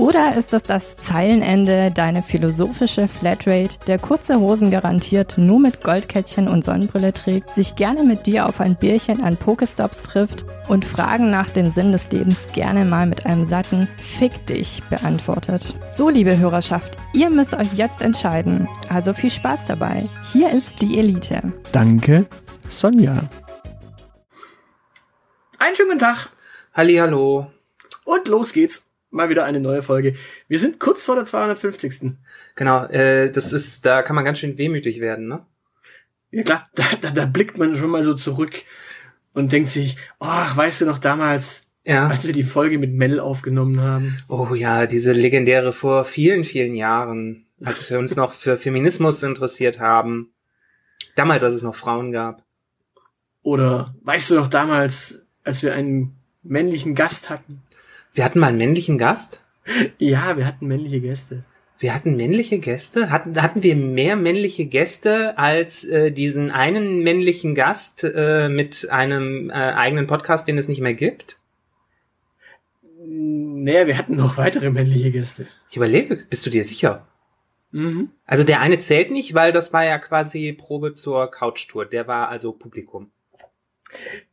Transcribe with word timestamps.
Oder 0.00 0.34
ist 0.34 0.54
es 0.54 0.62
das 0.62 0.96
Zeilenende, 0.96 1.90
deine 1.94 2.22
philosophische 2.22 3.06
Flatrate, 3.06 3.76
der 3.86 3.98
kurze 3.98 4.40
Hosen 4.40 4.70
garantiert 4.70 5.36
nur 5.36 5.60
mit 5.60 5.82
Goldkettchen 5.82 6.48
und 6.48 6.64
Sonnenbrille 6.64 7.12
trägt, 7.12 7.50
sich 7.50 7.76
gerne 7.76 8.02
mit 8.02 8.24
dir 8.24 8.46
auf 8.46 8.62
ein 8.62 8.76
Bierchen 8.76 9.22
an 9.22 9.36
Pokestops 9.36 10.04
trifft 10.04 10.46
und 10.68 10.86
Fragen 10.86 11.28
nach 11.28 11.50
dem 11.50 11.68
Sinn 11.68 11.92
des 11.92 12.10
Lebens 12.10 12.48
gerne 12.54 12.86
mal 12.86 13.04
mit 13.04 13.26
einem 13.26 13.46
satten 13.46 13.88
Fick 13.98 14.46
dich 14.46 14.82
beantwortet? 14.88 15.76
So, 15.94 16.08
liebe 16.08 16.38
Hörerschaft, 16.38 16.96
ihr 17.12 17.28
müsst 17.28 17.52
euch 17.52 17.74
jetzt 17.74 18.00
entscheiden. 18.00 18.70
Also 18.88 19.12
viel 19.12 19.30
Spaß 19.30 19.66
dabei. 19.66 20.08
Hier 20.32 20.48
ist 20.48 20.80
die 20.80 20.98
Elite. 20.98 21.42
Danke, 21.72 22.24
Sonja. 22.66 23.28
Einen 25.58 25.76
schönen 25.76 25.90
guten 25.90 26.00
Tag. 26.00 26.30
Hallo. 26.72 27.50
Und 28.06 28.28
los 28.28 28.54
geht's 28.54 28.82
mal 29.10 29.28
wieder 29.28 29.44
eine 29.44 29.60
neue 29.60 29.82
Folge. 29.82 30.14
Wir 30.48 30.58
sind 30.58 30.78
kurz 30.80 31.04
vor 31.04 31.14
der 31.16 31.24
250. 31.26 32.12
Genau, 32.54 32.84
äh, 32.86 33.30
das 33.30 33.52
ist, 33.52 33.84
da 33.86 34.02
kann 34.02 34.16
man 34.16 34.24
ganz 34.24 34.38
schön 34.38 34.58
wehmütig 34.58 35.00
werden, 35.00 35.28
ne? 35.28 35.44
Ja 36.30 36.42
klar, 36.44 36.70
da, 36.74 36.84
da, 37.00 37.10
da 37.10 37.26
blickt 37.26 37.58
man 37.58 37.74
schon 37.76 37.90
mal 37.90 38.04
so 38.04 38.14
zurück 38.14 38.62
und 39.34 39.52
denkt 39.52 39.70
sich, 39.70 39.96
ach, 40.20 40.56
weißt 40.56 40.80
du 40.82 40.86
noch 40.86 40.98
damals, 40.98 41.62
Ja. 41.84 42.06
als 42.08 42.24
wir 42.26 42.32
die 42.32 42.44
Folge 42.44 42.78
mit 42.78 42.92
Mel 42.92 43.18
aufgenommen 43.18 43.80
haben? 43.80 44.18
Oh 44.28 44.54
ja, 44.54 44.86
diese 44.86 45.12
legendäre 45.12 45.72
vor 45.72 46.04
vielen, 46.04 46.44
vielen 46.44 46.74
Jahren, 46.76 47.46
als 47.64 47.90
wir 47.90 47.98
uns 47.98 48.14
noch 48.14 48.32
für 48.32 48.58
Feminismus 48.58 49.22
interessiert 49.24 49.80
haben. 49.80 50.30
Damals, 51.16 51.42
als 51.42 51.54
es 51.54 51.62
noch 51.62 51.74
Frauen 51.74 52.12
gab. 52.12 52.44
Oder 53.42 53.94
weißt 54.04 54.30
du 54.30 54.34
noch 54.36 54.48
damals, 54.48 55.18
als 55.42 55.62
wir 55.62 55.74
einen 55.74 56.16
männlichen 56.42 56.94
Gast 56.94 57.28
hatten? 57.28 57.62
Wir 58.12 58.24
hatten 58.24 58.40
mal 58.40 58.48
einen 58.48 58.58
männlichen 58.58 58.98
Gast. 58.98 59.42
Ja, 59.98 60.36
wir 60.36 60.46
hatten 60.46 60.66
männliche 60.66 61.00
Gäste. 61.00 61.44
Wir 61.78 61.94
hatten 61.94 62.16
männliche 62.16 62.58
Gäste. 62.58 63.10
Hatten, 63.10 63.40
hatten 63.40 63.62
wir 63.62 63.74
mehr 63.74 64.16
männliche 64.16 64.66
Gäste 64.66 65.38
als 65.38 65.84
äh, 65.84 66.10
diesen 66.10 66.50
einen 66.50 67.02
männlichen 67.02 67.54
Gast 67.54 68.04
äh, 68.04 68.48
mit 68.48 68.90
einem 68.90 69.50
äh, 69.50 69.54
eigenen 69.54 70.06
Podcast, 70.06 70.46
den 70.48 70.58
es 70.58 70.68
nicht 70.68 70.80
mehr 70.80 70.94
gibt? 70.94 71.38
Naja, 73.02 73.86
wir 73.86 73.96
hatten 73.96 74.16
noch 74.16 74.36
weitere 74.36 74.70
männliche 74.70 75.10
Gäste. 75.10 75.46
Ich 75.70 75.76
überlege, 75.76 76.16
bist 76.28 76.44
du 76.44 76.50
dir 76.50 76.64
sicher? 76.64 77.06
Mhm. 77.70 78.10
Also 78.26 78.44
der 78.44 78.60
eine 78.60 78.78
zählt 78.78 79.10
nicht, 79.10 79.34
weil 79.34 79.52
das 79.52 79.72
war 79.72 79.84
ja 79.84 79.98
quasi 79.98 80.52
Probe 80.52 80.94
zur 80.94 81.30
Couchtour. 81.30 81.86
Der 81.86 82.06
war 82.06 82.28
also 82.28 82.52
Publikum. 82.52 83.10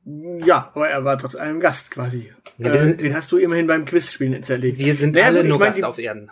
Ja, 0.05 0.71
aber 0.73 0.89
er 0.89 1.05
war 1.05 1.17
trotz 1.17 1.35
allem 1.35 1.59
Gast 1.59 1.91
quasi. 1.91 2.33
Ja, 2.59 2.73
äh, 2.73 2.77
sind- 2.77 3.01
den 3.01 3.13
hast 3.15 3.31
du 3.31 3.37
immerhin 3.37 3.67
beim 3.67 3.85
Quizspielen 3.85 4.41
zerlegt. 4.43 4.79
Wir 4.79 4.95
sind 4.95 5.13
Naja, 5.15 5.27
alle 5.27 5.41
gut, 5.41 5.49
nur 5.49 5.59
Gast 5.59 5.83
auf 5.83 5.97
Erden. 5.97 6.29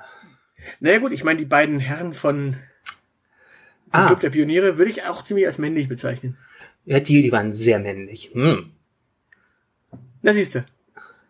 Naja 0.80 1.00
gut, 1.00 1.12
ich 1.12 1.24
meine, 1.24 1.38
die 1.40 1.46
beiden 1.46 1.80
Herren 1.80 2.14
von, 2.14 2.54
von 3.92 4.02
Ah. 4.02 4.08
Club 4.08 4.20
der 4.22 4.30
Pioniere 4.32 4.78
würde 4.78 4.92
ich 4.92 5.04
auch 5.04 5.24
ziemlich 5.24 5.46
als 5.46 5.58
männlich 5.58 5.88
bezeichnen. 5.88 6.38
Ja, 6.86 7.00
die, 7.00 7.22
die 7.22 7.32
waren 7.32 7.54
sehr 7.54 7.80
männlich. 7.80 8.32
Hm. 8.34 8.72
Na 10.22 10.34
siehste. 10.34 10.66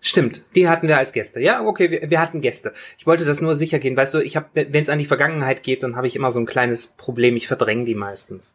Stimmt, 0.01 0.43
die 0.53 0.69
hatten 0.69 0.87
wir 0.87 0.97
als 0.99 1.13
Gäste. 1.13 1.39
Ja, 1.39 1.61
okay, 1.63 1.89
wir, 1.89 2.09
wir 2.09 2.19
hatten 2.19 2.39
Gäste. 2.41 2.73
Ich 2.97 3.07
wollte 3.07 3.25
das 3.25 3.41
nur 3.41 3.55
sicher 3.55 3.79
gehen. 3.79 3.97
Weißt 3.97 4.13
du, 4.13 4.19
ich 4.19 4.35
habe, 4.35 4.47
wenn 4.53 4.73
es 4.75 4.89
an 4.89 4.99
die 4.99 5.05
Vergangenheit 5.05 5.63
geht, 5.63 5.81
dann 5.83 5.95
habe 5.95 6.05
ich 6.07 6.15
immer 6.15 6.31
so 6.31 6.39
ein 6.39 6.45
kleines 6.45 6.87
Problem. 6.87 7.35
Ich 7.35 7.47
verdränge 7.47 7.85
die 7.85 7.95
meistens. 7.95 8.53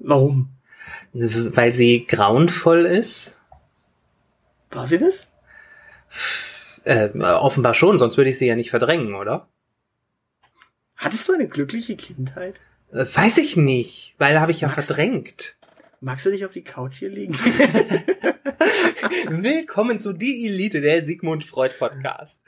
Warum? 0.00 0.48
Weil 1.12 1.70
sie 1.70 2.04
grauenvoll 2.06 2.86
ist. 2.86 3.38
War 4.72 4.88
sie 4.88 4.98
das? 4.98 5.28
Äh, 6.84 7.08
offenbar 7.18 7.74
schon, 7.74 7.98
sonst 7.98 8.16
würde 8.16 8.30
ich 8.30 8.38
sie 8.38 8.46
ja 8.46 8.56
nicht 8.56 8.70
verdrängen, 8.70 9.14
oder? 9.14 9.48
Hattest 10.96 11.26
du 11.28 11.32
eine 11.32 11.48
glückliche 11.48 11.96
Kindheit? 11.96 12.56
Äh, 12.92 13.04
weiß 13.12 13.38
ich 13.38 13.56
nicht, 13.56 14.14
weil 14.18 14.40
habe 14.40 14.52
ich 14.52 14.60
ja 14.60 14.68
Was? 14.68 14.86
verdrängt. 14.86 15.56
Magst 16.00 16.26
du 16.26 16.30
dich 16.30 16.44
auf 16.44 16.52
die 16.52 16.62
Couch 16.64 16.96
hier 16.98 17.08
liegen? 17.08 17.34
Willkommen 19.28 19.98
zu 19.98 20.12
Die 20.12 20.46
Elite, 20.46 20.80
der 20.82 21.02
Sigmund 21.04 21.44
Freud 21.44 21.72
Podcast. 21.78 22.40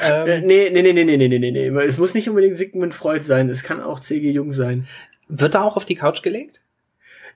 äh, 0.00 0.36
Ähm, 0.38 0.46
nee, 0.46 0.68
nee, 0.70 0.82
nee, 0.82 0.92
nee, 0.92 1.04
nee, 1.04 1.16
nee, 1.16 1.28
nee, 1.28 1.38
nee, 1.38 1.70
nee. 1.70 1.80
Es 1.84 1.96
muss 1.98 2.12
nicht 2.14 2.28
unbedingt 2.28 2.58
Sigmund 2.58 2.94
Freud 2.94 3.24
sein. 3.24 3.48
Es 3.48 3.62
kann 3.62 3.80
auch 3.82 4.00
C.G. 4.00 4.30
Jung 4.30 4.52
sein. 4.52 4.86
wird 5.28 5.54
da 5.54 5.62
auch 5.62 5.76
auf 5.76 5.84
die 5.86 5.94
Couch 5.94 6.22
gelegt? 6.22 6.62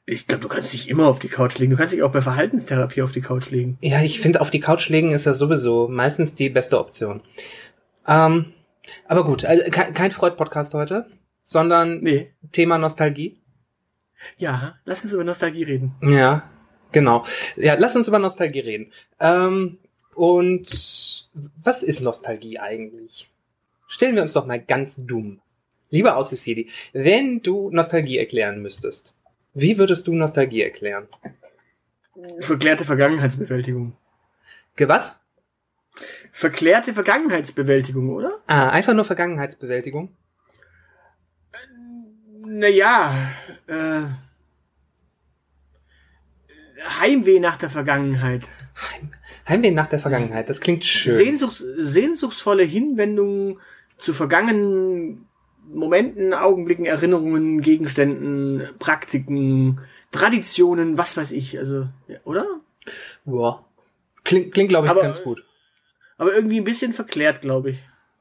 Ich 0.05 0.27
glaube, 0.27 0.43
du 0.43 0.49
kannst 0.49 0.73
dich 0.73 0.89
immer 0.89 1.07
auf 1.07 1.21
die 1.21 1.29
Couch 1.29 1.59
legen. 1.59 1.71
Du 1.71 1.77
kannst 1.77 1.93
dich 1.93 2.03
auch 2.03 2.11
bei 2.11 2.23
Verhaltenstherapie 2.23 3.03
auf 3.03 3.13
die 3.13 3.21
Couch 3.21 3.51
legen. 3.51 3.79
Ja, 3.81 4.03
ich 4.03 4.21
finde, 4.21 4.41
auf 4.41 4.51
die 4.51 4.61
Couch 4.61 4.89
legen 4.89 5.13
ist 5.13 5.27
ja 5.27 5.33
sowieso 5.33 5.87
meistens 5.89 6.35
die 6.35 6.49
beste 6.51 6.79
Option. 6.81 7.21
Ähm, 8.07 8.53
aber 9.07 9.25
gut, 9.25 9.45
also 9.45 9.63
kein, 9.71 9.95
kein 9.95 10.11
Freud-Podcast 10.11 10.75
heute, 10.75 11.07
sondern 11.45 12.01
Nee. 12.01 12.33
Thema 12.51 12.79
Nostalgie. 12.79 13.39
Ja, 14.39 14.77
lass 14.85 15.05
uns 15.05 15.13
über 15.13 15.25
Nostalgie 15.25 15.65
reden. 15.65 15.95
Ja, 16.03 16.51
genau. 16.91 17.25
Ja, 17.57 17.75
lass 17.75 17.95
uns 17.95 18.09
über 18.09 18.19
Nostalgie 18.19 18.61
reden. 18.61 18.93
Ähm, 19.21 19.79
und 20.15 21.29
was 21.63 21.83
ist 21.83 22.01
Nostalgie 22.03 22.59
eigentlich? 22.59 23.31
Stellen 23.89 24.15
wir 24.17 24.23
uns 24.23 24.33
doch 24.33 24.47
mal 24.47 24.61
ganz 24.61 24.97
dumm. 24.97 25.41
Lieber 25.91 26.17
Aushilfsjedi, 26.17 26.71
wenn 26.93 27.43
du 27.43 27.71
Nostalgie 27.71 28.19
erklären 28.19 28.63
müsstest, 28.63 29.15
wie 29.55 29.79
würdest 29.79 30.07
du 30.07 30.15
Nostalgie 30.15 30.63
erklären? 30.63 31.09
Verklärte 32.41 32.85
Vergangenheitsbewältigung. 32.85 33.97
Ge 34.77 34.89
was? 34.89 35.19
Verklärte 36.31 36.95
Vergangenheitsbewältigung, 36.95 38.11
oder? 38.11 38.41
Ah, 38.47 38.71
einfach 38.71 38.95
nur 38.95 39.05
Vergangenheitsbewältigung. 39.05 40.17
Naja, 42.45 43.31
äh, 43.67 44.03
Heimweh 47.01 47.41
nach 47.41 47.57
der 47.57 47.71
Vergangenheit. 47.71 48.43
Heimweh 49.49 49.71
nach 49.71 49.87
der 49.87 49.99
Vergangenheit, 49.99 50.49
das 50.49 50.61
klingt 50.61 50.85
schön. 50.85 51.17
Sehnsuchts, 51.17 51.59
sehnsuchtsvolle 51.59 52.63
Hinwendungen 52.63 53.61
zu 53.99 54.13
vergangenen 54.13 55.29
Momenten, 55.69 56.35
Augenblicken, 56.35 56.87
Erinnerungen, 56.87 57.61
Gegenständen, 57.61 58.63
Praktiken, 58.79 59.81
Traditionen, 60.11 60.99
was 60.99 61.17
weiß 61.17 61.33
ich, 61.33 61.59
also, 61.59 61.89
ja, 62.09 62.19
oder? 62.25 62.47
Ja. 63.25 63.65
Klingt, 64.25 64.53
klingt 64.53 64.69
glaube 64.69 64.87
ich, 64.87 64.91
Aber- 64.91 65.03
ganz 65.03 65.23
gut. 65.23 65.45
Aber 66.19 66.35
irgendwie 66.35 66.59
ein 66.59 66.65
bisschen 66.65 66.93
verklärt, 66.93 67.41
glaube 67.41 67.71
ich. 67.71 67.79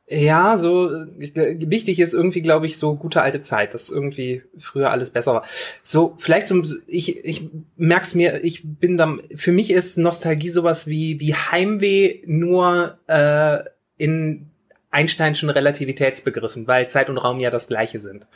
Ja, 0.08 0.58
so 0.58 0.90
wichtig 0.90 2.00
ist 2.00 2.14
irgendwie, 2.14 2.42
glaube 2.42 2.66
ich, 2.66 2.78
so 2.78 2.96
gute 2.96 3.22
alte 3.22 3.42
Zeit, 3.42 3.74
dass 3.74 3.88
irgendwie 3.88 4.42
früher 4.60 4.90
alles 4.92 5.10
besser 5.12 5.34
war. 5.34 5.46
So, 5.84 6.16
vielleicht 6.18 6.48
so, 6.48 6.62
ich, 6.86 7.24
ich 7.24 7.48
merk's 7.78 8.14
mir, 8.14 8.44
ich 8.44 8.64
bin 8.66 8.98
da, 8.98 9.16
für 9.36 9.54
mich 9.54 9.72
ist 9.72 9.98
Nostalgie 9.98 10.50
sowas 10.50 10.86
wie, 10.88 11.22
wie 11.22 11.34
Heimweh 11.34 12.24
nur 12.26 12.98
äh, 13.08 13.60
in 13.98 14.51
Einsteinschen 14.92 15.50
Relativitätsbegriffen, 15.50 16.68
weil 16.68 16.90
Zeit 16.90 17.10
und 17.10 17.18
Raum 17.18 17.40
ja 17.40 17.50
das 17.50 17.68
gleiche 17.68 18.00
sind. 18.00 18.28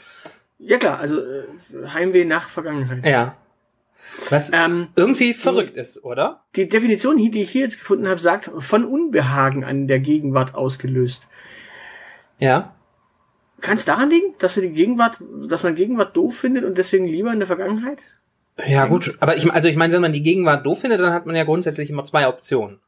Ja 0.57 0.77
klar, 0.77 0.99
also 0.99 1.19
äh, 1.19 1.43
Heimweh 1.93 2.25
nach 2.25 2.49
Vergangenheit. 2.49 3.05
Ja. 3.05 3.35
Was 4.29 4.51
Ähm, 4.53 4.87
irgendwie 4.95 5.33
verrückt 5.33 5.75
ist, 5.75 6.03
oder? 6.03 6.43
die 6.55 6.69
Definition, 6.69 7.17
die 7.17 7.41
ich 7.41 7.49
hier 7.49 7.63
jetzt 7.63 7.79
gefunden 7.79 8.07
habe, 8.07 8.19
sagt, 8.19 8.49
von 8.59 8.85
Unbehagen 8.85 9.63
an 9.63 9.87
der 9.87 9.99
Gegenwart 9.99 10.55
ausgelöst. 10.55 11.27
Ja. 12.39 12.73
Kann 13.61 13.77
es 13.77 13.85
daran 13.85 14.09
liegen, 14.09 14.33
dass 14.39 14.55
wir 14.55 14.63
die 14.63 14.73
Gegenwart, 14.73 15.17
dass 15.47 15.63
man 15.63 15.75
Gegenwart 15.75 16.15
doof 16.15 16.37
findet 16.37 16.63
und 16.63 16.77
deswegen 16.77 17.07
lieber 17.07 17.33
in 17.33 17.39
der 17.39 17.47
Vergangenheit? 17.47 17.99
Ja, 18.65 18.85
gut. 18.85 19.17
Aber 19.19 19.35
ich, 19.35 19.51
also 19.51 19.67
ich 19.67 19.75
meine, 19.75 19.93
wenn 19.93 20.01
man 20.01 20.13
die 20.13 20.23
Gegenwart 20.23 20.65
doof 20.65 20.81
findet, 20.81 21.01
dann 21.01 21.13
hat 21.13 21.25
man 21.25 21.35
ja 21.35 21.43
grundsätzlich 21.43 21.89
immer 21.89 22.05
zwei 22.05 22.27
Optionen. 22.27 22.79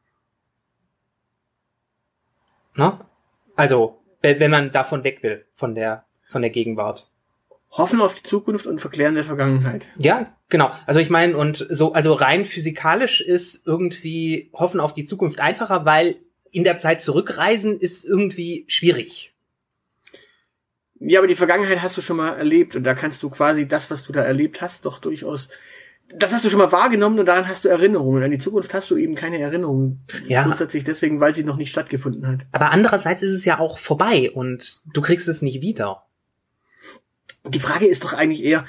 Ne? 2.74 2.98
Also, 3.58 3.98
wenn 4.22 4.50
man 4.52 4.70
davon 4.70 5.02
weg 5.02 5.22
will, 5.22 5.44
von 5.56 5.74
der, 5.74 6.04
von 6.30 6.42
der 6.42 6.50
Gegenwart. 6.50 7.08
Hoffen 7.72 8.00
auf 8.00 8.14
die 8.14 8.22
Zukunft 8.22 8.68
und 8.68 8.80
verklären 8.80 9.16
der 9.16 9.24
Vergangenheit. 9.24 9.84
Ja, 9.98 10.32
genau. 10.48 10.70
Also 10.86 11.00
ich 11.00 11.10
meine, 11.10 11.36
und 11.36 11.66
so, 11.68 11.92
also 11.92 12.12
rein 12.12 12.44
physikalisch 12.44 13.20
ist 13.20 13.66
irgendwie 13.66 14.48
Hoffen 14.52 14.78
auf 14.78 14.94
die 14.94 15.04
Zukunft 15.04 15.40
einfacher, 15.40 15.84
weil 15.84 16.16
in 16.52 16.62
der 16.62 16.78
Zeit 16.78 17.02
zurückreisen 17.02 17.80
ist 17.80 18.04
irgendwie 18.04 18.64
schwierig. 18.68 19.34
Ja, 21.00 21.18
aber 21.18 21.26
die 21.26 21.34
Vergangenheit 21.34 21.82
hast 21.82 21.96
du 21.96 22.00
schon 22.00 22.16
mal 22.16 22.36
erlebt 22.36 22.76
und 22.76 22.84
da 22.84 22.94
kannst 22.94 23.22
du 23.24 23.28
quasi 23.28 23.66
das, 23.66 23.90
was 23.90 24.04
du 24.04 24.12
da 24.12 24.22
erlebt 24.22 24.62
hast, 24.62 24.84
doch 24.84 25.00
durchaus 25.00 25.48
das 26.14 26.32
hast 26.32 26.44
du 26.44 26.50
schon 26.50 26.58
mal 26.58 26.72
wahrgenommen 26.72 27.18
und 27.18 27.26
daran 27.26 27.48
hast 27.48 27.64
du 27.64 27.68
Erinnerungen. 27.68 28.22
An 28.22 28.30
die 28.30 28.38
Zukunft 28.38 28.72
hast 28.74 28.90
du 28.90 28.96
eben 28.96 29.14
keine 29.14 29.38
Erinnerungen. 29.38 30.04
Ja. 30.26 30.44
Grundsätzlich 30.44 30.84
deswegen, 30.84 31.20
weil 31.20 31.34
sie 31.34 31.44
noch 31.44 31.56
nicht 31.56 31.70
stattgefunden 31.70 32.26
hat. 32.26 32.40
Aber 32.52 32.70
andererseits 32.70 33.22
ist 33.22 33.32
es 33.32 33.44
ja 33.44 33.58
auch 33.58 33.78
vorbei 33.78 34.30
und 34.32 34.80
du 34.92 35.02
kriegst 35.02 35.28
es 35.28 35.42
nicht 35.42 35.60
wieder. 35.60 36.04
Die 37.46 37.60
Frage 37.60 37.86
ist 37.86 38.04
doch 38.04 38.14
eigentlich 38.14 38.42
eher, 38.42 38.64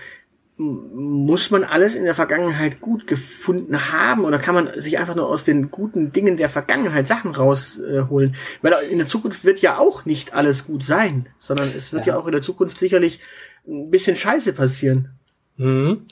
muss 0.58 1.52
man 1.52 1.64
alles 1.64 1.96
in 1.96 2.04
der 2.04 2.16
Vergangenheit 2.16 2.82
gut 2.82 3.08
gefunden 3.08 3.94
haben 3.94 4.26
oder 4.26 4.38
kann 4.40 4.56
man 4.56 4.70
sich 4.82 5.00
einfach 5.00 5.16
nur 5.16 5.30
aus 5.30 5.46
den 5.46 5.72
guten 5.72 6.12
Dingen 6.12 6.36
der 6.36 6.50
Vergangenheit 6.50 7.08
Sachen 7.08 7.34
rausholen? 7.34 8.36
Weil 8.62 8.74
in 8.90 8.98
der 8.98 9.08
Zukunft 9.08 9.46
wird 9.46 9.60
ja 9.60 9.78
auch 9.78 10.04
nicht 10.06 10.34
alles 10.34 10.66
gut 10.66 10.84
sein, 10.84 11.30
sondern 11.40 11.72
es 11.76 11.94
wird 11.94 12.06
ja, 12.06 12.16
Ja. 12.16 12.20
auch 12.20 12.26
in 12.26 12.34
der 12.34 12.42
Zukunft 12.42 12.78
sicherlich 12.78 13.22
ein 13.66 13.90
bisschen 13.90 14.18
Scheiße 14.18 14.52
passieren. 14.52 15.19
Hm. 15.60 16.08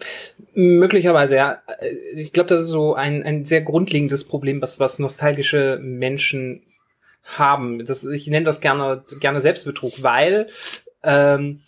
Möglicherweise, 0.53 1.37
ja. 1.37 1.61
Ich 2.13 2.33
glaube, 2.33 2.49
das 2.49 2.63
ist 2.63 2.67
so 2.67 2.95
ein, 2.95 3.23
ein 3.23 3.45
sehr 3.45 3.61
grundlegendes 3.61 4.25
Problem, 4.25 4.61
was, 4.61 4.79
was 4.79 4.99
nostalgische 4.99 5.79
Menschen 5.81 6.63
haben. 7.23 7.85
Das, 7.85 8.03
ich 8.03 8.27
nenne 8.27 8.45
das 8.45 8.59
gerne, 8.59 9.05
gerne 9.21 9.39
Selbstbetrug, 9.39 10.03
weil, 10.03 10.49
ähm, 11.01 11.61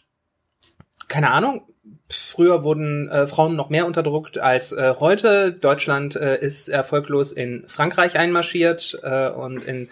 keine 1.07 1.31
Ahnung, 1.31 1.63
früher 2.09 2.63
wurden 2.63 3.07
äh, 3.09 3.27
Frauen 3.27 3.55
noch 3.55 3.69
mehr 3.69 3.85
unterdrückt 3.85 4.37
als 4.37 4.73
äh, 4.73 4.95
heute. 4.99 5.53
Deutschland 5.53 6.17
äh, 6.17 6.37
ist 6.37 6.67
erfolglos 6.67 7.31
in 7.31 7.63
Frankreich 7.67 8.17
einmarschiert 8.17 8.99
äh, 9.03 9.29
und 9.29 9.63
in 9.63 9.89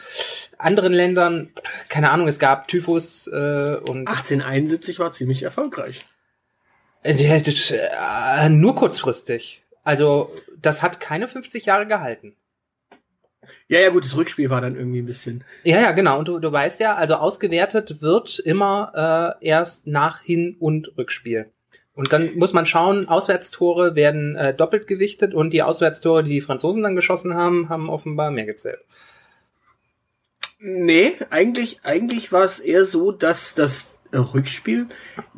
anderen 0.57 0.91
Ländern, 0.91 1.51
keine 1.87 2.11
Ahnung, 2.11 2.27
es 2.27 2.37
gab 2.37 2.67
Typhus 2.67 3.27
äh, 3.27 3.77
und 3.87 4.09
1871 4.09 4.99
war 4.99 5.13
ziemlich 5.13 5.43
erfolgreich. 5.43 6.05
Äh, 7.07 8.45
äh, 8.45 8.49
nur 8.49 8.75
kurzfristig. 8.75 9.63
Also, 9.83 10.31
das 10.61 10.81
hat 10.81 10.99
keine 10.99 11.27
50 11.27 11.65
Jahre 11.65 11.87
gehalten. 11.87 12.35
Ja, 13.69 13.79
ja, 13.79 13.89
gut, 13.89 14.05
das 14.05 14.15
Rückspiel 14.15 14.49
war 14.49 14.61
dann 14.61 14.75
irgendwie 14.75 14.99
ein 14.99 15.05
bisschen. 15.05 15.43
Ja, 15.63 15.79
ja, 15.79 15.91
genau. 15.91 16.19
Und 16.19 16.27
du, 16.27 16.39
du 16.39 16.51
weißt 16.51 16.79
ja, 16.79 16.95
also 16.95 17.15
ausgewertet 17.15 18.01
wird 18.01 18.39
immer 18.39 19.37
äh, 19.41 19.45
erst 19.45 19.87
nach 19.87 20.21
Hin- 20.21 20.55
und 20.59 20.97
Rückspiel. 20.97 21.49
Und 21.93 22.13
dann 22.13 22.35
muss 22.35 22.53
man 22.53 22.65
schauen, 22.65 23.07
Auswärtstore 23.07 23.95
werden 23.95 24.35
äh, 24.35 24.53
doppelt 24.53 24.87
gewichtet 24.87 25.33
und 25.33 25.51
die 25.51 25.63
Auswärtstore, 25.63 26.23
die 26.23 26.33
die 26.33 26.41
Franzosen 26.41 26.83
dann 26.83 26.95
geschossen 26.95 27.33
haben, 27.33 27.69
haben 27.69 27.89
offenbar 27.89 28.31
mehr 28.31 28.45
gezählt. 28.45 28.79
Nee, 30.59 31.13
eigentlich, 31.29 31.79
eigentlich 31.83 32.31
war 32.31 32.43
es 32.43 32.59
eher 32.59 32.85
so, 32.85 33.11
dass 33.11 33.53
das 33.53 33.96
Rückspiel 34.13 34.87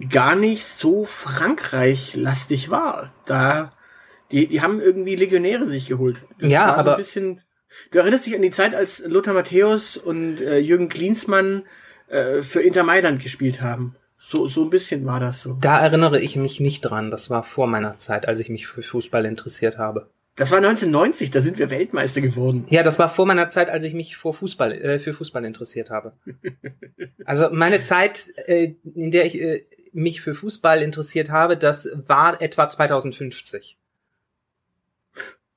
gar 0.09 0.35
nicht 0.35 0.65
so 0.65 1.05
Frankreich-lastig 1.05 2.69
war. 2.69 3.11
Da, 3.25 3.71
die, 4.31 4.47
die 4.47 4.61
haben 4.61 4.79
irgendwie 4.81 5.15
Legionäre 5.15 5.67
sich 5.67 5.87
geholt. 5.87 6.17
Das 6.39 6.49
Ja, 6.49 6.67
war 6.67 6.73
so 6.75 6.79
aber- 6.81 6.91
ein 6.93 6.97
bisschen. 6.97 7.41
Du 7.91 7.99
erinnerst 7.99 8.25
dich 8.25 8.35
an 8.35 8.41
die 8.41 8.51
Zeit, 8.51 8.73
als 8.75 8.99
Lothar 9.05 9.33
Matthäus 9.33 9.95
und 9.95 10.41
äh, 10.41 10.57
Jürgen 10.57 10.89
Klinsmann 10.89 11.63
äh, 12.07 12.41
für 12.41 12.61
Inter 12.61 12.83
Mailand 12.83 13.21
gespielt 13.21 13.61
haben. 13.61 13.95
So, 14.19 14.47
so 14.47 14.63
ein 14.63 14.69
bisschen 14.69 15.05
war 15.05 15.19
das 15.19 15.41
so. 15.41 15.57
Da 15.61 15.79
erinnere 15.79 16.19
ich 16.19 16.35
mich 16.35 16.59
nicht 16.59 16.81
dran. 16.81 17.09
Das 17.11 17.29
war 17.29 17.43
vor 17.43 17.67
meiner 17.67 17.97
Zeit, 17.97 18.27
als 18.27 18.39
ich 18.39 18.49
mich 18.49 18.67
für 18.67 18.83
Fußball 18.83 19.25
interessiert 19.25 19.77
habe. 19.77 20.09
Das 20.39 20.51
war 20.51 20.59
1990, 20.59 21.31
da 21.31 21.41
sind 21.41 21.59
wir 21.59 21.69
Weltmeister 21.69 22.21
geworden. 22.21 22.65
Ja, 22.69 22.81
das 22.81 22.97
war 22.97 23.09
vor 23.09 23.25
meiner 23.25 23.49
Zeit, 23.49 23.69
als 23.69 23.83
ich 23.83 23.93
mich 23.93 24.15
vor 24.15 24.33
Fußball, 24.33 24.71
äh, 24.71 24.99
für 24.99 25.13
Fußball 25.13 25.43
interessiert 25.43 25.89
habe. 25.89 26.13
Also 27.25 27.49
meine 27.51 27.81
Zeit, 27.81 28.31
äh, 28.47 28.75
in 28.95 29.11
der 29.11 29.25
ich 29.25 29.35
äh, 29.35 29.65
mich 29.91 30.21
für 30.21 30.33
Fußball 30.33 30.81
interessiert 30.81 31.29
habe, 31.29 31.57
das 31.57 31.89
war 31.93 32.41
etwa 32.41 32.69
2050. 32.69 33.77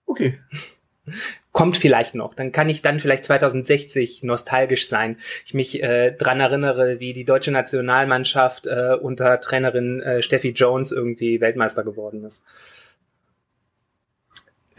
Okay. 0.04 0.40
Kommt 1.52 1.76
vielleicht 1.76 2.16
noch. 2.16 2.34
Dann 2.34 2.50
kann 2.50 2.68
ich 2.68 2.82
dann 2.82 2.98
vielleicht 2.98 3.24
2060 3.24 4.24
nostalgisch 4.24 4.88
sein. 4.88 5.16
Ich 5.46 5.54
mich 5.54 5.80
äh, 5.80 6.10
dran 6.10 6.40
erinnere, 6.40 6.98
wie 6.98 7.12
die 7.12 7.24
deutsche 7.24 7.52
Nationalmannschaft 7.52 8.66
äh, 8.66 8.96
unter 9.00 9.38
Trainerin 9.38 10.02
äh, 10.02 10.22
Steffi 10.22 10.48
Jones 10.48 10.90
irgendwie 10.90 11.40
Weltmeister 11.40 11.84
geworden 11.84 12.24
ist. 12.24 12.42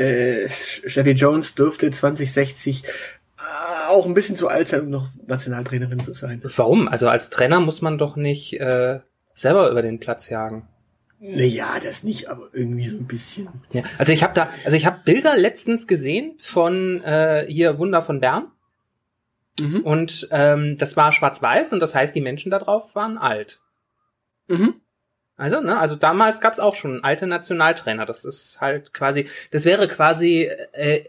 Äh, 0.04 1.12
Jones 1.12 1.56
dürfte 1.56 1.92
2060 1.92 2.84
äh, 2.84 3.88
auch 3.88 4.06
ein 4.06 4.14
bisschen 4.14 4.36
zu 4.36 4.48
alt 4.48 4.68
sein, 4.68 4.82
um 4.82 4.90
noch 4.90 5.10
Nationaltrainerin 5.28 6.00
zu 6.00 6.14
sein. 6.14 6.42
Warum? 6.56 6.88
Also 6.88 7.10
als 7.10 7.30
Trainer 7.30 7.60
muss 7.60 7.82
man 7.82 7.98
doch 7.98 8.16
nicht 8.16 8.54
äh, 8.60 9.00
selber 9.34 9.70
über 9.70 9.82
den 9.82 10.00
Platz 10.00 10.30
jagen. 10.30 10.68
Naja, 11.20 11.80
das 11.82 12.04
nicht, 12.04 12.30
aber 12.30 12.50
irgendwie 12.52 12.88
so 12.88 12.98
ein 12.98 13.08
bisschen. 13.08 13.48
Ja, 13.72 13.84
also 13.98 14.12
ich 14.12 14.24
habe 14.24 14.34
da, 14.34 14.50
also 14.66 14.76
ich 14.76 14.86
habe 14.86 15.00
Bilder 15.06 15.38
letztens 15.38 15.88
gesehen 15.88 16.34
von 16.40 17.02
äh, 17.02 17.46
hier 17.48 17.78
Wunder 17.78 18.02
von 18.02 18.20
Bern 18.20 18.48
Mhm. 19.60 19.82
und 19.82 20.28
ähm, 20.32 20.78
das 20.80 20.98
war 20.98 21.12
schwarz-weiß 21.12 21.74
und 21.74 21.80
das 21.80 21.94
heißt, 21.94 22.16
die 22.16 22.22
Menschen 22.22 22.50
da 22.50 22.58
drauf 22.58 22.96
waren 22.96 23.20
alt. 23.20 23.62
Mhm. 24.48 24.82
Also, 25.36 25.62
ne, 25.62 25.78
also 25.80 25.96
damals 25.96 26.42
gab's 26.42 26.60
auch 26.60 26.76
schon 26.76 27.04
alte 27.04 27.26
Nationaltrainer. 27.28 28.06
Das 28.06 28.24
ist 28.24 28.62
halt 28.62 28.94
quasi, 28.94 29.28
das 29.52 29.66
wäre 29.66 29.88
quasi 29.88 30.50
äh, 30.74 31.06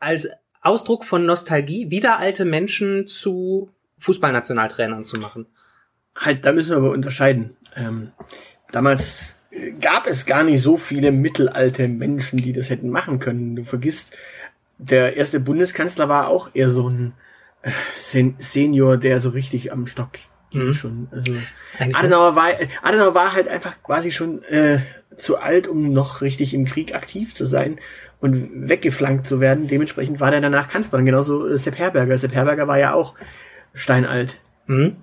als 0.00 0.28
Ausdruck 0.60 1.04
von 1.04 1.24
Nostalgie, 1.26 1.90
wieder 1.90 2.18
alte 2.18 2.44
Menschen 2.44 3.06
zu 3.06 3.70
Fußballnationaltrainern 3.98 5.04
zu 5.04 5.18
machen. 5.18 5.46
Halt, 6.16 6.44
da 6.44 6.52
müssen 6.52 6.70
wir 6.70 6.78
aber 6.78 6.90
unterscheiden. 6.90 7.56
Ähm, 7.76 8.10
damals 8.72 9.38
äh, 9.50 9.72
gab 9.72 10.06
es 10.06 10.26
gar 10.26 10.42
nicht 10.42 10.60
so 10.60 10.76
viele 10.76 11.12
mittelalte 11.12 11.86
Menschen, 11.86 12.38
die 12.38 12.52
das 12.52 12.70
hätten 12.70 12.90
machen 12.90 13.20
können. 13.20 13.54
Du 13.54 13.64
vergisst, 13.64 14.12
der 14.78 15.16
erste 15.16 15.38
Bundeskanzler 15.38 16.08
war 16.08 16.28
auch 16.28 16.50
eher 16.54 16.70
so 16.70 16.88
ein 16.88 17.12
äh, 17.62 17.70
Sen 17.94 18.34
Senior, 18.40 18.96
der 18.96 19.20
so 19.20 19.30
richtig 19.30 19.72
am 19.72 19.86
Stock 19.86 20.18
Mhm. 20.52 20.74
schon. 20.74 21.08
Also 21.10 21.34
Adenauer 21.78 22.36
war, 22.36 22.48
Adenauer 22.82 23.14
war 23.14 23.32
halt 23.32 23.48
einfach 23.48 23.82
quasi 23.82 24.10
schon 24.10 24.42
äh, 24.44 24.80
zu 25.18 25.38
alt, 25.38 25.68
um 25.68 25.92
noch 25.92 26.22
richtig 26.22 26.54
im 26.54 26.64
Krieg 26.64 26.94
aktiv 26.94 27.34
zu 27.34 27.46
sein 27.46 27.78
und 28.20 28.68
weggeflankt 28.68 29.26
zu 29.26 29.40
werden. 29.40 29.68
Dementsprechend 29.68 30.20
war 30.20 30.30
der 30.30 30.40
danach 30.40 30.68
Kanzler. 30.68 30.98
Und 30.98 31.04
Genauso 31.04 31.46
äh, 31.46 31.58
Sepp 31.58 31.78
Herberger. 31.78 32.18
Sepp 32.18 32.34
Herberger 32.34 32.66
war 32.66 32.78
ja 32.78 32.94
auch 32.94 33.14
steinalt. 33.74 34.38
Mhm. 34.66 34.96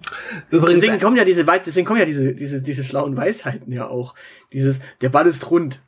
Übrigens, 0.51 0.81
Deswegen 0.81 0.99
kommen 0.99 1.17
ja 1.17 1.25
diese 1.25 1.43
deswegen 1.43 1.87
kommen 1.87 1.99
ja 1.99 2.05
diese, 2.05 2.33
diese, 2.33 2.61
diese 2.61 2.83
schlauen 2.83 3.17
Weisheiten 3.17 3.71
ja 3.71 3.87
auch. 3.87 4.15
Dieses, 4.53 4.79
der 5.01 5.09
Ball 5.09 5.27
ist 5.27 5.49
rund. 5.49 5.81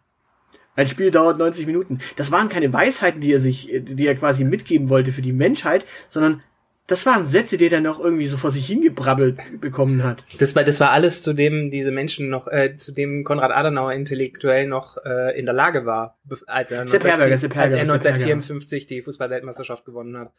Ein 0.75 0.88
Spiel 0.88 1.09
dauert 1.09 1.39
90 1.39 1.65
Minuten. 1.65 2.00
Das 2.18 2.31
waren 2.31 2.50
keine 2.50 2.71
Weisheiten, 2.71 3.19
die 3.19 3.31
er 3.31 3.39
sich, 3.39 3.71
die 3.74 4.06
er 4.06 4.16
quasi 4.16 4.44
mitgeben 4.44 4.90
wollte 4.90 5.11
für 5.11 5.23
die 5.23 5.33
Menschheit, 5.33 5.85
sondern 6.09 6.44
das 6.87 7.06
waren 7.06 7.25
Sätze, 7.25 7.57
die 7.57 7.65
er 7.65 7.69
dann 7.69 7.83
noch 7.83 7.99
irgendwie 7.99 8.27
so 8.27 8.37
vor 8.37 8.51
sich 8.51 8.65
hingebrabbelt 8.65 9.37
bekommen 9.59 10.03
hat. 10.06 10.23
Das 10.39 10.56
war, 10.56 10.63
das 10.63 10.79
war 10.79 10.91
alles, 10.91 11.21
zu 11.21 11.33
dem 11.33 11.69
diese 11.69 11.91
Menschen 11.91 12.29
noch, 12.29 12.47
äh, 12.47 12.75
zu 12.77 12.94
dem 12.94 13.25
Konrad 13.25 13.51
Adenauer 13.51 13.91
intellektuell 13.94 14.67
noch 14.67 14.95
äh, 15.06 15.37
in 15.37 15.45
der 15.45 15.53
Lage 15.53 15.85
war, 15.85 16.17
als 16.45 16.71
er, 16.71 16.87
Sepp 16.87 17.03
Herberger, 17.03 17.37
Sepp 17.37 17.57
als 17.57 17.73
er 17.73 17.79
Herberger, 17.79 17.99
Sepp 17.99 18.11
1954 18.13 18.87
die 18.87 19.01
Fußballweltmeisterschaft 19.01 19.83
gewonnen 19.83 20.17
hat. 20.17 20.31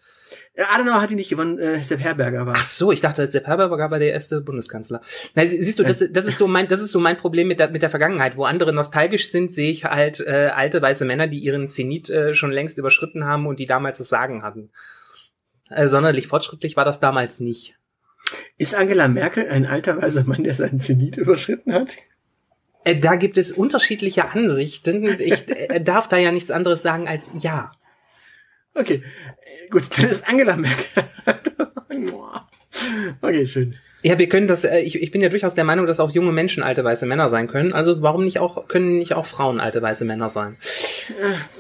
Adenauer 0.56 1.02
hat 1.02 1.10
ihn 1.10 1.16
nicht 1.16 1.28
gewonnen, 1.28 1.58
äh, 1.58 1.80
Sepp 1.80 2.00
Herberger 2.00 2.46
war. 2.46 2.54
Ach 2.56 2.64
so, 2.64 2.92
ich 2.92 3.00
dachte, 3.02 3.26
Sepp 3.26 3.46
Herberger 3.46 3.90
war 3.90 3.98
der 3.98 4.12
erste 4.12 4.40
Bundeskanzler. 4.40 5.02
Na, 5.34 5.44
sie- 5.46 5.62
siehst 5.62 5.78
du, 5.78 5.82
das, 5.84 6.02
das 6.10 6.24
ist 6.26 6.38
so 6.38 6.48
mein, 6.48 6.66
das 6.66 6.80
ist 6.80 6.92
so 6.92 6.98
mein 6.98 7.18
Problem 7.18 7.48
mit 7.48 7.60
der, 7.60 7.68
mit 7.70 7.82
der 7.82 7.90
Vergangenheit. 7.90 8.36
Wo 8.38 8.44
andere 8.44 8.72
nostalgisch 8.72 9.30
sind, 9.30 9.52
sehe 9.52 9.70
ich 9.70 9.84
halt 9.84 10.20
äh, 10.20 10.50
alte 10.54 10.80
weiße 10.80 11.04
Männer, 11.04 11.26
die 11.26 11.38
ihren 11.40 11.68
Zenit 11.68 12.08
äh, 12.08 12.32
schon 12.32 12.52
längst 12.52 12.78
überschritten 12.78 13.24
haben 13.26 13.46
und 13.46 13.58
die 13.58 13.66
damals 13.66 13.98
das 13.98 14.08
Sagen 14.08 14.42
hatten. 14.42 14.70
Äh, 15.70 15.88
sonderlich 15.88 16.28
fortschrittlich 16.28 16.76
war 16.76 16.84
das 16.84 17.00
damals 17.00 17.40
nicht. 17.40 17.76
Ist 18.56 18.74
Angela 18.74 19.08
Merkel 19.08 19.48
ein 19.48 19.66
alter 19.66 20.00
weißer 20.00 20.24
Mann, 20.24 20.44
der 20.44 20.54
seinen 20.54 20.80
Zenit 20.80 21.16
überschritten 21.16 21.72
hat? 21.72 21.96
Äh, 22.84 22.96
da 22.96 23.16
gibt 23.16 23.38
es 23.38 23.52
unterschiedliche 23.52 24.30
Ansichten. 24.30 25.20
Ich 25.20 25.48
äh, 25.48 25.80
darf 25.84 26.08
da 26.08 26.16
ja 26.16 26.32
nichts 26.32 26.50
anderes 26.50 26.82
sagen 26.82 27.08
als 27.08 27.32
ja. 27.42 27.72
Okay, 28.74 29.02
äh, 29.64 29.68
gut, 29.68 29.84
dann 29.96 30.10
ist 30.10 30.28
Angela 30.28 30.56
Merkel. 30.56 31.04
okay, 33.20 33.46
schön. 33.46 33.76
Ja, 34.02 34.16
wir 34.18 34.28
können 34.28 34.46
das, 34.46 34.62
äh, 34.64 34.78
ich, 34.78 35.02
ich 35.02 35.10
bin 35.10 35.20
ja 35.20 35.28
durchaus 35.28 35.56
der 35.56 35.64
Meinung, 35.64 35.86
dass 35.86 35.98
auch 35.98 36.10
junge 36.10 36.30
Menschen 36.30 36.62
alte 36.62 36.84
weiße 36.84 37.04
Männer 37.04 37.28
sein 37.28 37.48
können. 37.48 37.72
Also 37.72 38.00
warum 38.00 38.24
nicht 38.24 38.38
auch, 38.38 38.68
können 38.68 38.98
nicht 38.98 39.14
auch 39.14 39.26
Frauen 39.26 39.58
alte 39.58 39.82
weiße 39.82 40.04
Männer 40.04 40.28
sein? 40.28 40.56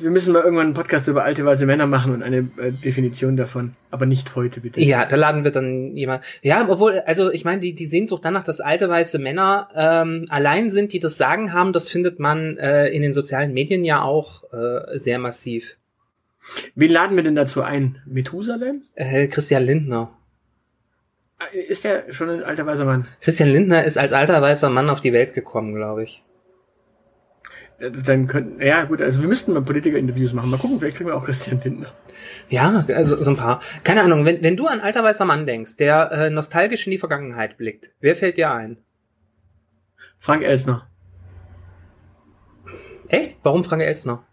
Wir 0.00 0.10
müssen 0.10 0.32
mal 0.32 0.42
irgendwann 0.42 0.66
einen 0.66 0.74
Podcast 0.74 1.08
über 1.08 1.24
alte 1.24 1.44
weiße 1.44 1.66
Männer 1.66 1.86
machen 1.86 2.14
und 2.14 2.22
eine 2.22 2.48
äh, 2.58 2.70
Definition 2.70 3.36
davon. 3.36 3.74
Aber 3.90 4.06
nicht 4.06 4.36
heute, 4.36 4.60
bitte. 4.60 4.80
Ja, 4.80 5.04
da 5.04 5.16
laden 5.16 5.42
wir 5.42 5.50
dann 5.50 5.96
jemand. 5.96 6.22
Ja, 6.42 6.68
obwohl, 6.68 7.00
also 7.00 7.32
ich 7.32 7.44
meine, 7.44 7.60
die, 7.60 7.74
die 7.74 7.86
Sehnsucht 7.86 8.24
danach, 8.24 8.44
dass 8.44 8.60
alte 8.60 8.88
weiße 8.88 9.18
Männer 9.18 9.68
ähm, 9.74 10.26
allein 10.28 10.70
sind, 10.70 10.92
die 10.92 11.00
das 11.00 11.16
Sagen 11.16 11.52
haben, 11.52 11.72
das 11.72 11.88
findet 11.88 12.20
man 12.20 12.56
äh, 12.58 12.88
in 12.88 13.02
den 13.02 13.12
sozialen 13.12 13.52
Medien 13.52 13.84
ja 13.84 14.02
auch 14.02 14.44
äh, 14.52 14.96
sehr 14.96 15.18
massiv. 15.18 15.76
Wen 16.74 16.92
laden 16.92 17.16
wir 17.16 17.24
denn 17.24 17.34
dazu 17.34 17.62
ein? 17.62 17.98
Methusalem? 18.06 18.82
Äh, 18.94 19.26
Christian 19.26 19.64
Lindner. 19.64 20.17
Äh, 21.38 21.58
Ist 21.60 21.84
der 21.84 22.12
schon 22.12 22.30
ein 22.30 22.42
alter 22.42 22.66
weißer 22.66 22.84
Mann? 22.84 23.06
Christian 23.20 23.50
Lindner 23.50 23.84
ist 23.84 23.98
als 23.98 24.12
alter 24.12 24.40
weißer 24.42 24.70
Mann 24.70 24.90
auf 24.90 25.00
die 25.00 25.12
Welt 25.12 25.34
gekommen, 25.34 25.74
glaube 25.74 26.04
ich. 26.04 26.22
Dann 27.80 28.26
könnten, 28.26 28.60
ja 28.60 28.84
gut, 28.84 29.00
also 29.00 29.22
wir 29.22 29.28
müssten 29.28 29.52
mal 29.52 29.62
Politiker-Interviews 29.62 30.32
machen. 30.32 30.50
Mal 30.50 30.58
gucken, 30.58 30.80
vielleicht 30.80 30.96
kriegen 30.96 31.10
wir 31.10 31.16
auch 31.16 31.24
Christian 31.24 31.60
Lindner. 31.62 31.92
Ja, 32.48 32.84
also 32.88 33.22
so 33.22 33.30
ein 33.30 33.36
paar. 33.36 33.60
Keine 33.84 34.02
Ahnung, 34.02 34.24
wenn, 34.24 34.42
wenn 34.42 34.56
du 34.56 34.66
an 34.66 34.80
alter 34.80 35.04
weißer 35.04 35.24
Mann 35.24 35.46
denkst, 35.46 35.76
der 35.76 36.10
äh, 36.10 36.30
nostalgisch 36.30 36.86
in 36.86 36.90
die 36.90 36.98
Vergangenheit 36.98 37.56
blickt, 37.56 37.92
wer 38.00 38.16
fällt 38.16 38.36
dir 38.36 38.50
ein? 38.50 38.78
Frank 40.18 40.42
Elsner. 40.42 40.88
Echt? 43.06 43.36
Warum 43.44 43.62
Frank 43.62 43.82
Elsner? 43.82 44.24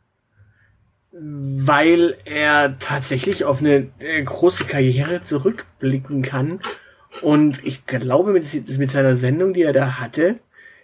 Weil 1.12 2.18
er 2.26 2.78
tatsächlich 2.80 3.46
auf 3.46 3.62
eine 3.62 3.90
äh, 4.00 4.24
große 4.24 4.66
Karriere 4.66 5.22
zurückblicken 5.22 6.24
kann. 6.24 6.60
Und 7.22 7.60
ich 7.64 7.86
glaube, 7.86 8.32
mit, 8.32 8.46
mit 8.78 8.92
seiner 8.92 9.16
Sendung, 9.16 9.54
die 9.54 9.64
er 9.64 9.74
da 9.74 10.00
hatte, 10.00 10.40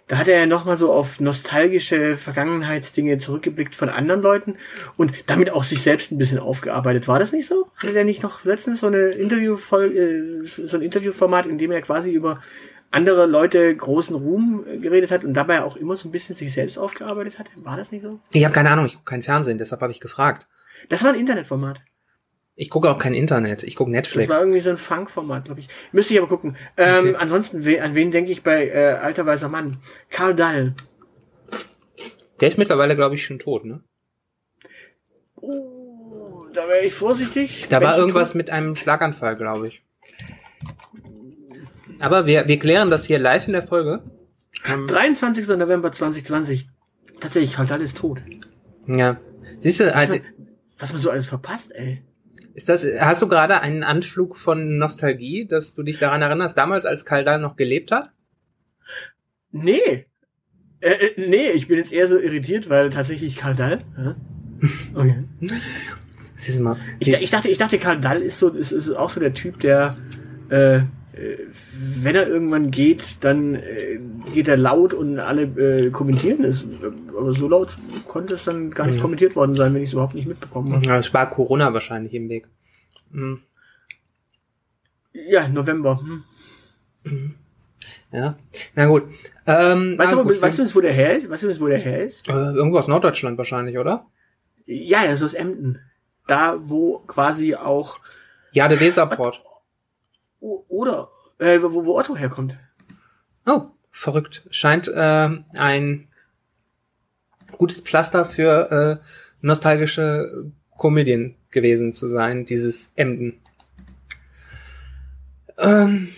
da 0.08 0.18
hat 0.18 0.28
er 0.28 0.40
ja 0.40 0.46
nochmal 0.46 0.76
so 0.76 0.92
auf 0.92 1.20
nostalgische 1.20 2.16
Vergangenheitsdinge 2.16 3.18
zurückgeblickt 3.18 3.74
von 3.74 3.88
anderen 3.88 4.20
Leuten 4.20 4.56
und 4.96 5.12
damit 5.26 5.50
auch 5.50 5.64
sich 5.64 5.80
selbst 5.82 6.10
ein 6.10 6.18
bisschen 6.18 6.38
aufgearbeitet. 6.38 7.08
War 7.08 7.18
das 7.18 7.32
nicht 7.32 7.46
so? 7.46 7.68
Hatte 7.76 7.92
der 7.92 8.04
nicht 8.04 8.22
noch 8.22 8.44
letztens 8.44 8.80
so 8.80 8.88
eine 8.88 9.10
Interviewfolge, 9.10 9.98
äh, 9.98 10.46
so 10.46 10.76
ein 10.76 10.82
Interviewformat, 10.82 11.46
in 11.46 11.58
dem 11.58 11.70
er 11.70 11.80
quasi 11.82 12.12
über 12.12 12.42
andere 12.90 13.26
Leute 13.26 13.74
großen 13.74 14.14
Ruhm 14.14 14.64
geredet 14.80 15.10
hat 15.10 15.24
und 15.24 15.34
dabei 15.34 15.62
auch 15.62 15.76
immer 15.76 15.96
so 15.96 16.08
ein 16.08 16.12
bisschen 16.12 16.36
sich 16.36 16.52
selbst 16.52 16.78
aufgearbeitet 16.78 17.38
hat? 17.38 17.46
War 17.56 17.76
das 17.76 17.90
nicht 17.90 18.02
so? 18.02 18.20
Ich 18.32 18.44
habe 18.44 18.54
keine 18.54 18.70
Ahnung, 18.70 18.86
ich 18.86 18.94
gucke 18.94 19.06
kein 19.06 19.22
Fernsehen, 19.22 19.58
deshalb 19.58 19.80
habe 19.80 19.92
ich 19.92 20.00
gefragt. 20.00 20.46
Das 20.88 21.02
war 21.02 21.12
ein 21.12 21.18
Internetformat. 21.18 21.80
Ich 22.54 22.68
gucke 22.70 22.90
auch 22.90 22.98
kein 22.98 23.14
Internet, 23.14 23.62
ich 23.62 23.76
gucke 23.76 23.90
Netflix. 23.90 24.28
Das 24.28 24.36
war 24.36 24.42
irgendwie 24.42 24.60
so 24.60 24.70
ein 24.70 24.76
Funk-Format, 24.76 25.46
glaube 25.46 25.60
ich. 25.60 25.68
Müsste 25.92 26.12
ich 26.14 26.20
aber 26.20 26.28
gucken. 26.28 26.56
Ähm, 26.76 27.08
Okay. 27.08 27.16
Ansonsten, 27.18 27.64
we 27.64 27.82
an 27.82 27.94
wen 27.94 28.10
denke 28.10 28.30
ich 28.30 28.42
bei 28.42 28.68
äh, 28.68 28.98
alter 29.00 29.24
weißer 29.24 29.48
Mann? 29.48 29.78
Karl 30.10 30.34
Dall. 30.34 30.74
Der 32.40 32.48
ist 32.48 32.58
mittlerweile, 32.58 32.94
glaube 32.94 33.14
ich, 33.14 33.24
schon 33.24 33.38
tot, 33.38 33.64
ne? 33.64 33.80
Oh, 35.36 36.44
da 36.52 36.68
wäre 36.68 36.84
ich 36.84 36.92
vorsichtig. 36.92 37.66
Da 37.70 37.80
war 37.80 37.96
irgendwas 37.96 38.32
tun- 38.32 38.38
mit 38.38 38.50
einem 38.50 38.76
Schlaganfall, 38.76 39.36
glaube 39.36 39.68
ich. 39.68 39.82
Aber 42.00 42.26
wir, 42.26 42.48
wir 42.48 42.58
klären 42.58 42.90
das 42.90 43.04
hier 43.04 43.18
live 43.18 43.46
in 43.46 43.52
der 43.52 43.62
Folge. 43.66 44.02
Ähm, 44.66 44.86
23. 44.88 45.46
November 45.48 45.92
2020. 45.92 46.68
Tatsächlich, 47.20 47.52
Karl 47.54 47.66
Dall 47.66 47.80
ist 47.80 47.96
tot. 47.96 48.20
ja. 48.86 49.16
Siehst 49.60 49.78
du, 49.80 49.86
Was 49.86 49.94
halt, 49.94 50.10
man, 50.10 50.20
was 50.78 50.92
man 50.92 51.00
so 51.02 51.10
alles 51.10 51.26
verpasst, 51.26 51.72
ey. 51.74 52.02
Ist 52.54 52.68
das, 52.68 52.86
hast 53.00 53.22
du 53.22 53.28
gerade 53.28 53.60
einen 53.60 53.82
Anflug 53.82 54.36
von 54.36 54.78
Nostalgie, 54.78 55.46
dass 55.46 55.74
du 55.74 55.82
dich 55.82 55.98
daran 55.98 56.22
erinnerst, 56.22 56.56
damals 56.56 56.84
als 56.84 57.04
Karl 57.04 57.24
Dahl 57.24 57.40
noch 57.40 57.56
gelebt 57.56 57.92
hat? 57.92 58.10
Nee. 59.50 60.06
Äh, 60.80 60.90
äh, 60.90 61.28
nee, 61.28 61.50
ich 61.50 61.68
bin 61.68 61.78
jetzt 61.78 61.92
eher 61.92 62.08
so 62.08 62.18
irritiert, 62.18 62.68
weil 62.68 62.90
tatsächlich 62.90 63.36
Karl 63.36 63.54
Dall. 63.54 63.84
Hä? 63.96 64.14
Okay. 64.94 65.24
Siehst 66.36 66.60
du 66.60 66.62
mal. 66.62 66.76
Ich, 67.00 67.12
ich 67.12 67.30
dachte, 67.30 67.48
ich 67.48 67.58
dachte, 67.58 67.78
Karl 67.78 68.00
Dall 68.00 68.22
ist 68.22 68.38
so, 68.38 68.48
ist, 68.50 68.72
ist 68.72 68.90
auch 68.90 69.10
so 69.10 69.18
der 69.18 69.34
Typ, 69.34 69.58
der, 69.60 69.90
äh, 70.50 70.76
äh, 70.76 70.82
wenn 71.74 72.14
er 72.14 72.26
irgendwann 72.26 72.70
geht, 72.70 73.02
dann 73.20 73.54
äh, 73.54 73.98
geht 74.32 74.48
er 74.48 74.56
laut 74.56 74.94
und 74.94 75.18
alle 75.18 75.42
äh, 75.42 75.90
kommentieren 75.90 76.42
es. 76.44 76.64
Aber 77.16 77.34
so 77.34 77.48
laut 77.48 77.76
konnte 78.08 78.34
es 78.34 78.44
dann 78.44 78.70
gar 78.70 78.86
nicht 78.86 78.96
Mhm. 78.96 79.02
kommentiert 79.02 79.36
worden 79.36 79.54
sein, 79.56 79.74
wenn 79.74 79.82
ich 79.82 79.88
es 79.90 79.92
überhaupt 79.92 80.14
nicht 80.14 80.26
mitbekommen 80.26 80.72
habe. 80.72 80.86
Ja, 80.86 80.96
Es 80.96 81.12
war 81.12 81.28
Corona 81.28 81.72
wahrscheinlich 81.74 82.14
im 82.14 82.28
Weg. 82.28 82.46
Mhm. 83.10 83.40
Ja, 85.12 85.48
November. 85.48 86.00
Hm. 87.04 87.34
Ja. 88.12 88.36
Na 88.74 88.86
gut. 88.86 89.04
Ähm, 89.46 89.98
Weißt, 89.98 90.12
na 90.12 90.18
du, 90.22 90.24
wo, 90.24 90.28
gut, 90.32 90.40
weißt 90.40 90.58
du, 90.58 90.74
wo 90.74 90.80
der 90.80 90.92
her 90.92 91.16
ist? 91.16 91.28
Weißt 91.28 91.42
du, 91.42 91.60
wo 91.60 91.66
der 91.66 91.78
her 91.78 92.04
ist? 92.04 92.28
äh, 92.28 92.32
irgendwo 92.32 92.78
aus 92.78 92.88
Norddeutschland 92.88 93.36
wahrscheinlich, 93.38 93.76
oder? 93.78 94.06
Ja, 94.66 95.04
ja, 95.04 95.16
so 95.16 95.24
aus 95.24 95.34
Emden. 95.34 95.80
Da, 96.26 96.58
wo 96.62 96.98
quasi 97.00 97.54
auch, 97.54 97.98
Ja, 98.52 98.68
der 98.68 98.80
Weserport. 98.80 99.42
Oder, 100.42 101.10
äh, 101.38 101.60
wo, 101.62 101.84
wo 101.84 101.98
Otto 101.98 102.16
herkommt. 102.16 102.56
Oh, 103.46 103.68
verrückt. 103.90 104.42
Scheint 104.50 104.90
ähm, 104.94 105.44
ein 105.54 106.08
gutes 107.58 107.80
Pflaster 107.80 108.24
für 108.24 109.00
äh, 109.00 109.06
nostalgische 109.40 110.52
Komödien 110.76 111.36
gewesen 111.50 111.92
zu 111.92 112.08
sein, 112.08 112.44
dieses 112.44 112.92
Emden. 112.96 113.40
Ähm, 115.58 116.08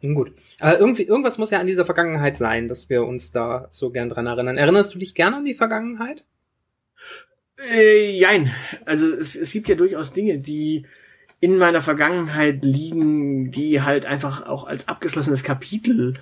gut. 0.00 0.32
Äh, 0.60 0.76
irgendwie, 0.76 1.02
irgendwas 1.02 1.38
muss 1.38 1.50
ja 1.50 1.60
an 1.60 1.66
dieser 1.66 1.84
Vergangenheit 1.84 2.36
sein, 2.36 2.68
dass 2.68 2.88
wir 2.88 3.04
uns 3.04 3.32
da 3.32 3.68
so 3.70 3.90
gern 3.90 4.08
dran 4.08 4.26
erinnern. 4.26 4.56
Erinnerst 4.56 4.94
du 4.94 4.98
dich 4.98 5.14
gerne 5.14 5.36
an 5.36 5.44
die 5.44 5.54
Vergangenheit? 5.54 6.24
Äh, 7.58 8.10
jein. 8.10 8.52
Also 8.84 9.06
es, 9.06 9.34
es 9.34 9.52
gibt 9.52 9.68
ja 9.68 9.74
durchaus 9.74 10.12
Dinge, 10.12 10.38
die 10.38 10.86
in 11.40 11.58
meiner 11.58 11.82
Vergangenheit 11.82 12.64
liegen, 12.64 13.50
die 13.50 13.82
halt 13.82 14.06
einfach 14.06 14.46
auch 14.46 14.66
als 14.66 14.88
abgeschlossenes 14.88 15.42
Kapitel 15.42 16.14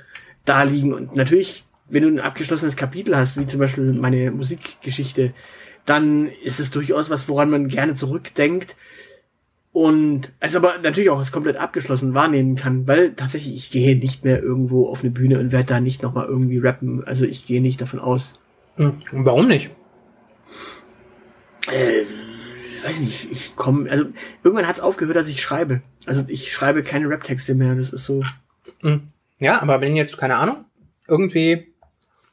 da 0.45 0.63
liegen. 0.65 0.93
Und 0.93 1.17
natürlich, 1.17 1.65
wenn 1.89 2.03
du 2.03 2.09
ein 2.09 2.21
abgeschlossenes 2.21 2.77
Kapitel 2.77 3.17
hast, 3.17 3.39
wie 3.39 3.47
zum 3.47 3.61
Beispiel 3.61 3.93
meine 3.93 4.31
Musikgeschichte, 4.31 5.33
dann 5.87 6.29
ist 6.43 6.61
es 6.61 6.71
durchaus 6.71 7.11
was, 7.11 7.29
woran 7.29 7.51
man 7.51 7.69
gerne 7.69 7.95
zurückdenkt. 7.95 8.77
Und 9.73 10.31
es 10.39 10.55
aber 10.55 10.79
natürlich 10.79 11.11
auch 11.11 11.19
als 11.19 11.33
komplett 11.33 11.57
abgeschlossen 11.57 12.15
wahrnehmen 12.15 12.55
kann, 12.55 12.87
weil 12.87 13.13
tatsächlich 13.15 13.55
ich 13.55 13.71
gehe 13.73 13.97
nicht 13.99 14.25
mehr 14.25 14.41
irgendwo 14.41 14.89
auf 14.89 15.03
eine 15.03 15.11
Bühne 15.11 15.41
und 15.41 15.51
werde 15.51 15.67
da 15.67 15.81
nicht 15.81 16.03
nochmal 16.03 16.27
irgendwie 16.27 16.59
rappen. 16.59 17.03
Also 17.05 17.25
ich 17.25 17.45
gehe 17.45 17.61
nicht 17.61 17.81
davon 17.81 17.99
aus. 17.99 18.33
Hm. 18.77 19.03
Warum 19.11 19.49
nicht? 19.49 19.71
Äh, 22.85 22.89
weiß 22.89 23.01
nicht, 23.01 23.31
ich 23.31 23.57
komme, 23.57 23.91
also 23.91 24.07
irgendwann 24.43 24.69
hat 24.69 24.77
es 24.77 24.83
aufgehört, 24.83 25.17
dass 25.17 25.29
ich 25.29 25.43
schreibe. 25.43 25.81
Also 26.07 26.25
ich 26.29 26.53
schreibe 26.53 26.83
keine 26.83 27.09
Rap-Texte 27.09 27.55
mehr, 27.55 27.75
das 27.75 27.93
ist 27.93 28.05
so. 28.05 28.23
Hm. 28.81 29.09
Ja, 29.39 29.61
aber 29.61 29.81
wenn 29.81 29.97
jetzt, 29.97 30.17
keine 30.17 30.37
Ahnung, 30.37 30.65
irgendwie 31.09 31.75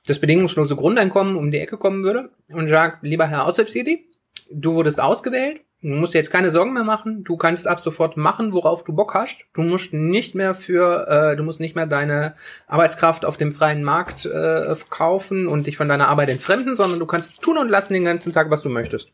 das 0.07 0.19
bedingungslose 0.19 0.75
Grundeinkommen 0.75 1.35
um 1.35 1.51
die 1.51 1.59
Ecke 1.59 1.77
kommen 1.77 2.03
würde 2.03 2.29
und 2.49 2.67
sagt, 2.67 3.03
lieber 3.03 3.27
Herr 3.27 3.45
Aushilfsjedi, 3.45 4.05
du 4.51 4.73
wurdest 4.73 4.99
ausgewählt, 4.99 5.61
du 5.81 5.89
musst 5.89 6.13
dir 6.13 6.19
jetzt 6.19 6.31
keine 6.31 6.51
Sorgen 6.51 6.73
mehr 6.73 6.83
machen, 6.83 7.23
du 7.23 7.37
kannst 7.37 7.67
ab 7.67 7.79
sofort 7.79 8.17
machen, 8.17 8.53
worauf 8.53 8.83
du 8.83 8.93
Bock 8.93 9.13
hast, 9.13 9.37
du 9.53 9.61
musst 9.61 9.93
nicht 9.93 10.35
mehr 10.35 10.53
für, 10.53 11.07
äh, 11.07 11.35
du 11.35 11.43
musst 11.43 11.59
nicht 11.59 11.75
mehr 11.75 11.87
deine 11.87 12.35
Arbeitskraft 12.67 13.25
auf 13.25 13.37
dem 13.37 13.53
freien 13.53 13.83
Markt 13.83 14.25
äh, 14.25 14.75
verkaufen 14.75 15.47
und 15.47 15.67
dich 15.67 15.77
von 15.77 15.89
deiner 15.89 16.07
Arbeit 16.07 16.29
entfremden, 16.29 16.75
sondern 16.75 16.99
du 16.99 17.05
kannst 17.05 17.41
tun 17.41 17.57
und 17.57 17.69
lassen 17.69 17.93
den 17.93 18.05
ganzen 18.05 18.33
Tag, 18.33 18.49
was 18.49 18.61
du 18.61 18.69
möchtest. 18.69 19.11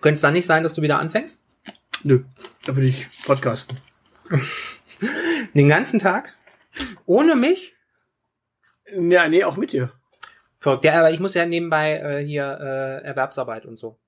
Könnte 0.00 0.16
es 0.16 0.20
dann 0.20 0.32
nicht 0.32 0.46
sein, 0.46 0.62
dass 0.62 0.74
du 0.74 0.82
wieder 0.82 0.98
anfängst? 0.98 1.38
Nö, 2.02 2.24
da 2.64 2.74
würde 2.76 2.88
ich 2.88 3.08
podcasten. 3.24 3.78
Den 5.54 5.68
ganzen 5.68 5.98
Tag? 5.98 6.34
Ohne 7.06 7.34
mich? 7.36 7.74
Ja, 8.96 9.28
nee, 9.28 9.44
auch 9.44 9.56
mit 9.56 9.72
dir. 9.72 9.92
Verrückt. 10.58 10.84
Ja, 10.84 10.98
aber 10.98 11.10
ich 11.10 11.20
muss 11.20 11.34
ja 11.34 11.46
nebenbei 11.46 11.96
äh, 11.96 12.24
hier 12.24 12.58
äh, 12.60 13.06
Erwerbsarbeit 13.06 13.66
und 13.66 13.78
so. 13.78 13.98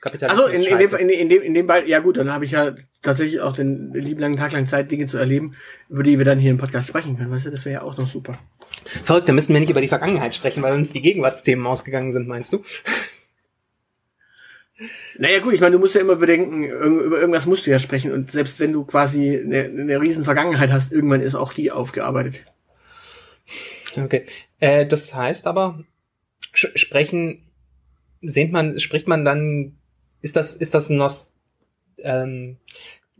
Kapitalismus. 0.00 0.46
Also 0.46 0.56
in, 0.56 0.64
in, 0.64 0.78
dem, 0.78 0.96
in, 0.96 1.08
in 1.08 1.28
dem 1.28 1.42
in 1.42 1.54
dem 1.54 1.66
Ball, 1.66 1.88
ja 1.88 2.00
gut, 2.00 2.16
dann 2.16 2.32
habe 2.32 2.44
ich 2.44 2.50
ja 2.50 2.74
tatsächlich 3.02 3.40
auch 3.40 3.54
den 3.54 3.92
lieben 3.92 4.20
langen 4.20 4.36
Tag 4.36 4.52
lang 4.52 4.66
Zeit, 4.66 4.90
Dinge 4.90 5.06
zu 5.06 5.16
erleben, 5.16 5.54
über 5.88 6.02
die 6.02 6.18
wir 6.18 6.24
dann 6.24 6.40
hier 6.40 6.50
im 6.50 6.58
Podcast 6.58 6.88
sprechen 6.88 7.16
können. 7.16 7.30
Weißt 7.30 7.46
du, 7.46 7.50
das 7.50 7.64
wäre 7.64 7.74
ja 7.74 7.82
auch 7.82 7.96
noch 7.96 8.08
super. 8.08 8.38
Verrückt, 8.84 9.28
da 9.28 9.32
müssen 9.32 9.52
wir 9.52 9.60
nicht 9.60 9.70
über 9.70 9.80
die 9.80 9.88
Vergangenheit 9.88 10.34
sprechen, 10.34 10.62
weil 10.62 10.74
uns 10.74 10.92
die 10.92 11.02
Gegenwartsthemen 11.02 11.64
ausgegangen 11.66 12.10
sind, 12.10 12.26
meinst 12.26 12.52
du? 12.52 12.62
Naja 15.18 15.40
gut, 15.40 15.54
ich 15.54 15.60
meine, 15.60 15.72
du 15.72 15.78
musst 15.78 15.94
ja 15.94 16.00
immer 16.00 16.16
bedenken, 16.16 16.64
über 16.64 17.20
irgendwas 17.20 17.46
musst 17.46 17.66
du 17.66 17.70
ja 17.70 17.78
sprechen 17.78 18.12
und 18.12 18.32
selbst 18.32 18.60
wenn 18.60 18.72
du 18.72 18.84
quasi 18.84 19.38
eine, 19.38 19.64
eine 19.64 20.00
riesen 20.00 20.24
Vergangenheit 20.24 20.70
hast, 20.70 20.92
irgendwann 20.92 21.20
ist 21.20 21.34
auch 21.34 21.52
die 21.52 21.70
aufgearbeitet. 21.70 22.44
Okay. 23.96 24.26
Äh, 24.60 24.86
das 24.86 25.14
heißt 25.14 25.46
aber, 25.46 25.84
sprechen, 26.52 27.42
sehnt 28.22 28.52
man, 28.52 28.78
spricht 28.80 29.08
man 29.08 29.24
dann, 29.24 29.76
ist 30.20 30.36
das, 30.36 30.54
ist 30.54 30.74
das 30.74 30.88
noch, 30.88 31.14
ähm, 31.98 32.56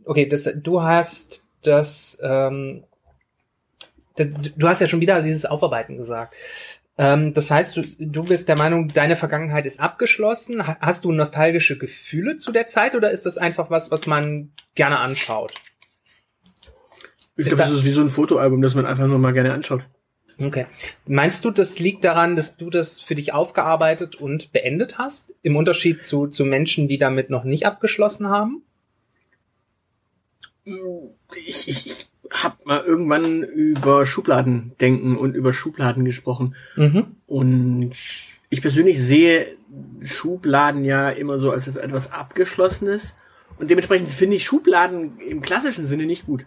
okay, 0.05 0.25
das, 0.25 0.49
du 0.55 0.81
hast 0.81 1.45
das, 1.61 2.17
ähm, 2.21 2.83
das, 4.15 4.27
du 4.55 4.67
hast 4.67 4.81
ja 4.81 4.87
schon 4.87 5.01
wieder 5.01 5.21
dieses 5.21 5.45
Aufarbeiten 5.45 5.97
gesagt. 5.97 6.35
Ähm, 6.97 7.33
das 7.33 7.49
heißt, 7.49 7.75
du, 7.77 7.81
du 7.99 8.23
bist 8.23 8.47
der 8.47 8.55
Meinung, 8.57 8.89
deine 8.89 9.15
Vergangenheit 9.15 9.65
ist 9.65 9.79
abgeschlossen. 9.79 10.67
Ha- 10.67 10.77
Hast 10.79 11.05
du 11.05 11.11
nostalgische 11.11 11.77
Gefühle 11.77 12.37
zu 12.37 12.51
der 12.51 12.67
Zeit 12.67 12.93
oder 12.95 13.09
ist 13.11 13.25
das 13.25 13.37
einfach 13.37 13.69
was, 13.69 13.89
was 13.91 14.05
man 14.05 14.51
gerne 14.75 14.99
anschaut? 14.99 15.53
Ich 17.35 17.47
glaube, 17.47 17.63
das 17.63 17.71
da- 17.71 17.77
ist 17.77 17.83
wie 17.85 17.91
so 17.91 18.01
ein 18.01 18.09
Fotoalbum, 18.09 18.61
das 18.61 18.75
man 18.75 18.85
einfach 18.85 19.07
nur 19.07 19.17
mal 19.17 19.33
gerne 19.33 19.53
anschaut. 19.53 19.81
Okay. 20.39 20.65
Meinst 21.05 21.45
du, 21.45 21.51
das 21.51 21.79
liegt 21.79 22.03
daran, 22.03 22.35
dass 22.35 22.57
du 22.57 22.69
das 22.69 22.99
für 22.99 23.15
dich 23.15 23.33
aufgearbeitet 23.33 24.15
und 24.15 24.51
beendet 24.51 24.97
hast? 24.97 25.33
Im 25.43 25.55
Unterschied 25.55 26.03
zu, 26.03 26.27
zu 26.27 26.43
Menschen, 26.45 26.87
die 26.87 26.97
damit 26.97 27.29
noch 27.29 27.43
nicht 27.43 27.65
abgeschlossen 27.65 28.29
haben? 28.29 28.63
ich, 31.45 31.67
ich, 31.67 32.07
habe 32.33 32.57
mal 32.65 32.83
irgendwann 32.83 33.43
über 33.43 34.05
Schubladen 34.05 34.73
denken 34.81 35.15
und 35.15 35.35
über 35.35 35.53
Schubladen 35.53 36.03
gesprochen. 36.03 36.55
Mhm. 36.75 37.15
Und 37.27 37.91
ich 38.49 38.61
persönlich 38.61 38.99
sehe 38.99 39.55
Schubladen 40.03 40.83
ja 40.83 41.09
immer 41.09 41.37
so 41.37 41.51
als 41.51 41.67
etwas 41.67 42.11
Abgeschlossenes. 42.11 43.13
Und 43.59 43.69
dementsprechend 43.69 44.09
finde 44.09 44.35
ich 44.35 44.45
Schubladen 44.45 45.19
im 45.19 45.41
klassischen 45.41 45.87
Sinne 45.87 46.05
nicht 46.05 46.25
gut. 46.25 46.45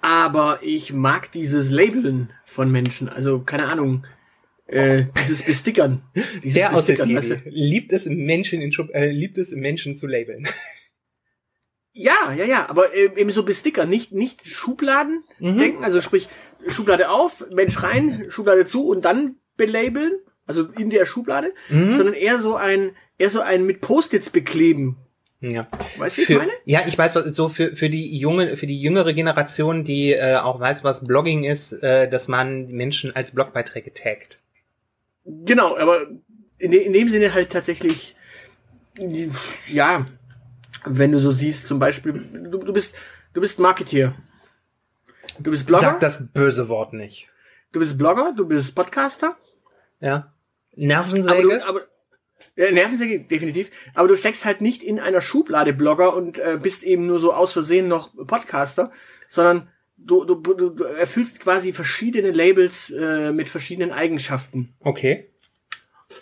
Aber 0.00 0.60
ich 0.62 0.92
mag 0.92 1.30
dieses 1.32 1.70
Labeln 1.70 2.30
von 2.46 2.70
Menschen. 2.70 3.08
Also, 3.08 3.40
keine 3.40 3.66
Ahnung, 3.66 4.04
äh, 4.66 5.04
dieses 5.22 5.42
Bestickern. 5.42 6.02
Dieses 6.42 6.54
Der 6.54 6.70
Bestickern, 6.70 7.14
weißt 7.14 7.30
du? 7.30 7.42
liebt 7.46 7.92
es 7.92 8.06
Menschen 8.06 8.62
in 8.62 8.72
Schub 8.72 8.88
äh, 8.94 9.10
liebt 9.10 9.36
es 9.36 9.54
Menschen 9.54 9.94
zu 9.94 10.06
labeln. 10.06 10.48
Ja, 11.96 12.32
ja, 12.36 12.44
ja, 12.44 12.68
aber 12.68 12.92
äh, 12.94 13.08
eben 13.16 13.30
so 13.30 13.44
Besticker, 13.44 13.86
nicht, 13.86 14.12
nicht 14.12 14.44
Schubladen 14.46 15.22
Mhm. 15.38 15.58
denken, 15.58 15.84
also 15.84 16.00
sprich, 16.00 16.28
Schublade 16.66 17.08
auf, 17.08 17.44
Mensch 17.50 17.80
rein, 17.82 18.26
Schublade 18.30 18.66
zu 18.66 18.88
und 18.88 19.04
dann 19.04 19.36
belabeln, 19.56 20.12
also 20.46 20.64
in 20.76 20.90
der 20.90 21.06
Schublade, 21.06 21.52
Mhm. 21.70 21.94
sondern 21.96 22.14
eher 22.14 22.38
so 22.40 22.56
ein, 22.56 22.96
eher 23.16 23.30
so 23.30 23.40
ein 23.40 23.64
mit 23.64 23.80
Post-its 23.80 24.28
bekleben. 24.30 24.96
Ja. 25.40 25.68
Weißt 25.98 26.16
du, 26.16 26.18
wie 26.18 26.22
ich 26.22 26.26
Für, 26.26 26.38
meine? 26.38 26.50
ja, 26.64 26.82
ich 26.86 26.96
weiß, 26.98 27.14
was 27.14 27.34
so 27.34 27.48
für 27.48 27.76
für 27.76 27.90
die 27.90 28.16
junge 28.18 28.56
für 28.56 28.66
die 28.66 28.80
jüngere 28.80 29.12
Generation, 29.12 29.84
die 29.84 30.12
äh, 30.12 30.36
auch 30.36 30.58
weiß, 30.58 30.82
was 30.84 31.04
Blogging 31.04 31.44
ist, 31.44 31.72
äh, 31.82 32.08
dass 32.08 32.28
man 32.28 32.68
Menschen 32.68 33.14
als 33.14 33.32
Blogbeiträge 33.32 33.92
taggt. 33.92 34.40
Genau, 35.26 35.76
aber 35.76 36.06
in, 36.58 36.70
de, 36.70 36.82
in 36.82 36.92
dem 36.94 37.08
Sinne 37.10 37.34
halt 37.34 37.50
tatsächlich, 37.52 38.16
ja, 39.70 40.06
wenn 40.84 41.12
du 41.12 41.18
so 41.18 41.32
siehst, 41.32 41.66
zum 41.66 41.78
Beispiel, 41.78 42.12
du, 42.12 42.58
du 42.58 42.72
bist, 42.72 42.94
du 43.32 43.40
bist 43.40 43.58
Marketeer. 43.58 44.14
Du 45.40 45.50
bist 45.50 45.66
Blogger, 45.66 45.82
Sag 45.82 46.00
das 46.00 46.32
böse 46.32 46.68
Wort 46.68 46.92
nicht. 46.92 47.28
du 47.72 47.80
bist 47.80 47.98
Blogger, 47.98 48.32
du 48.36 48.46
bist 48.46 48.74
Podcaster, 48.74 49.36
Ja. 50.00 50.14
aber 50.14 50.32
Nervensäge. 50.76 51.42
du, 51.42 51.66
aber, 51.66 51.80
ja, 52.56 52.70
Nervensäge, 52.70 53.20
definitiv. 53.20 53.70
Aber 53.94 54.08
du 54.08 54.16
steckst 54.16 54.44
halt 54.44 54.60
nicht 54.60 54.82
in 54.82 55.00
einer 55.00 55.20
Schublade 55.20 55.72
Blogger 55.72 56.14
und 56.14 56.38
äh, 56.38 56.58
bist 56.60 56.82
eben 56.84 57.06
nur 57.06 57.18
so 57.20 57.32
aus 57.32 57.52
Versehen 57.52 57.88
noch 57.88 58.14
Podcaster, 58.26 58.92
sondern 59.28 59.68
du, 59.96 60.24
du, 60.24 60.34
du, 60.36 60.70
du 60.70 60.84
erfüllst 60.84 61.40
quasi 61.40 61.72
verschiedene 61.72 62.30
Labels 62.30 62.90
äh, 62.90 63.32
mit 63.32 63.48
verschiedenen 63.48 63.92
Eigenschaften. 63.92 64.74
okay. 64.80 65.30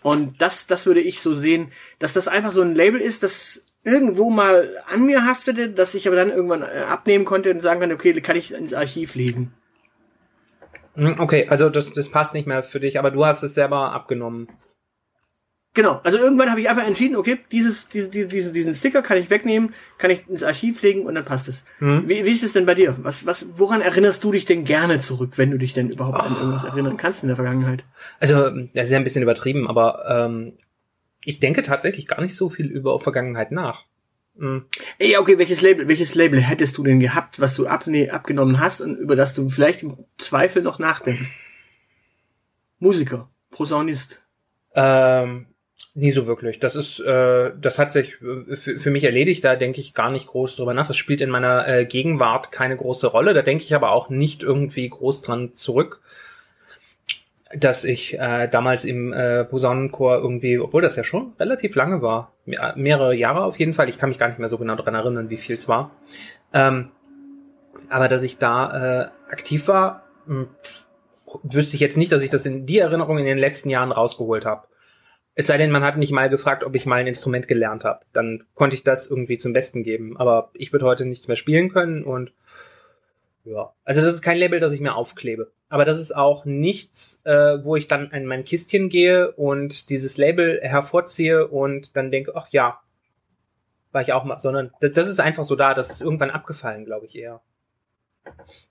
Und 0.02 0.40
das, 0.40 0.66
das 0.66 0.86
würde 0.86 1.00
ich 1.00 1.20
so 1.20 1.34
sehen, 1.34 1.70
dass 1.98 2.14
das 2.14 2.26
einfach 2.26 2.52
so 2.52 2.62
ein 2.62 2.74
Label 2.74 2.98
ist, 3.00 3.22
das 3.22 3.62
irgendwo 3.84 4.30
mal 4.30 4.68
an 4.86 5.06
mir 5.06 5.24
haftete, 5.24 5.70
das 5.70 5.94
ich 5.94 6.06
aber 6.06 6.16
dann 6.16 6.30
irgendwann 6.30 6.62
äh, 6.62 6.84
abnehmen 6.88 7.24
konnte 7.24 7.50
und 7.50 7.60
sagen 7.60 7.80
kann, 7.80 7.92
okay, 7.92 8.12
kann 8.20 8.36
ich 8.36 8.52
ins 8.52 8.74
Archiv 8.74 9.14
legen. 9.14 9.52
Hm, 10.94 11.16
Okay, 11.18 11.46
also 11.48 11.70
das, 11.70 11.92
das 11.92 12.08
passt 12.08 12.34
nicht 12.34 12.46
mehr 12.46 12.62
für 12.62 12.80
dich, 12.80 12.98
aber 12.98 13.10
du 13.10 13.24
hast 13.24 13.42
es 13.42 13.54
selber 13.54 13.92
abgenommen. 13.92 14.48
Genau, 15.74 16.02
also 16.04 16.18
irgendwann 16.18 16.50
habe 16.50 16.60
ich 16.60 16.68
einfach 16.68 16.86
entschieden, 16.86 17.16
okay, 17.16 17.38
dieses, 17.50 17.88
diese, 17.88 18.10
diese, 18.10 18.52
diesen 18.52 18.74
Sticker 18.74 19.00
kann 19.00 19.16
ich 19.16 19.30
wegnehmen, 19.30 19.72
kann 19.96 20.10
ich 20.10 20.28
ins 20.28 20.42
Archiv 20.42 20.82
legen 20.82 21.06
und 21.06 21.14
dann 21.14 21.24
passt 21.24 21.48
es. 21.48 21.64
Hm. 21.78 22.06
Wie, 22.06 22.26
wie 22.26 22.30
ist 22.30 22.42
es 22.42 22.52
denn 22.52 22.66
bei 22.66 22.74
dir? 22.74 22.94
Was, 23.00 23.24
was, 23.24 23.46
woran 23.54 23.80
erinnerst 23.80 24.22
du 24.22 24.32
dich 24.32 24.44
denn 24.44 24.66
gerne 24.66 24.98
zurück, 24.98 25.32
wenn 25.36 25.50
du 25.50 25.56
dich 25.56 25.72
denn 25.72 25.88
überhaupt 25.88 26.20
an 26.20 26.36
irgendwas 26.36 26.64
erinnern 26.64 26.98
kannst 26.98 27.22
in 27.22 27.28
der 27.28 27.36
Vergangenheit? 27.36 27.84
Also, 28.20 28.50
das 28.50 28.88
ist 28.88 28.90
ja 28.90 28.98
ein 28.98 29.04
bisschen 29.04 29.22
übertrieben, 29.22 29.66
aber 29.66 30.04
ähm, 30.10 30.58
ich 31.24 31.40
denke 31.40 31.62
tatsächlich 31.62 32.06
gar 32.06 32.20
nicht 32.20 32.34
so 32.34 32.48
viel 32.48 32.66
über 32.66 32.98
Vergangenheit 33.00 33.52
nach. 33.52 33.84
Hm. 34.38 34.64
Ey, 34.98 35.16
okay, 35.18 35.38
welches 35.38 35.60
Label, 35.60 35.88
welches 35.88 36.14
Label 36.14 36.40
hättest 36.40 36.78
du 36.78 36.84
denn 36.84 37.00
gehabt, 37.00 37.40
was 37.40 37.54
du 37.54 37.66
abne 37.66 38.12
abgenommen 38.12 38.60
hast 38.60 38.80
und 38.80 38.96
über 38.96 39.16
das 39.16 39.34
du 39.34 39.48
vielleicht 39.50 39.82
im 39.82 40.04
Zweifel 40.18 40.62
noch 40.62 40.78
nachdenkst? 40.78 41.30
Musiker, 42.78 43.28
Posaunist. 43.50 44.22
Ähm, 44.74 45.46
nie 45.94 46.10
so 46.10 46.26
wirklich. 46.26 46.58
Das 46.58 46.76
ist, 46.76 46.98
äh, 47.00 47.52
das 47.60 47.78
hat 47.78 47.92
sich 47.92 48.16
äh, 48.22 48.56
für, 48.56 48.78
für 48.78 48.90
mich 48.90 49.04
erledigt. 49.04 49.44
Da 49.44 49.56
denke 49.56 49.80
ich 49.80 49.94
gar 49.94 50.10
nicht 50.10 50.26
groß 50.26 50.56
drüber 50.56 50.74
nach. 50.74 50.88
Das 50.88 50.96
spielt 50.96 51.20
in 51.20 51.30
meiner 51.30 51.68
äh, 51.68 51.84
Gegenwart 51.84 52.50
keine 52.52 52.76
große 52.76 53.06
Rolle. 53.08 53.34
Da 53.34 53.42
denke 53.42 53.64
ich 53.64 53.74
aber 53.74 53.92
auch 53.92 54.08
nicht 54.08 54.42
irgendwie 54.42 54.88
groß 54.88 55.22
dran 55.22 55.54
zurück, 55.54 56.00
dass 57.56 57.84
ich 57.84 58.18
äh, 58.18 58.48
damals 58.48 58.84
im 58.84 59.12
äh, 59.12 59.44
Posaunenchor 59.44 60.18
irgendwie, 60.18 60.58
obwohl 60.58 60.82
das 60.82 60.96
ja 60.96 61.04
schon 61.04 61.32
relativ 61.38 61.74
lange 61.74 62.02
war, 62.02 62.32
mehr, 62.46 62.74
mehrere 62.76 63.14
Jahre 63.14 63.44
auf 63.44 63.58
jeden 63.58 63.74
Fall. 63.74 63.88
Ich 63.88 63.98
kann 63.98 64.08
mich 64.08 64.18
gar 64.18 64.28
nicht 64.28 64.38
mehr 64.38 64.48
so 64.48 64.58
genau 64.58 64.74
daran 64.76 64.94
erinnern, 64.94 65.30
wie 65.30 65.36
viel 65.36 65.56
es 65.56 65.68
war. 65.68 65.90
Ähm, 66.52 66.90
aber 67.88 68.08
dass 68.08 68.22
ich 68.22 68.38
da 68.38 69.02
äh, 69.02 69.32
aktiv 69.32 69.68
war, 69.68 70.04
mh, 70.26 70.46
wüsste 71.42 71.76
ich 71.76 71.80
jetzt 71.80 71.96
nicht, 71.96 72.12
dass 72.12 72.22
ich 72.22 72.30
das 72.30 72.46
in 72.46 72.66
die 72.66 72.78
Erinnerung 72.78 73.18
in 73.18 73.24
den 73.24 73.38
letzten 73.38 73.70
Jahren 73.70 73.92
rausgeholt 73.92 74.44
habe. 74.44 74.66
Es 75.34 75.46
sei 75.46 75.56
denn, 75.56 75.70
man 75.70 75.82
hat 75.82 75.96
mich 75.96 76.10
mal 76.10 76.28
gefragt, 76.28 76.62
ob 76.62 76.74
ich 76.74 76.84
mal 76.84 76.96
ein 76.96 77.06
Instrument 77.06 77.48
gelernt 77.48 77.84
habe. 77.84 78.00
Dann 78.12 78.44
konnte 78.54 78.76
ich 78.76 78.84
das 78.84 79.08
irgendwie 79.08 79.38
zum 79.38 79.54
Besten 79.54 79.82
geben. 79.82 80.16
Aber 80.18 80.50
ich 80.52 80.72
würde 80.72 80.84
heute 80.84 81.06
nichts 81.06 81.26
mehr 81.26 81.36
spielen 81.36 81.70
können 81.70 82.04
und 82.04 82.32
ja. 83.44 83.72
Also 83.84 84.00
das 84.00 84.14
ist 84.14 84.22
kein 84.22 84.38
Label, 84.38 84.60
das 84.60 84.72
ich 84.72 84.80
mir 84.80 84.94
aufklebe. 84.94 85.52
Aber 85.68 85.84
das 85.84 85.98
ist 85.98 86.14
auch 86.14 86.44
nichts, 86.44 87.20
äh, 87.24 87.64
wo 87.64 87.76
ich 87.76 87.86
dann 87.88 88.10
in 88.10 88.26
mein 88.26 88.44
Kistchen 88.44 88.88
gehe 88.88 89.32
und 89.32 89.88
dieses 89.90 90.16
Label 90.18 90.60
hervorziehe 90.62 91.48
und 91.48 91.96
dann 91.96 92.10
denke, 92.10 92.32
ach 92.36 92.48
ja, 92.50 92.80
war 93.90 94.02
ich 94.02 94.12
auch 94.12 94.24
mal, 94.24 94.38
sondern 94.38 94.70
das, 94.80 94.92
das 94.92 95.08
ist 95.08 95.20
einfach 95.20 95.44
so 95.44 95.56
da, 95.56 95.74
das 95.74 95.90
ist 95.90 96.00
irgendwann 96.02 96.30
abgefallen, 96.30 96.84
glaube 96.84 97.06
ich 97.06 97.16
eher. 97.16 97.40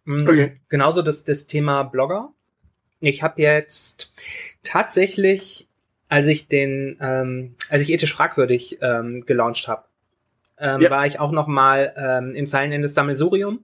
Mm, 0.06 0.28
Okay. 0.28 0.62
Genauso 0.70 1.02
das, 1.02 1.24
das 1.24 1.48
Thema 1.48 1.84
Blogger. 1.84 2.30
Ich 3.00 3.24
habe 3.24 3.42
jetzt 3.42 4.12
tatsächlich, 4.64 5.68
als 6.08 6.28
ich 6.28 6.48
den, 6.48 6.98
ähm, 7.02 7.56
als 7.70 7.82
ich 7.84 7.90
ethisch 7.90 8.14
fragwürdig 8.14 8.78
ähm, 8.82 9.26
gelauncht 9.26 9.68
habe, 9.68 9.84
ähm, 10.60 10.82
Ja. 10.82 10.90
war 10.92 11.06
ich 11.08 11.20
auch 11.20 11.32
noch 11.32 11.48
mal 11.48 11.94
ähm, 11.98 12.36
im 12.36 12.46
Zeilenendes 12.48 12.94
Sammelsurium 12.94 13.64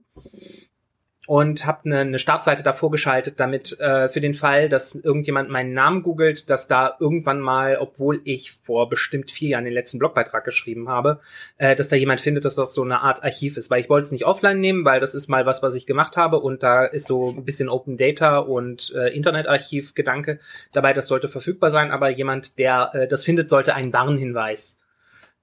und 1.28 1.66
habe 1.66 1.80
eine, 1.84 1.98
eine 1.98 2.18
Startseite 2.18 2.62
davor 2.62 2.90
geschaltet, 2.90 3.38
damit 3.38 3.78
äh, 3.80 4.08
für 4.08 4.22
den 4.22 4.32
Fall, 4.32 4.70
dass 4.70 4.94
irgendjemand 4.94 5.50
meinen 5.50 5.74
Namen 5.74 6.02
googelt, 6.02 6.48
dass 6.48 6.68
da 6.68 6.96
irgendwann 7.00 7.38
mal, 7.38 7.76
obwohl 7.78 8.22
ich 8.24 8.52
vor 8.64 8.88
bestimmt 8.88 9.30
vier 9.30 9.50
Jahren 9.50 9.66
den 9.66 9.74
letzten 9.74 9.98
Blogbeitrag 9.98 10.42
geschrieben 10.42 10.88
habe, 10.88 11.20
äh, 11.58 11.76
dass 11.76 11.90
da 11.90 11.96
jemand 11.96 12.22
findet, 12.22 12.46
dass 12.46 12.54
das 12.54 12.72
so 12.72 12.82
eine 12.82 13.02
Art 13.02 13.24
Archiv 13.24 13.58
ist. 13.58 13.68
Weil 13.70 13.82
ich 13.82 13.90
wollte 13.90 14.06
es 14.06 14.12
nicht 14.12 14.24
offline 14.24 14.58
nehmen, 14.58 14.86
weil 14.86 15.00
das 15.00 15.14
ist 15.14 15.28
mal 15.28 15.44
was, 15.44 15.62
was 15.62 15.74
ich 15.74 15.84
gemacht 15.84 16.16
habe 16.16 16.40
und 16.40 16.62
da 16.62 16.86
ist 16.86 17.06
so 17.06 17.34
ein 17.36 17.44
bisschen 17.44 17.68
Open 17.68 17.98
Data 17.98 18.38
und 18.38 18.94
äh, 18.96 19.14
Internetarchiv-Gedanke 19.14 20.40
dabei, 20.72 20.94
das 20.94 21.08
sollte 21.08 21.28
verfügbar 21.28 21.68
sein, 21.68 21.90
aber 21.90 22.08
jemand, 22.08 22.58
der 22.58 22.90
äh, 22.94 23.06
das 23.06 23.24
findet, 23.24 23.50
sollte 23.50 23.74
einen 23.74 23.92
Warnhinweis 23.92 24.77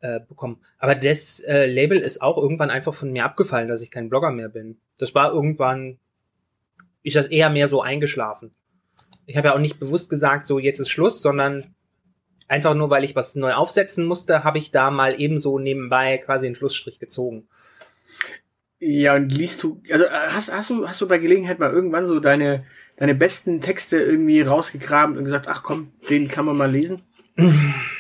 äh, 0.02 0.20
bekommen. 0.20 0.58
Aber 0.78 0.96
das 0.96 1.40
äh, 1.40 1.66
Label 1.66 1.98
ist 2.00 2.22
auch 2.22 2.38
irgendwann 2.38 2.70
einfach 2.70 2.94
von 2.94 3.12
mir 3.12 3.26
abgefallen, 3.26 3.68
dass 3.68 3.82
ich 3.82 3.92
kein 3.92 4.10
Blogger 4.10 4.32
mehr 4.32 4.50
bin. 4.50 4.78
Das 4.98 5.16
war 5.16 5.32
irgendwann, 5.32 5.98
ist 7.04 7.16
das 7.16 7.28
eher 7.28 7.50
mehr 7.50 7.68
so 7.68 7.82
eingeschlafen. 7.82 8.52
Ich 9.26 9.38
habe 9.38 9.48
ja 9.48 9.56
auch 9.56 9.60
nicht 9.60 9.80
bewusst 9.80 10.10
gesagt, 10.10 10.46
so 10.46 10.60
jetzt 10.60 10.80
ist 10.80 10.90
Schluss, 10.90 11.22
sondern 11.22 11.76
einfach 12.48 12.76
nur, 12.76 12.90
weil 12.90 13.04
ich 13.04 13.16
was 13.16 13.36
neu 13.36 13.54
aufsetzen 13.54 14.06
musste, 14.06 14.44
habe 14.44 14.58
ich 14.58 14.72
da 14.72 14.92
mal 14.92 15.20
ebenso 15.20 15.60
nebenbei 15.60 16.18
quasi 16.20 16.46
einen 16.46 16.56
Schlussstrich 16.56 17.00
gezogen. 17.00 17.48
Ja, 18.80 19.16
und 19.16 19.30
liest 19.30 19.64
du, 19.64 19.82
also 19.92 20.06
äh, 20.06 20.10
hast, 20.10 20.54
hast 20.54 20.70
du, 20.70 20.88
hast 20.88 21.02
du 21.02 21.08
bei 21.08 21.18
Gelegenheit 21.18 21.60
mal 21.60 21.72
irgendwann 21.72 22.08
so 22.08 22.20
deine, 22.20 22.66
deine 22.98 23.16
besten 23.16 23.62
Texte 23.62 23.98
irgendwie 23.98 24.42
rausgegraben 24.42 25.18
und 25.18 25.26
gesagt, 25.26 25.48
ach 25.48 25.64
komm, 25.64 25.94
den 26.10 26.28
kann 26.28 26.46
man 26.46 26.58
mal 26.58 26.70
lesen? 26.70 27.02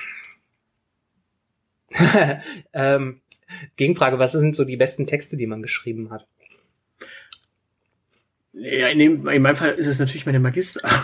ähm, 2.73 3.21
Gegenfrage, 3.75 4.19
was 4.19 4.33
sind 4.33 4.55
so 4.55 4.65
die 4.65 4.77
besten 4.77 5.07
Texte, 5.07 5.37
die 5.37 5.47
man 5.47 5.61
geschrieben 5.61 6.11
hat? 6.11 6.27
Ja, 8.53 8.87
in, 8.87 8.99
dem, 8.99 9.27
in 9.27 9.41
meinem 9.41 9.55
Fall 9.55 9.71
ist 9.71 9.87
es 9.87 9.99
natürlich 9.99 10.25
meine 10.25 10.39
Magisterarbeit. 10.39 11.03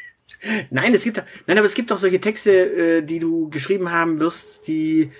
nein, 0.70 0.94
es 0.94 1.02
gibt, 1.02 1.22
nein, 1.46 1.58
aber 1.58 1.66
es 1.66 1.74
gibt 1.74 1.90
auch 1.92 1.98
solche 1.98 2.20
Texte, 2.20 2.50
äh, 2.52 3.02
die 3.02 3.18
du 3.18 3.50
geschrieben 3.50 3.90
haben 3.90 4.20
wirst, 4.20 4.66
die 4.68 5.10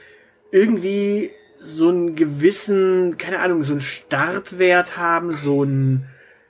irgendwie 0.52 1.30
so 1.58 1.88
einen 1.88 2.14
gewissen, 2.14 3.18
keine 3.18 3.40
Ahnung, 3.40 3.64
so 3.64 3.72
einen 3.72 3.80
Startwert 3.80 4.96
haben, 4.96 5.34
so 5.36 5.62
einen, 5.62 6.06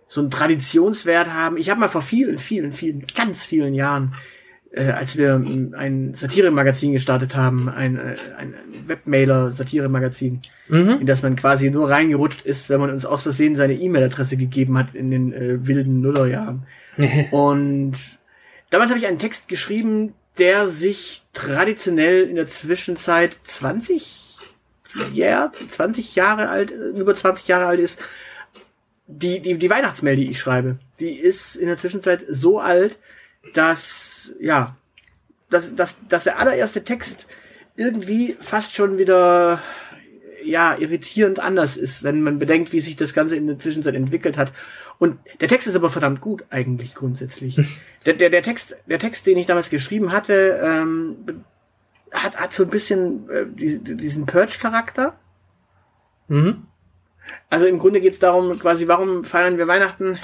so 0.09 0.21
einen 0.21 0.31
Traditionswert 0.31 1.29
haben. 1.29 1.57
Ich 1.57 1.71
habe 1.71 1.81
mal 1.81 1.88
vor 1.88 2.03
vielen, 2.03 2.38
vielen, 2.38 2.73
vielen, 2.73 3.07
ganz 3.14 3.45
vielen 3.45 3.75
Jahren, 3.75 4.14
äh, 4.71 4.91
als 4.91 5.17
wir 5.17 5.35
ähm, 5.35 5.75
ein 5.77 6.15
Satire-Magazin 6.15 6.93
gestartet 6.93 7.35
haben, 7.35 7.69
ein, 7.69 7.97
äh, 7.97 8.15
ein 8.37 8.55
Webmailer-Satire-Magazin, 8.87 10.41
Mhm. 10.69 10.99
in 11.01 11.07
das 11.07 11.23
man 11.23 11.37
quasi 11.37 11.71
nur 11.71 11.89
reingerutscht 11.91 12.45
ist, 12.45 12.69
wenn 12.69 12.81
man 12.81 12.91
uns 12.91 13.07
aus 13.07 13.23
Versehen 13.23 13.57
seine 13.57 13.75
E-Mail-Adresse 13.75 14.37
gegeben 14.37 14.77
hat 14.77 14.95
in 14.95 15.11
den 15.11 15.33
äh, 15.33 15.67
wilden 15.67 16.01
Nullerjahren. 16.01 16.65
Und 17.31 17.95
damals 18.71 18.91
habe 18.91 18.99
ich 18.99 19.07
einen 19.07 19.19
Text 19.19 19.49
geschrieben, 19.49 20.15
der 20.39 20.67
sich 20.69 21.23
traditionell 21.33 22.25
in 22.25 22.37
der 22.37 22.47
Zwischenzeit 22.47 23.37
20 23.45 24.27
ja, 25.13 25.53
20 25.69 26.15
Jahre 26.15 26.49
alt, 26.49 26.71
äh, 26.71 26.99
über 26.99 27.15
20 27.15 27.49
Jahre 27.49 27.67
alt 27.67 27.81
ist. 27.81 28.01
Die, 29.09 29.41
die, 29.41 29.57
die 29.57 29.71
Weihnachtsmail, 29.71 30.17
die 30.17 30.31
ich 30.31 30.41
schreibe, 30.41 30.79
die 30.99 31.11
ist 31.15 31.55
in 31.55 31.67
der 31.69 31.77
Zwischenzeit 31.77 32.25
so 32.29 32.59
alt, 32.59 32.99
dass, 33.55 34.06
ja, 34.41 34.77
dass, 35.51 35.75
dass, 35.75 35.97
dass 36.09 36.25
der 36.25 36.39
allererste 36.39 36.85
Text 36.85 37.27
irgendwie 37.77 38.37
fast 38.41 38.75
schon 38.75 38.99
wieder 38.99 39.61
ja 40.45 40.77
irritierend 40.79 41.41
anders 41.41 41.77
ist, 41.77 42.03
wenn 42.03 42.23
man 42.23 42.39
bedenkt, 42.39 42.73
wie 42.73 42.81
sich 42.81 42.97
das 42.97 43.15
Ganze 43.15 43.37
in 43.37 43.47
der 43.47 43.59
Zwischenzeit 43.59 43.95
entwickelt 43.95 44.39
hat. 44.39 44.53
Und 44.99 45.19
der 45.41 45.49
Text 45.49 45.67
ist 45.67 45.77
aber 45.77 45.91
verdammt 45.91 46.21
gut 46.21 46.45
eigentlich 46.51 46.95
grundsätzlich. 46.95 47.61
der, 48.07 48.15
der, 48.15 48.31
der 48.31 48.43
Text, 48.43 48.77
der 48.87 48.99
Text, 48.99 49.27
den 49.27 49.37
ich 49.37 49.47
damals 49.47 49.69
geschrieben 49.69 50.12
hatte, 50.12 50.61
ähm, 50.62 51.45
hat, 52.12 52.37
hat 52.37 52.55
so 52.55 52.62
ein 52.62 52.71
bisschen 52.71 53.29
äh, 53.29 53.47
diesen 53.47 54.27
Purge-Charakter. 54.27 55.19
Mhm. 56.29 56.67
Also 57.51 57.67
im 57.67 57.79
Grunde 57.79 58.01
geht 58.01 58.15
es 58.15 58.19
darum, 58.21 58.59
quasi, 58.59 58.89
warum 58.89 59.25
feiern 59.25 59.59
wir 59.59 59.67
Weihnachten? 59.67 60.19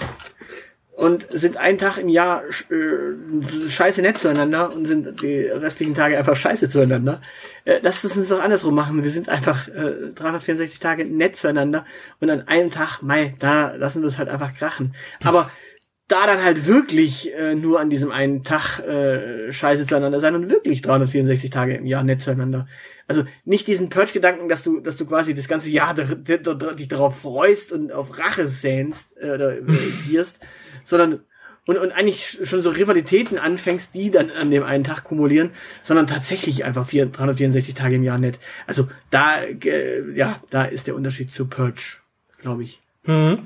Und 1.03 1.27
sind 1.33 1.57
einen 1.57 1.79
Tag 1.79 1.99
im 1.99 2.09
Jahr 2.09 2.45
äh, 2.71 3.69
scheiße 3.69 4.03
nett 4.03 4.19
zueinander 4.19 4.73
und 4.73 4.87
sind 4.87 5.21
die 5.21 5.47
restlichen 5.47 5.95
Tage 5.95 6.17
einfach 6.17 6.37
scheiße 6.37 6.69
zueinander. 6.69 7.21
Äh, 7.65 7.81
lass 7.83 8.05
uns 8.05 8.29
doch 8.29 8.41
andersrum 8.41 8.77
machen. 8.77 9.03
Wir 9.03 9.11
sind 9.11 9.29
einfach 9.29 9.67
äh, 9.67 10.13
364 10.15 10.79
Tage 10.79 11.05
nett 11.05 11.35
zueinander 11.35 11.85
und 12.21 12.31
an 12.31 12.47
einem 12.47 12.71
Tag, 12.71 13.03
Mai, 13.03 13.35
da 13.41 13.75
lassen 13.75 14.03
wir 14.03 14.09
es 14.09 14.19
halt 14.19 14.29
einfach 14.29 14.55
krachen. 14.55 14.95
Aber 15.25 15.51
da 16.07 16.27
dann 16.27 16.45
halt 16.45 16.69
wirklich 16.69 17.35
äh, 17.35 17.57
nur 17.57 17.81
an 17.81 17.91
diesem 17.91 18.13
einen 18.13 18.45
Tag 18.45 18.79
äh, 18.81 19.51
scheiße 19.51 19.87
zueinander 19.87 20.21
sein 20.21 20.37
und 20.37 20.51
wirklich 20.51 20.83
364 20.83 21.51
Tage 21.51 21.75
im 21.75 21.87
Jahr 21.87 22.05
nett 22.05 22.21
zueinander. 22.23 22.69
Also 23.09 23.25
nicht 23.45 23.67
diesen 23.67 23.89
Purge-Gedanken, 23.89 24.49
dass 24.49 24.63
du, 24.63 24.79
dass 24.79 24.97
du 24.97 25.05
quasi 25.05 25.35
das 25.35 25.49
ganze 25.49 25.71
Jahr 25.71 25.95
dich 25.95 26.89
darauf 26.89 27.19
freust 27.19 27.73
und 27.73 27.91
auf 27.91 28.17
Rache 28.19 28.47
sehnst 28.47 29.17
äh, 29.21 29.33
oder 29.33 29.59
äh, 29.59 29.63
gierst, 30.09 30.39
sondern 30.85 31.21
und, 31.67 31.79
und 31.79 31.93
eigentlich 31.93 32.41
schon 32.43 32.63
so 32.63 32.71
Rivalitäten 32.71 33.39
anfängst, 33.39 33.95
die 33.95 34.11
dann 34.11 34.31
an 34.31 34.51
dem 34.51 34.65
einen 34.65 34.85
Tag 34.85 35.05
kumulieren, 35.05 35.51
sondern 35.83 36.09
tatsächlich 36.09 36.65
einfach 36.65 36.87
4, 36.87 37.07
364 37.07 37.75
Tage 37.75 37.97
im 37.97 38.03
Jahr 38.03 38.19
nett. 38.19 38.41
Also 38.67 38.89
da, 39.11 39.43
äh, 39.43 40.11
ja, 40.17 40.43
da 40.51 40.65
ist 40.65 40.89
der 40.89 40.97
Unterschied 40.97 41.31
zu 41.31 41.47
Purge, 41.47 41.99
glaube 42.39 42.65
ich. 42.65 42.81
Mhm. 43.05 43.45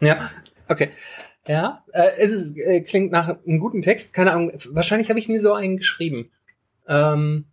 Ja, 0.00 0.30
okay. 0.68 0.90
Ja, 1.48 1.82
äh, 1.92 2.10
es 2.18 2.30
ist, 2.30 2.56
äh, 2.56 2.82
klingt 2.82 3.10
nach 3.10 3.28
einem 3.28 3.58
guten 3.58 3.82
Text. 3.82 4.14
Keine 4.14 4.32
Ahnung, 4.32 4.52
wahrscheinlich 4.70 5.08
habe 5.08 5.18
ich 5.18 5.28
nie 5.28 5.38
so 5.38 5.54
einen 5.54 5.78
geschrieben. 5.78 6.30
Ähm, 6.86 7.46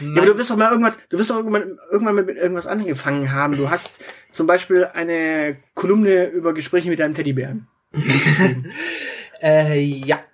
ja, 0.00 0.08
aber 0.16 0.26
du 0.26 0.38
wirst 0.38 0.50
doch 0.50 0.56
mal 0.56 0.70
irgendwas, 0.70 0.94
du 1.08 1.18
wirst 1.18 1.30
doch 1.30 1.36
irgendwann, 1.36 1.78
irgendwann 1.90 2.16
mit 2.16 2.36
irgendwas 2.36 2.66
angefangen 2.66 3.32
haben. 3.32 3.56
Du 3.56 3.70
hast 3.70 3.94
zum 4.32 4.46
Beispiel 4.46 4.86
eine 4.92 5.56
Kolumne 5.74 6.26
über 6.26 6.52
Gespräche 6.52 6.90
mit 6.90 6.98
deinem 6.98 7.14
Teddybären. 7.14 7.68
äh, 9.42 9.80
ja. 9.80 10.24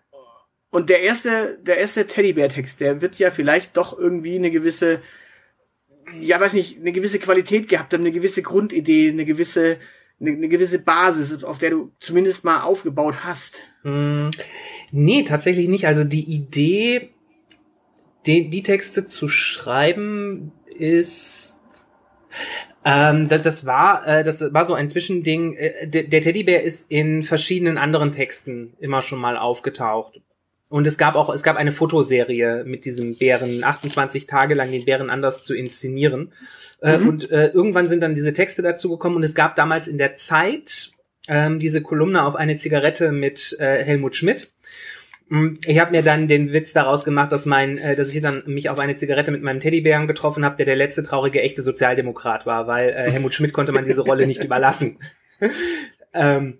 Und 0.70 0.88
der 0.88 1.00
erste, 1.02 1.58
der 1.62 1.78
erste 1.78 2.06
Teddybär-Text, 2.06 2.80
der 2.80 3.00
wird 3.00 3.18
ja 3.18 3.30
vielleicht 3.30 3.76
doch 3.76 3.98
irgendwie 3.98 4.36
eine 4.36 4.50
gewisse, 4.50 5.02
ja 6.20 6.38
weiß 6.40 6.52
nicht, 6.52 6.78
eine 6.78 6.92
gewisse 6.92 7.18
Qualität 7.18 7.68
gehabt 7.68 7.92
haben, 7.92 8.02
eine 8.02 8.12
gewisse 8.12 8.42
Grundidee, 8.42 9.10
eine 9.10 9.24
gewisse, 9.24 9.78
eine, 10.20 10.30
eine 10.30 10.48
gewisse 10.48 10.78
Basis, 10.78 11.42
auf 11.42 11.58
der 11.58 11.70
du 11.70 11.92
zumindest 11.98 12.44
mal 12.44 12.62
aufgebaut 12.62 13.24
hast. 13.24 13.62
Mm, 13.82 14.28
nee, 14.92 15.24
tatsächlich 15.24 15.68
nicht. 15.68 15.86
Also 15.86 16.04
die 16.04 16.24
Idee, 16.24 17.10
die, 18.26 18.48
die 18.48 18.62
Texte 18.62 19.04
zu 19.04 19.28
schreiben, 19.28 20.52
ist 20.78 21.58
ähm, 22.84 23.28
das, 23.28 23.42
das 23.42 23.66
war, 23.66 24.06
äh, 24.06 24.24
das 24.24 24.40
war 24.52 24.64
so 24.64 24.74
ein 24.74 24.88
Zwischending. 24.88 25.54
Äh, 25.56 25.86
der, 25.86 26.04
der 26.04 26.22
Teddybär 26.22 26.62
ist 26.62 26.90
in 26.90 27.24
verschiedenen 27.24 27.78
anderen 27.78 28.12
Texten 28.12 28.74
immer 28.80 29.02
schon 29.02 29.18
mal 29.18 29.36
aufgetaucht. 29.36 30.20
Und 30.70 30.86
es 30.86 30.96
gab 30.96 31.16
auch, 31.16 31.28
es 31.30 31.42
gab 31.42 31.56
eine 31.56 31.72
Fotoserie 31.72 32.62
mit 32.64 32.84
diesem 32.84 33.16
Bären, 33.16 33.64
28 33.64 34.26
Tage 34.26 34.54
lang 34.54 34.70
den 34.70 34.84
Bären 34.84 35.10
anders 35.10 35.42
zu 35.42 35.54
inszenieren. 35.54 36.32
Äh, 36.80 36.98
mhm. 36.98 37.08
Und 37.08 37.30
äh, 37.30 37.48
irgendwann 37.48 37.88
sind 37.88 38.02
dann 38.02 38.14
diese 38.14 38.32
Texte 38.32 38.62
dazu 38.62 38.88
gekommen 38.88 39.16
und 39.16 39.24
es 39.24 39.34
gab 39.34 39.56
damals 39.56 39.88
in 39.88 39.98
der 39.98 40.14
Zeit 40.14 40.92
ähm, 41.28 41.58
diese 41.58 41.82
Kolumne 41.82 42.22
auf 42.22 42.36
eine 42.36 42.56
Zigarette 42.56 43.12
mit 43.12 43.56
äh, 43.58 43.84
Helmut 43.84 44.16
Schmidt. 44.16 44.48
Ich 45.64 45.78
habe 45.78 45.92
mir 45.92 46.02
dann 46.02 46.26
den 46.26 46.52
Witz 46.52 46.72
daraus 46.72 47.04
gemacht, 47.04 47.30
dass 47.30 47.46
mein, 47.46 47.78
äh, 47.78 47.94
dass 47.94 48.12
ich 48.12 48.20
dann 48.20 48.42
mich 48.46 48.68
auf 48.68 48.78
eine 48.78 48.96
Zigarette 48.96 49.30
mit 49.30 49.42
meinem 49.42 49.60
Teddybären 49.60 50.08
getroffen 50.08 50.44
habe, 50.44 50.56
der 50.56 50.66
der 50.66 50.74
letzte 50.74 51.04
traurige 51.04 51.40
echte 51.40 51.62
Sozialdemokrat 51.62 52.46
war, 52.46 52.66
weil 52.66 52.90
äh, 52.90 53.10
Helmut 53.12 53.34
Schmidt 53.34 53.52
konnte 53.52 53.70
man 53.70 53.84
diese 53.84 54.02
Rolle 54.02 54.26
nicht 54.26 54.42
überlassen. 54.42 54.98
ähm, 56.14 56.58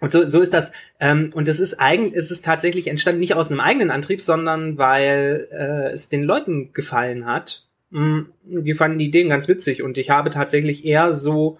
und 0.00 0.12
so, 0.12 0.24
so 0.24 0.42
ist 0.42 0.52
das. 0.52 0.72
Ähm, 1.00 1.30
und 1.34 1.48
es 1.48 1.58
ist 1.58 1.80
eigentlich, 1.80 2.14
es 2.14 2.30
ist 2.30 2.44
tatsächlich 2.44 2.88
entstanden 2.88 3.20
nicht 3.20 3.34
aus 3.34 3.50
einem 3.50 3.60
eigenen 3.60 3.90
Antrieb, 3.90 4.20
sondern 4.20 4.76
weil 4.76 5.48
äh, 5.50 5.92
es 5.92 6.10
den 6.10 6.22
Leuten 6.22 6.74
gefallen 6.74 7.24
hat. 7.24 7.64
Mm, 7.88 8.24
die 8.42 8.74
fanden 8.74 8.98
die 8.98 9.06
Ideen 9.06 9.30
ganz 9.30 9.48
witzig 9.48 9.82
und 9.82 9.96
ich 9.96 10.10
habe 10.10 10.28
tatsächlich 10.28 10.84
eher 10.84 11.14
so 11.14 11.58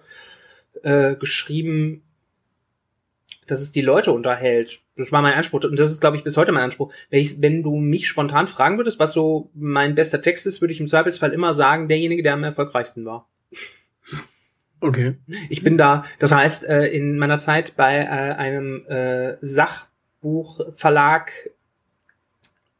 äh, 0.83 1.15
geschrieben, 1.15 2.03
dass 3.47 3.61
es 3.61 3.71
die 3.71 3.81
Leute 3.81 4.11
unterhält. 4.11 4.81
Das 4.95 5.11
war 5.11 5.21
mein 5.21 5.33
Anspruch 5.33 5.63
und 5.63 5.79
das 5.79 5.91
ist, 5.91 6.01
glaube 6.01 6.17
ich, 6.17 6.23
bis 6.23 6.37
heute 6.37 6.51
mein 6.51 6.63
Anspruch. 6.63 6.93
Wenn, 7.09 7.19
ich, 7.19 7.41
wenn 7.41 7.63
du 7.63 7.75
mich 7.75 8.07
spontan 8.07 8.47
fragen 8.47 8.77
würdest, 8.77 8.99
was 8.99 9.13
so 9.13 9.49
mein 9.53 9.95
bester 9.95 10.21
Text 10.21 10.45
ist, 10.45 10.61
würde 10.61 10.73
ich 10.73 10.79
im 10.79 10.87
Zweifelsfall 10.87 11.33
immer 11.33 11.53
sagen, 11.53 11.87
derjenige, 11.87 12.23
der 12.23 12.33
am 12.33 12.43
erfolgreichsten 12.43 13.05
war. 13.05 13.27
Okay. 14.79 15.15
Ich 15.49 15.63
bin 15.63 15.77
da, 15.77 16.05
das 16.19 16.31
heißt, 16.31 16.63
äh, 16.65 16.85
in 16.87 17.17
meiner 17.17 17.39
Zeit 17.39 17.75
bei 17.75 17.97
äh, 17.97 18.05
einem 18.05 18.85
äh, 18.87 19.37
Sachbuchverlag 19.41 21.31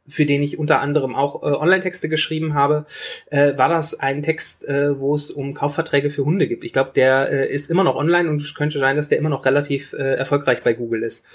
für 0.08 0.26
den 0.26 0.42
ich 0.44 0.58
unter 0.58 0.80
anderem 0.80 1.16
auch 1.16 1.44
äh, 1.44 1.48
Online-Texte 1.48 2.10
geschrieben 2.10 2.54
habe, 2.54 2.86
äh, 3.30 3.58
war 3.58 3.70
das 3.70 4.00
ein 4.00 4.22
Text, 4.22 4.68
äh, 4.68 5.00
wo 5.00 5.16
es 5.16 5.32
um 5.32 5.54
Kaufverträge 5.54 6.10
für 6.10 6.26
Hunde 6.26 6.48
gibt. 6.48 6.64
Ich 6.64 6.74
glaube, 6.74 6.92
der 6.96 7.30
äh, 7.30 7.54
ist 7.54 7.70
immer 7.70 7.84
noch 7.84 7.96
online 7.96 8.30
und 8.30 8.42
es 8.42 8.56
könnte 8.56 8.80
sein, 8.80 8.96
dass 8.96 9.10
der 9.10 9.18
immer 9.18 9.30
noch 9.30 9.46
relativ 9.46 9.94
äh, 9.94 10.16
erfolgreich 10.16 10.64
bei 10.64 10.74
Google 10.74 11.04
ist. 11.04 11.26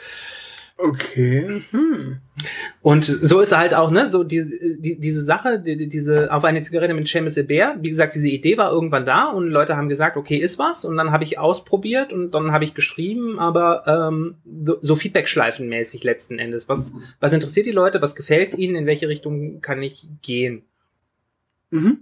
Okay. 0.78 1.62
Hm. 1.70 2.18
Und 2.82 3.04
so 3.04 3.38
ist 3.38 3.56
halt 3.56 3.74
auch, 3.74 3.92
ne, 3.92 4.08
so 4.08 4.24
diese, 4.24 4.50
die, 4.76 4.98
diese 4.98 5.22
Sache, 5.22 5.60
die, 5.60 5.88
diese 5.88 6.32
auf 6.32 6.42
eine 6.42 6.62
Zigarette 6.62 6.94
mit 6.94 7.06
Seamus 7.06 7.36
Bär, 7.46 7.76
wie 7.80 7.88
gesagt, 7.88 8.12
diese 8.12 8.28
Idee 8.28 8.58
war 8.58 8.72
irgendwann 8.72 9.06
da 9.06 9.30
und 9.30 9.46
Leute 9.46 9.76
haben 9.76 9.88
gesagt, 9.88 10.16
okay, 10.16 10.36
ist 10.36 10.58
was 10.58 10.84
und 10.84 10.96
dann 10.96 11.12
habe 11.12 11.22
ich 11.22 11.38
ausprobiert 11.38 12.12
und 12.12 12.32
dann 12.32 12.50
habe 12.50 12.64
ich 12.64 12.74
geschrieben, 12.74 13.38
aber 13.38 13.84
ähm, 13.86 14.34
so 14.80 14.96
Feedback-Schleifenmäßig 14.96 16.02
letzten 16.02 16.40
Endes. 16.40 16.68
Was, 16.68 16.92
was 17.20 17.32
interessiert 17.32 17.66
die 17.66 17.72
Leute, 17.72 18.02
was 18.02 18.16
gefällt 18.16 18.58
ihnen, 18.58 18.74
in 18.74 18.86
welche 18.86 19.08
Richtung 19.08 19.60
kann 19.60 19.80
ich 19.80 20.08
gehen? 20.20 20.62
Mhm. 21.70 21.98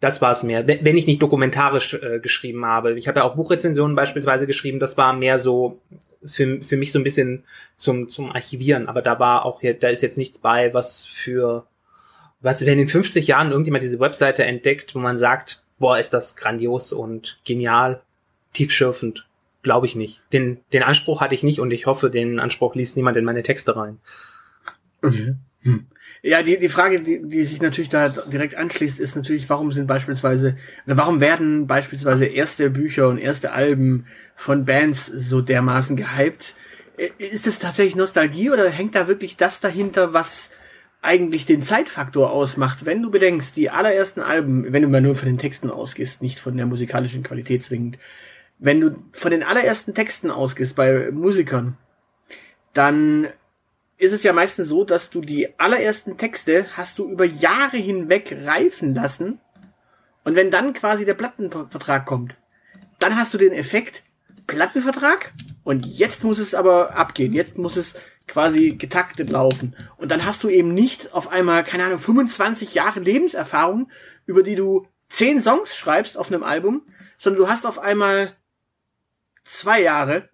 Das 0.00 0.20
war 0.20 0.30
es 0.30 0.42
mehr, 0.42 0.68
wenn 0.68 0.96
ich 0.98 1.06
nicht 1.06 1.22
dokumentarisch 1.22 1.94
äh, 1.94 2.20
geschrieben 2.20 2.66
habe. 2.66 2.98
Ich 2.98 3.08
habe 3.08 3.20
ja 3.20 3.24
auch 3.24 3.34
Buchrezensionen 3.34 3.96
beispielsweise 3.96 4.46
geschrieben, 4.46 4.78
das 4.78 4.98
war 4.98 5.14
mehr 5.14 5.38
so 5.38 5.80
für, 6.24 6.62
für 6.62 6.76
mich 6.76 6.92
so 6.92 6.98
ein 6.98 7.04
bisschen 7.04 7.44
zum, 7.76 8.08
zum 8.08 8.32
Archivieren, 8.32 8.88
aber 8.88 9.02
da 9.02 9.18
war 9.18 9.44
auch, 9.44 9.60
da 9.62 9.88
ist 9.88 10.02
jetzt 10.02 10.18
nichts 10.18 10.38
bei, 10.38 10.72
was 10.74 11.04
für, 11.06 11.66
was, 12.40 12.64
wenn 12.66 12.78
in 12.78 12.88
50 12.88 13.26
Jahren 13.26 13.50
irgendjemand 13.50 13.82
diese 13.82 14.00
Webseite 14.00 14.44
entdeckt, 14.44 14.94
wo 14.94 14.98
man 14.98 15.18
sagt, 15.18 15.62
boah, 15.78 15.98
ist 15.98 16.10
das 16.10 16.36
grandios 16.36 16.92
und 16.92 17.38
genial, 17.44 18.02
tiefschürfend, 18.52 19.26
glaube 19.62 19.86
ich 19.86 19.96
nicht. 19.96 20.20
Den, 20.32 20.60
den 20.72 20.82
Anspruch 20.82 21.20
hatte 21.20 21.34
ich 21.34 21.42
nicht 21.42 21.60
und 21.60 21.70
ich 21.70 21.86
hoffe, 21.86 22.10
den 22.10 22.40
Anspruch 22.40 22.74
liest 22.74 22.96
niemand 22.96 23.16
in 23.16 23.24
meine 23.24 23.42
Texte 23.42 23.76
rein. 23.76 23.98
Okay. 25.02 25.34
Hm. 25.62 25.86
Ja, 26.22 26.42
die, 26.42 26.58
die 26.58 26.68
Frage, 26.68 27.00
die, 27.00 27.22
die 27.22 27.44
sich 27.44 27.60
natürlich 27.60 27.90
da 27.90 28.08
direkt 28.08 28.54
anschließt, 28.54 28.98
ist 28.98 29.16
natürlich, 29.16 29.48
warum 29.48 29.72
sind 29.72 29.86
beispielsweise, 29.86 30.56
warum 30.86 31.20
werden 31.20 31.66
beispielsweise 31.66 32.24
erste 32.24 32.70
Bücher 32.70 33.08
und 33.08 33.18
erste 33.18 33.52
Alben 33.52 34.06
von 34.34 34.64
Bands 34.64 35.06
so 35.06 35.40
dermaßen 35.40 35.96
gehypt? 35.96 36.54
Äh, 36.96 37.10
ist 37.18 37.46
es 37.46 37.58
tatsächlich 37.58 37.96
Nostalgie 37.96 38.50
oder 38.50 38.68
hängt 38.68 38.94
da 38.94 39.08
wirklich 39.08 39.36
das 39.36 39.60
dahinter, 39.60 40.12
was 40.12 40.50
eigentlich 41.02 41.46
den 41.46 41.62
Zeitfaktor 41.62 42.30
ausmacht? 42.32 42.84
Wenn 42.84 43.02
du 43.02 43.10
bedenkst, 43.10 43.56
die 43.56 43.70
allerersten 43.70 44.20
Alben, 44.20 44.72
wenn 44.72 44.82
du 44.82 44.88
mal 44.88 45.00
nur 45.00 45.16
von 45.16 45.28
den 45.28 45.38
Texten 45.38 45.70
ausgehst, 45.70 46.22
nicht 46.22 46.38
von 46.38 46.56
der 46.56 46.66
musikalischen 46.66 47.22
Qualität 47.22 47.62
zwingend, 47.62 47.98
wenn 48.58 48.80
du 48.80 48.96
von 49.12 49.30
den 49.30 49.42
allerersten 49.42 49.94
Texten 49.94 50.30
ausgehst 50.30 50.74
bei 50.74 51.10
Musikern, 51.10 51.76
dann 52.72 53.28
ist 53.98 54.12
es 54.12 54.22
ja 54.22 54.32
meistens 54.32 54.68
so, 54.68 54.84
dass 54.84 55.10
du 55.10 55.20
die 55.20 55.58
allerersten 55.58 56.16
Texte 56.18 56.66
hast 56.76 56.98
du 56.98 57.08
über 57.08 57.24
Jahre 57.24 57.76
hinweg 57.76 58.36
reifen 58.44 58.94
lassen. 58.94 59.40
Und 60.24 60.34
wenn 60.34 60.50
dann 60.50 60.74
quasi 60.74 61.04
der 61.04 61.14
Plattenvertrag 61.14 62.04
kommt, 62.04 62.34
dann 62.98 63.16
hast 63.16 63.32
du 63.32 63.38
den 63.38 63.52
Effekt 63.52 64.02
Plattenvertrag 64.46 65.32
und 65.64 65.86
jetzt 65.86 66.22
muss 66.24 66.38
es 66.38 66.54
aber 66.54 66.94
abgehen. 66.94 67.32
Jetzt 67.32 67.58
muss 67.58 67.76
es 67.76 67.94
quasi 68.28 68.76
getaktet 68.76 69.30
laufen. 69.30 69.74
Und 69.96 70.10
dann 70.10 70.24
hast 70.24 70.42
du 70.42 70.48
eben 70.48 70.74
nicht 70.74 71.12
auf 71.12 71.28
einmal, 71.28 71.64
keine 71.64 71.84
Ahnung, 71.84 71.98
25 71.98 72.74
Jahre 72.74 73.00
Lebenserfahrung, 73.00 73.90
über 74.26 74.42
die 74.42 74.56
du 74.56 74.86
10 75.08 75.42
Songs 75.42 75.76
schreibst 75.76 76.18
auf 76.18 76.30
einem 76.30 76.42
Album, 76.42 76.82
sondern 77.18 77.42
du 77.42 77.48
hast 77.48 77.66
auf 77.66 77.78
einmal 77.78 78.36
zwei 79.44 79.80
Jahre, 79.80 80.28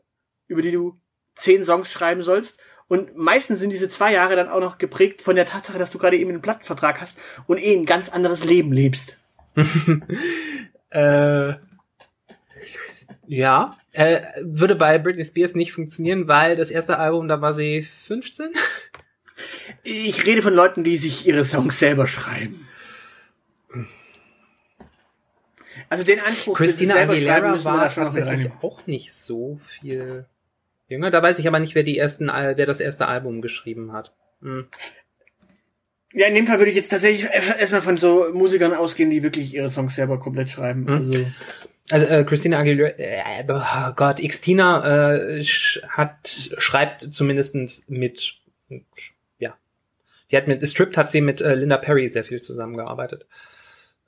über 0.47 0.63
die 0.63 0.73
du 0.73 1.01
10 1.37 1.65
Songs 1.65 1.91
schreiben 1.91 2.23
sollst 2.23 2.59
Und 2.93 3.17
meistens 3.17 3.59
sind 3.59 3.71
diese 3.71 3.89
zwei 3.89 4.13
Jahre 4.13 4.37
dann 4.37 4.51
auch 4.51 4.61
noch 4.61 4.77
geprägt 4.77 5.23
von 5.23 5.35
der 5.35 5.47
Tatsache, 5.47 5.79
dass 5.79 5.91
du 5.91 5.97
gerade 5.97 6.19
eben 6.19 6.29
einen 6.29 6.43
Plattenvertrag 6.43 7.01
hast 7.01 7.19
und 7.47 7.57
eh 7.57 7.75
ein 7.75 7.87
ganz 7.87 8.11
anderes 8.11 8.45
Leben 8.45 8.71
lebst. 8.71 9.17
äh, 10.91 11.55
ja, 13.27 13.79
äh, 13.93 14.21
würde 14.43 14.75
bei 14.75 14.99
Britney 14.99 15.25
Spears 15.25 15.55
nicht 15.55 15.73
funktionieren, 15.73 16.29
weil 16.29 16.55
das 16.55 16.71
erste 16.71 16.99
Album, 16.99 17.29
da 17.29 17.41
war 17.41 17.55
sie 17.55 17.89
15. 18.05 18.51
Ich 19.85 20.27
rede 20.27 20.43
von 20.43 20.53
Leuten, 20.53 20.85
die 20.85 20.99
sich 20.99 21.27
ihre 21.27 21.47
Songs 21.47 21.79
selber 21.79 22.07
schreiben. 22.07 22.69
Also 25.89 26.05
den 26.05 26.21
Anspruch, 26.21 26.59
Christina 26.59 26.93
selber 26.93 27.15
schreiben, 27.15 27.31
Aguilera 27.31 27.53
müssen 27.53 27.65
wir 27.65 27.73
war 27.73 27.85
da 27.85 27.91
schon 27.91 28.53
auch 28.61 28.87
nicht 28.87 29.15
so 29.15 29.57
viel 29.63 30.27
jünger. 30.93 31.11
Da 31.11 31.23
weiß 31.23 31.39
ich 31.41 31.49
aber 31.49 31.59
nicht, 31.59 31.75
wer 31.75 31.83
die 31.83 31.99
ersten, 31.99 32.29
wer 32.29 32.67
das 32.67 32.81
erste 32.81 33.09
Album 33.09 33.43
geschrieben 33.43 33.93
hat. 33.93 34.13
Hm. 34.41 34.67
Ja, 36.13 36.27
in 36.27 36.35
dem 36.35 36.47
Fall 36.47 36.59
würde 36.59 36.71
ich 36.71 36.77
jetzt 36.77 36.91
tatsächlich 36.91 37.29
erstmal 37.33 37.83
von 37.83 37.97
so 37.97 38.29
Musikern 38.33 38.75
ausgehen, 38.75 39.11
die 39.11 39.23
wirklich 39.23 39.55
ihre 39.55 39.71
Songs 39.71 39.97
selber 39.97 40.19
komplett 40.19 40.51
schreiben. 40.51 40.87
Hm. 40.87 40.95
Also 40.95 41.27
Also 41.91 42.07
äh, 42.07 42.25
Christina 42.25 42.59
Aguilera, 42.59 42.91
äh, 42.97 43.45
oh 43.49 43.93
Gott, 43.97 44.21
Xtina 44.21 45.17
äh, 45.17 45.41
sch- 45.41 45.83
hat 45.89 46.51
schreibt 46.59 47.03
zumindestens 47.03 47.85
mit, 47.89 48.35
ja, 49.39 49.57
die 50.31 50.37
hat 50.37 50.47
mit 50.47 50.67
Stripped 50.67 50.97
hat 50.97 51.09
sie 51.09 51.21
mit 51.21 51.41
äh, 51.41 51.55
Linda 51.55 51.79
Perry 51.79 52.09
sehr 52.09 52.25
viel 52.25 52.41
zusammengearbeitet, 52.41 53.27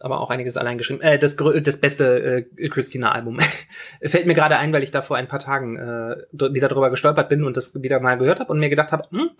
aber 0.05 0.21
auch 0.21 0.29
einiges 0.29 0.59
allein 0.59 0.77
geschrieben. 0.77 1.01
Äh, 1.01 1.19
das 1.19 1.37
das 1.37 1.77
beste 1.79 2.47
äh, 2.59 2.69
Christina 2.69 3.13
Album 3.13 3.39
fällt 4.03 4.27
mir 4.27 4.35
gerade 4.35 4.59
ein, 4.59 4.71
weil 4.73 4.83
ich 4.83 4.91
da 4.91 5.01
vor 5.01 5.17
ein 5.17 5.29
paar 5.29 5.39
Tagen 5.39 5.77
äh, 5.77 6.17
wieder 6.31 6.69
drüber 6.69 6.91
gestolpert 6.91 7.31
bin 7.31 7.43
und 7.43 7.57
das 7.57 7.75
wieder 7.83 8.01
mal 8.01 8.19
gehört 8.19 8.39
habe 8.39 8.53
und 8.53 8.61
mir 8.61 8.69
gedacht 8.69 8.93
habe, 8.93 9.09
hm, 9.11 9.31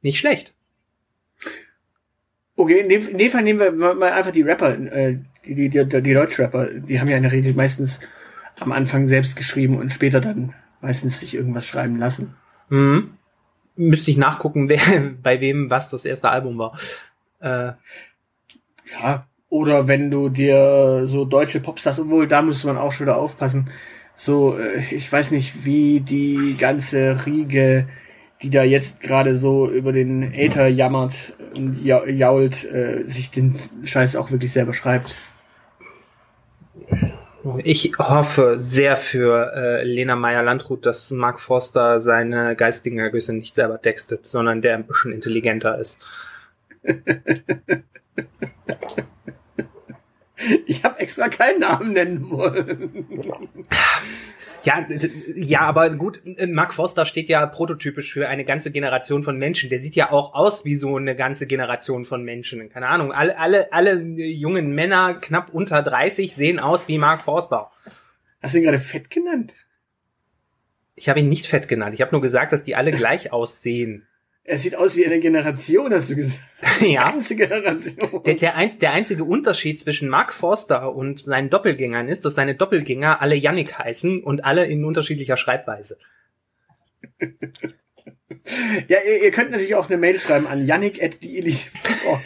nicht 0.00 0.18
schlecht. 0.18 0.54
Okay, 2.56 2.80
in 2.80 2.88
dem, 2.88 3.06
in 3.06 3.18
dem 3.18 3.30
Fall 3.30 3.42
nehmen 3.42 3.60
wir 3.60 3.94
mal 3.94 4.12
einfach 4.12 4.30
die 4.30 4.42
Rapper, 4.42 4.78
äh, 4.78 5.18
die, 5.44 5.68
die, 5.68 5.68
die, 5.68 6.02
die 6.02 6.14
Deutschrapper, 6.14 6.68
die 6.68 6.98
haben 6.98 7.08
ja 7.08 7.18
in 7.18 7.24
der 7.24 7.32
Regel 7.32 7.52
meistens 7.52 8.00
am 8.60 8.72
Anfang 8.72 9.06
selbst 9.06 9.36
geschrieben 9.36 9.76
und 9.76 9.92
später 9.92 10.22
dann 10.22 10.54
meistens 10.80 11.20
sich 11.20 11.34
irgendwas 11.34 11.66
schreiben 11.66 11.98
lassen. 11.98 12.34
Hm. 12.70 13.10
Müsste 13.76 14.10
ich 14.10 14.16
nachgucken, 14.16 14.68
wer, 14.70 14.78
bei 15.22 15.42
wem 15.42 15.68
was 15.68 15.90
das 15.90 16.06
erste 16.06 16.30
Album 16.30 16.56
war. 16.56 16.78
Äh, 17.40 17.72
Ja. 18.90 19.26
Oder 19.54 19.86
wenn 19.86 20.10
du 20.10 20.30
dir 20.30 21.06
so 21.06 21.24
deutsche 21.24 21.60
Popstars, 21.60 22.00
obwohl 22.00 22.26
da 22.26 22.42
müsste 22.42 22.66
man 22.66 22.76
auch 22.76 22.90
schon 22.90 23.06
wieder 23.06 23.16
aufpassen. 23.16 23.70
So, 24.16 24.58
äh, 24.58 24.82
ich 24.90 25.10
weiß 25.12 25.30
nicht, 25.30 25.64
wie 25.64 26.00
die 26.00 26.56
ganze 26.58 27.24
Riege, 27.24 27.86
die 28.42 28.50
da 28.50 28.64
jetzt 28.64 29.00
gerade 29.00 29.36
so 29.36 29.70
über 29.70 29.92
den 29.92 30.34
Äther 30.34 30.66
jammert 30.66 31.14
und 31.54 31.78
ja, 31.84 32.04
jault, 32.04 32.64
äh, 32.64 33.04
sich 33.06 33.30
den 33.30 33.54
Scheiß 33.84 34.16
auch 34.16 34.32
wirklich 34.32 34.52
selber 34.52 34.74
schreibt. 34.74 35.14
Ich 37.62 37.92
hoffe 37.96 38.54
sehr 38.58 38.96
für 38.96 39.52
äh, 39.54 39.84
Lena 39.84 40.16
Meyer-Landrut, 40.16 40.84
dass 40.84 41.12
Mark 41.12 41.40
Forster 41.40 42.00
seine 42.00 42.56
geistigen 42.56 42.98
Ergüsse 42.98 43.32
nicht 43.32 43.54
selber 43.54 43.80
textet, 43.80 44.26
sondern 44.26 44.62
der 44.62 44.74
ein 44.74 44.84
bisschen 44.84 45.12
intelligenter 45.12 45.78
ist. 45.78 46.00
Ich 50.66 50.84
habe 50.84 50.98
extra 51.00 51.28
keinen 51.28 51.60
Namen 51.60 51.92
nennen 51.92 52.30
wollen. 52.30 53.06
Ja, 54.64 54.86
ja, 55.34 55.60
aber 55.60 55.90
gut, 55.90 56.22
Mark 56.46 56.72
Forster 56.72 57.04
steht 57.04 57.28
ja 57.28 57.44
prototypisch 57.44 58.12
für 58.12 58.28
eine 58.28 58.46
ganze 58.46 58.70
Generation 58.70 59.22
von 59.22 59.36
Menschen. 59.36 59.68
Der 59.68 59.78
sieht 59.78 59.94
ja 59.94 60.10
auch 60.10 60.34
aus 60.34 60.64
wie 60.64 60.74
so 60.74 60.96
eine 60.96 61.14
ganze 61.14 61.46
Generation 61.46 62.06
von 62.06 62.24
Menschen. 62.24 62.70
Keine 62.70 62.88
Ahnung, 62.88 63.12
alle, 63.12 63.38
alle, 63.38 63.72
alle 63.74 64.00
jungen 64.00 64.74
Männer 64.74 65.12
knapp 65.12 65.52
unter 65.52 65.82
30 65.82 66.34
sehen 66.34 66.58
aus 66.58 66.88
wie 66.88 66.96
Mark 66.96 67.20
Forster. 67.22 67.70
Hast 68.40 68.54
du 68.54 68.58
ihn 68.58 68.64
gerade 68.64 68.78
fett 68.78 69.10
genannt? 69.10 69.52
Ich 70.94 71.10
habe 71.10 71.20
ihn 71.20 71.28
nicht 71.28 71.46
fett 71.46 71.68
genannt. 71.68 71.94
Ich 71.94 72.00
habe 72.00 72.12
nur 72.12 72.22
gesagt, 72.22 72.52
dass 72.52 72.64
die 72.64 72.74
alle 72.74 72.90
gleich 72.90 73.32
aussehen. 73.34 74.06
Er 74.46 74.58
sieht 74.58 74.76
aus 74.76 74.94
wie 74.94 75.06
eine 75.06 75.20
Generation, 75.20 75.90
hast 75.92 76.10
du 76.10 76.16
gesagt. 76.16 76.42
ja. 76.82 77.10
Ganze 77.10 77.34
Generation. 77.34 78.22
Der, 78.24 78.34
der, 78.34 78.56
einz, 78.56 78.78
der 78.78 78.92
einzige 78.92 79.24
Unterschied 79.24 79.80
zwischen 79.80 80.10
Mark 80.10 80.34
Forster 80.34 80.94
und 80.94 81.18
seinen 81.18 81.48
Doppelgängern 81.48 82.08
ist, 82.08 82.26
dass 82.26 82.34
seine 82.34 82.54
Doppelgänger 82.54 83.22
alle 83.22 83.36
Yannick 83.36 83.78
heißen 83.78 84.22
und 84.22 84.44
alle 84.44 84.66
in 84.66 84.84
unterschiedlicher 84.84 85.38
Schreibweise. 85.38 85.96
Ja, 88.88 88.98
ihr, 89.06 89.24
ihr 89.24 89.30
könnt 89.30 89.50
natürlich 89.50 89.74
auch 89.74 89.88
eine 89.88 89.96
Mail 89.96 90.18
schreiben 90.18 90.46
an 90.46 90.64
yannick.die.org. 90.64 92.22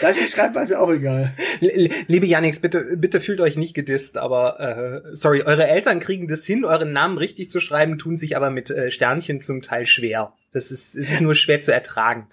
Da 0.00 0.08
ist 0.08 0.20
die 0.20 0.30
Schreibweise 0.30 0.80
auch 0.80 0.90
egal. 0.90 1.32
Liebe 1.60 2.26
Yannicks, 2.26 2.60
bitte, 2.60 2.96
bitte 2.96 3.20
fühlt 3.20 3.40
euch 3.40 3.56
nicht 3.56 3.74
gedisst, 3.74 4.16
aber 4.16 5.04
äh, 5.04 5.14
sorry, 5.14 5.42
eure 5.42 5.66
Eltern 5.66 6.00
kriegen 6.00 6.28
das 6.28 6.44
hin, 6.44 6.64
euren 6.64 6.92
Namen 6.92 7.18
richtig 7.18 7.50
zu 7.50 7.60
schreiben, 7.60 7.98
tun 7.98 8.16
sich 8.16 8.36
aber 8.36 8.50
mit 8.50 8.70
äh, 8.70 8.90
Sternchen 8.90 9.40
zum 9.40 9.62
Teil 9.62 9.86
schwer. 9.86 10.32
Das 10.52 10.70
ist, 10.70 10.94
ist 10.94 11.20
nur 11.20 11.34
schwer 11.34 11.60
zu 11.60 11.72
ertragen. 11.72 12.26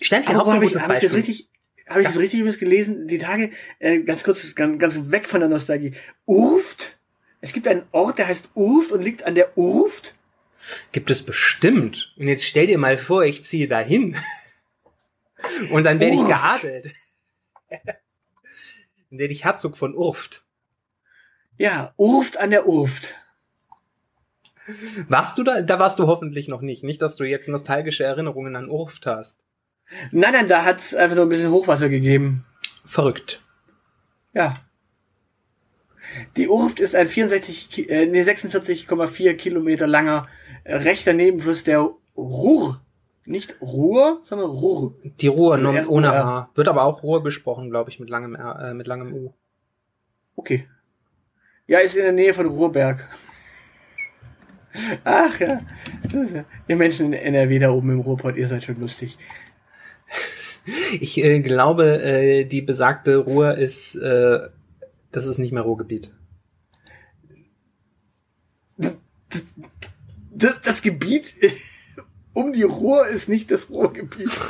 Sternchen 0.00 0.36
auch 0.36 0.44
so 0.44 0.50
ein 0.50 0.56
habe 0.56 0.64
ich, 0.66 0.72
gutes 0.72 0.82
ich 0.82 0.88
das 0.88 1.00
Beispiel. 1.00 1.16
richtig, 1.16 1.48
habe 1.88 2.00
ich 2.00 2.06
das 2.06 2.18
richtig 2.18 2.40
übrigens 2.40 2.58
gelesen, 2.58 3.08
die 3.08 3.18
Tage, 3.18 3.50
äh, 3.78 4.00
ganz 4.00 4.24
kurz, 4.24 4.54
ganz, 4.54 4.78
ganz 4.78 5.10
weg 5.10 5.28
von 5.28 5.40
der 5.40 5.48
Nostalgie. 5.48 5.94
Urft? 6.26 6.98
Es 7.40 7.52
gibt 7.52 7.68
einen 7.68 7.84
Ort, 7.92 8.18
der 8.18 8.28
heißt 8.28 8.50
Urft 8.54 8.90
und 8.92 9.02
liegt 9.02 9.24
an 9.24 9.34
der 9.34 9.56
Urft. 9.56 10.15
Gibt 10.92 11.10
es 11.10 11.22
bestimmt. 11.22 12.12
Und 12.16 12.26
jetzt 12.28 12.44
stell 12.44 12.66
dir 12.66 12.78
mal 12.78 12.98
vor, 12.98 13.24
ich 13.24 13.44
ziehe 13.44 13.68
dahin. 13.68 14.16
Und 15.70 15.84
dann 15.84 16.00
werde 16.00 16.14
ich 16.16 16.26
geadelt. 16.26 16.94
Dann 19.10 19.18
werde 19.20 19.32
ich 19.32 19.44
Herzog 19.44 19.76
von 19.78 19.94
Urft. 19.94 20.44
Ja, 21.58 21.94
Urft 21.96 22.36
an 22.38 22.50
der 22.50 22.66
Urft. 22.66 23.14
Warst 25.08 25.38
du 25.38 25.44
da? 25.44 25.62
Da 25.62 25.78
warst 25.78 25.98
du 26.00 26.06
hoffentlich 26.08 26.48
noch 26.48 26.60
nicht. 26.60 26.82
Nicht, 26.82 27.00
dass 27.00 27.14
du 27.16 27.22
jetzt 27.24 27.48
nostalgische 27.48 28.02
Erinnerungen 28.04 28.56
an 28.56 28.68
Urft 28.68 29.06
hast. 29.06 29.38
Nein, 30.10 30.32
nein, 30.32 30.48
da 30.48 30.64
hat's 30.64 30.92
einfach 30.94 31.14
nur 31.14 31.26
ein 31.26 31.28
bisschen 31.28 31.52
Hochwasser 31.52 31.88
gegeben. 31.88 32.44
Verrückt. 32.84 33.40
Ja. 34.34 34.60
Die 36.36 36.48
Urft 36.48 36.80
ist 36.80 36.96
ein 36.96 37.06
64, 37.08 37.70
Ki- 37.70 37.88
äh, 37.88 38.06
nee, 38.06 38.22
46,4 38.22 39.34
Kilometer 39.34 39.86
langer 39.86 40.28
äh, 40.66 40.76
rechter 40.76 41.12
Nebenfluss 41.12 41.64
der 41.64 41.90
Ruhr. 42.16 42.80
Nicht 43.24 43.60
Ruhr, 43.60 44.20
sondern 44.24 44.50
Ruhr. 44.50 44.94
Die 45.20 45.26
Ruhr, 45.26 45.54
Also 45.54 45.64
nur 45.64 45.74
R- 45.76 45.90
ohne. 45.90 46.08
H. 46.12 46.50
Wird 46.54 46.68
aber 46.68 46.84
auch 46.84 47.02
Ruhr 47.02 47.22
gesprochen, 47.24 47.70
glaube 47.70 47.90
ich, 47.90 47.98
mit 47.98 48.08
langem 48.08 48.34
R, 48.36 48.70
äh, 48.70 48.74
mit 48.74 48.86
langem 48.86 49.12
U. 49.12 49.32
Okay. 50.36 50.68
Ja, 51.66 51.80
ist 51.80 51.96
in 51.96 52.02
der 52.04 52.12
Nähe 52.12 52.32
von 52.34 52.46
Ruhrberg. 52.46 53.08
Ach 55.04 55.40
ja. 55.40 55.58
Ja- 56.12 56.44
Ihr 56.68 56.76
Menschen 56.76 57.06
in 57.06 57.12
NRW 57.14 57.58
da 57.58 57.70
oben 57.70 57.90
im 57.90 58.00
Ruhrpott, 58.00 58.36
ihr 58.36 58.46
seid 58.48 58.62
schon 58.64 58.80
lustig. 58.80 59.18
Ich 61.00 61.22
äh, 61.22 61.38
glaube, 61.42 62.02
äh, 62.02 62.44
die 62.44 62.60
besagte 62.60 63.18
Ruhr 63.18 63.54
ist, 63.54 63.94
äh, 63.94 64.40
das 65.12 65.24
ist 65.26 65.38
nicht 65.38 65.52
mehr 65.52 65.62
Ruhrgebiet. 65.62 66.12
Das, 70.36 70.60
das 70.60 70.82
Gebiet 70.82 71.34
um 72.34 72.52
die 72.52 72.62
Ruhr 72.62 73.08
ist 73.08 73.28
nicht 73.28 73.50
das 73.50 73.70
Ruhrgebiet. 73.70 74.30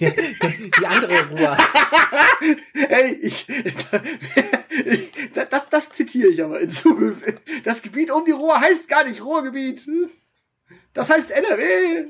Ja, 0.00 0.08
die, 0.10 0.86
andere 0.86 1.28
Ruhr. 1.28 1.54
Hey, 2.72 3.12
ich, 3.20 3.46
ich 3.50 3.74
das, 5.34 5.68
das 5.68 5.90
zitiere 5.90 6.28
ich 6.28 6.42
aber 6.42 6.58
in 6.58 6.70
Zukunft. 6.70 7.22
Das 7.64 7.82
Gebiet 7.82 8.10
um 8.10 8.24
die 8.24 8.30
Ruhr 8.32 8.58
heißt 8.58 8.88
gar 8.88 9.04
nicht 9.04 9.22
Ruhrgebiet. 9.22 9.86
Das 10.94 11.10
heißt 11.10 11.32
NRW. 11.32 12.06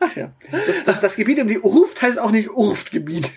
Ach 0.00 0.16
ja. 0.16 0.34
Das, 0.50 0.84
das, 0.84 1.00
das 1.00 1.16
Gebiet 1.16 1.40
um 1.40 1.48
die 1.48 1.60
Urft 1.60 2.02
heißt 2.02 2.18
auch 2.18 2.30
nicht 2.30 2.50
Urftgebiet. 2.50 3.32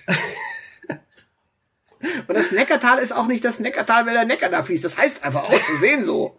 Und 2.27 2.35
das 2.35 2.51
Neckartal 2.51 2.99
ist 2.99 3.13
auch 3.13 3.27
nicht 3.27 3.45
das 3.45 3.59
Neckartal, 3.59 4.05
weil 4.05 4.15
der 4.15 4.25
Neckar 4.25 4.49
da 4.49 4.63
fließt. 4.63 4.83
Das 4.83 4.97
heißt 4.97 5.23
einfach 5.23 5.45
aus 5.45 5.61
Versehen 5.61 6.03
so. 6.03 6.37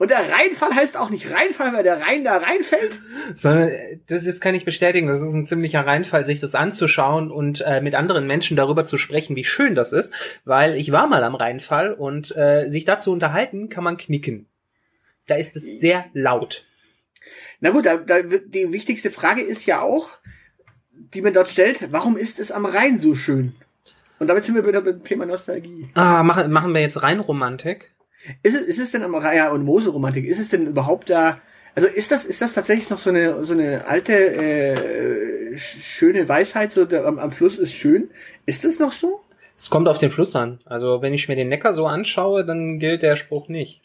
Und 0.00 0.10
der 0.10 0.32
Rheinfall 0.32 0.74
heißt 0.74 0.96
auch 0.96 1.10
nicht 1.10 1.30
Rheinfall, 1.30 1.74
weil 1.74 1.82
der 1.82 2.00
Rhein 2.00 2.24
da 2.24 2.38
reinfällt. 2.38 2.98
Sondern 3.34 3.68
äh, 3.68 3.98
das 4.06 4.24
ist, 4.24 4.40
kann 4.40 4.54
ich 4.54 4.64
bestätigen, 4.64 5.08
das 5.08 5.20
ist 5.20 5.34
ein 5.34 5.44
ziemlicher 5.44 5.84
Reinfall, 5.84 6.24
sich 6.24 6.40
das 6.40 6.54
anzuschauen 6.54 7.30
und 7.30 7.60
äh, 7.60 7.82
mit 7.82 7.94
anderen 7.94 8.26
Menschen 8.26 8.56
darüber 8.56 8.86
zu 8.86 8.96
sprechen, 8.96 9.36
wie 9.36 9.44
schön 9.44 9.74
das 9.74 9.92
ist, 9.92 10.10
weil 10.46 10.76
ich 10.76 10.90
war 10.90 11.06
mal 11.06 11.22
am 11.22 11.34
Rheinfall 11.34 11.92
und 11.92 12.34
äh, 12.34 12.70
sich 12.70 12.86
dazu 12.86 13.12
unterhalten, 13.12 13.68
kann 13.68 13.84
man 13.84 13.98
knicken. 13.98 14.46
Da 15.26 15.34
ist 15.34 15.54
es 15.54 15.80
sehr 15.80 16.06
laut. 16.14 16.64
Na 17.60 17.68
gut, 17.68 17.84
da, 17.84 17.98
da, 17.98 18.22
die 18.22 18.72
wichtigste 18.72 19.10
Frage 19.10 19.42
ist 19.42 19.66
ja 19.66 19.82
auch, 19.82 20.08
die 20.94 21.20
man 21.20 21.34
dort 21.34 21.50
stellt, 21.50 21.92
warum 21.92 22.16
ist 22.16 22.40
es 22.40 22.50
am 22.50 22.64
Rhein 22.64 22.98
so 22.98 23.14
schön? 23.14 23.54
Und 24.18 24.28
damit 24.28 24.44
sind 24.44 24.54
wir 24.54 24.66
wieder 24.66 24.80
beim 24.80 25.04
Thema 25.04 25.26
Nostalgie. 25.26 25.90
Ah, 25.92 26.22
machen, 26.22 26.50
machen 26.50 26.72
wir 26.72 26.80
jetzt 26.80 27.02
Rheinromantik? 27.02 27.92
Ist 28.42 28.54
es, 28.54 28.62
ist 28.62 28.78
es 28.78 28.90
denn 28.90 29.02
am 29.02 29.14
Raya 29.14 29.50
und 29.50 29.64
Mosel-Romantik, 29.64 30.26
ist 30.26 30.38
es 30.38 30.50
denn 30.50 30.66
überhaupt 30.66 31.08
da, 31.10 31.40
also 31.74 31.88
ist 31.88 32.10
das, 32.10 32.26
ist 32.26 32.42
das 32.42 32.52
tatsächlich 32.52 32.90
noch 32.90 32.98
so 32.98 33.10
eine, 33.10 33.42
so 33.42 33.52
eine 33.52 33.86
alte, 33.86 34.12
äh, 34.12 35.56
schöne 35.56 36.28
Weisheit, 36.28 36.72
so 36.72 36.84
der, 36.84 37.06
am, 37.06 37.18
am 37.18 37.32
Fluss 37.32 37.58
ist 37.58 37.72
schön? 37.72 38.10
Ist 38.46 38.64
das 38.64 38.78
noch 38.78 38.92
so? 38.92 39.20
Es 39.56 39.70
kommt 39.70 39.88
auf 39.88 39.98
den 39.98 40.10
Fluss 40.10 40.34
an. 40.36 40.58
Also 40.64 41.02
wenn 41.02 41.14
ich 41.14 41.28
mir 41.28 41.36
den 41.36 41.48
Neckar 41.48 41.74
so 41.74 41.86
anschaue, 41.86 42.44
dann 42.44 42.78
gilt 42.78 43.02
der 43.02 43.16
Spruch 43.16 43.48
nicht. 43.48 43.82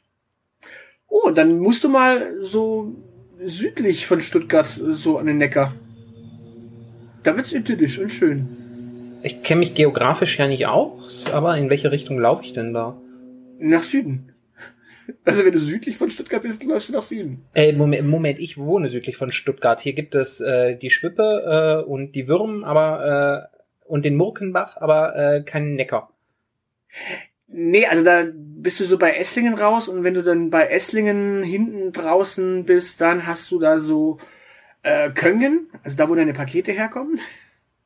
Oh, 1.08 1.32
dann 1.32 1.60
musst 1.60 1.84
du 1.84 1.89
mal 1.89 2.41
so 2.41 2.95
südlich 3.43 4.08
von 4.08 4.19
Stuttgart 4.21 4.67
so 4.67 5.17
an 5.17 5.28
den 5.28 5.38
Neckar. 5.38 5.74
Da 7.24 7.36
wird's 7.36 7.54
idyllisch 7.54 8.00
und 8.00 8.10
schön. 8.10 8.48
Ich 9.21 9.43
kenne 9.43 9.60
mich 9.60 9.74
geografisch 9.74 10.38
ja 10.38 10.48
nicht 10.48 10.67
aus, 10.67 11.32
aber 11.32 11.58
in 11.58 11.69
welche 11.69 11.91
Richtung 11.91 12.19
laufe 12.19 12.43
ich 12.43 12.54
denn 12.54 12.74
da? 12.74 12.95
Nach 13.60 13.84
Süden. 13.84 14.32
Also 15.24 15.46
wenn 15.46 15.54
du 15.54 15.60
südlich 15.60 15.98
von 15.98 16.10
Stuttgart 16.10 16.41
bist, 16.41 16.63
läufst 16.63 16.89
du 16.89 16.94
nach 16.94 17.04
Süden. 17.04 17.46
Äh, 17.54 17.74
Moment, 17.74 18.08
Moment, 18.08 18.39
ich 18.39 18.58
wohne 18.58 18.89
südlich 18.89 19.18
von 19.18 19.32
Stuttgart. 19.32 19.80
Hier 19.80 19.94
gibt 19.94 20.15
es 20.15 20.41
äh, 20.41 20.76
die 20.76 20.89
Schwippe 20.89 21.84
äh, 21.86 21.88
und 21.88 22.13
die 22.13 22.28
Würm, 22.28 22.63
aber 22.63 23.50
äh, 23.52 23.56
und 23.88 24.04
den 24.04 24.15
Murkenbach, 24.15 24.78
aber 24.78 25.15
äh, 25.15 25.44
keinen 25.44 25.76
Neckar. 25.76 26.12
Nee, 27.48 27.86
also 27.86 28.04
da 28.04 28.26
bist 28.34 28.80
du 28.80 28.86
so 28.86 28.98
bei 28.98 29.13
Esslingen 29.13 29.54
raus 29.54 29.88
und 29.88 30.04
wenn 30.04 30.15
du 30.15 30.24
dann 30.24 30.50
bei 30.50 30.68
Esslingen 30.68 31.44
hinten 31.44 31.91
draußen 31.91 32.65
bist, 32.65 33.00
dann 33.00 33.28
hast 33.28 33.52
du 33.52 33.60
da 33.60 33.80
so 33.80 34.18
äh, 34.82 35.12
Köngen, 35.12 35.70
also 35.84 35.96
da 35.98 36.10
wo 36.10 36.15
deine 36.15 36.34
Pakete 36.34 36.72
herkommen. 36.72 37.20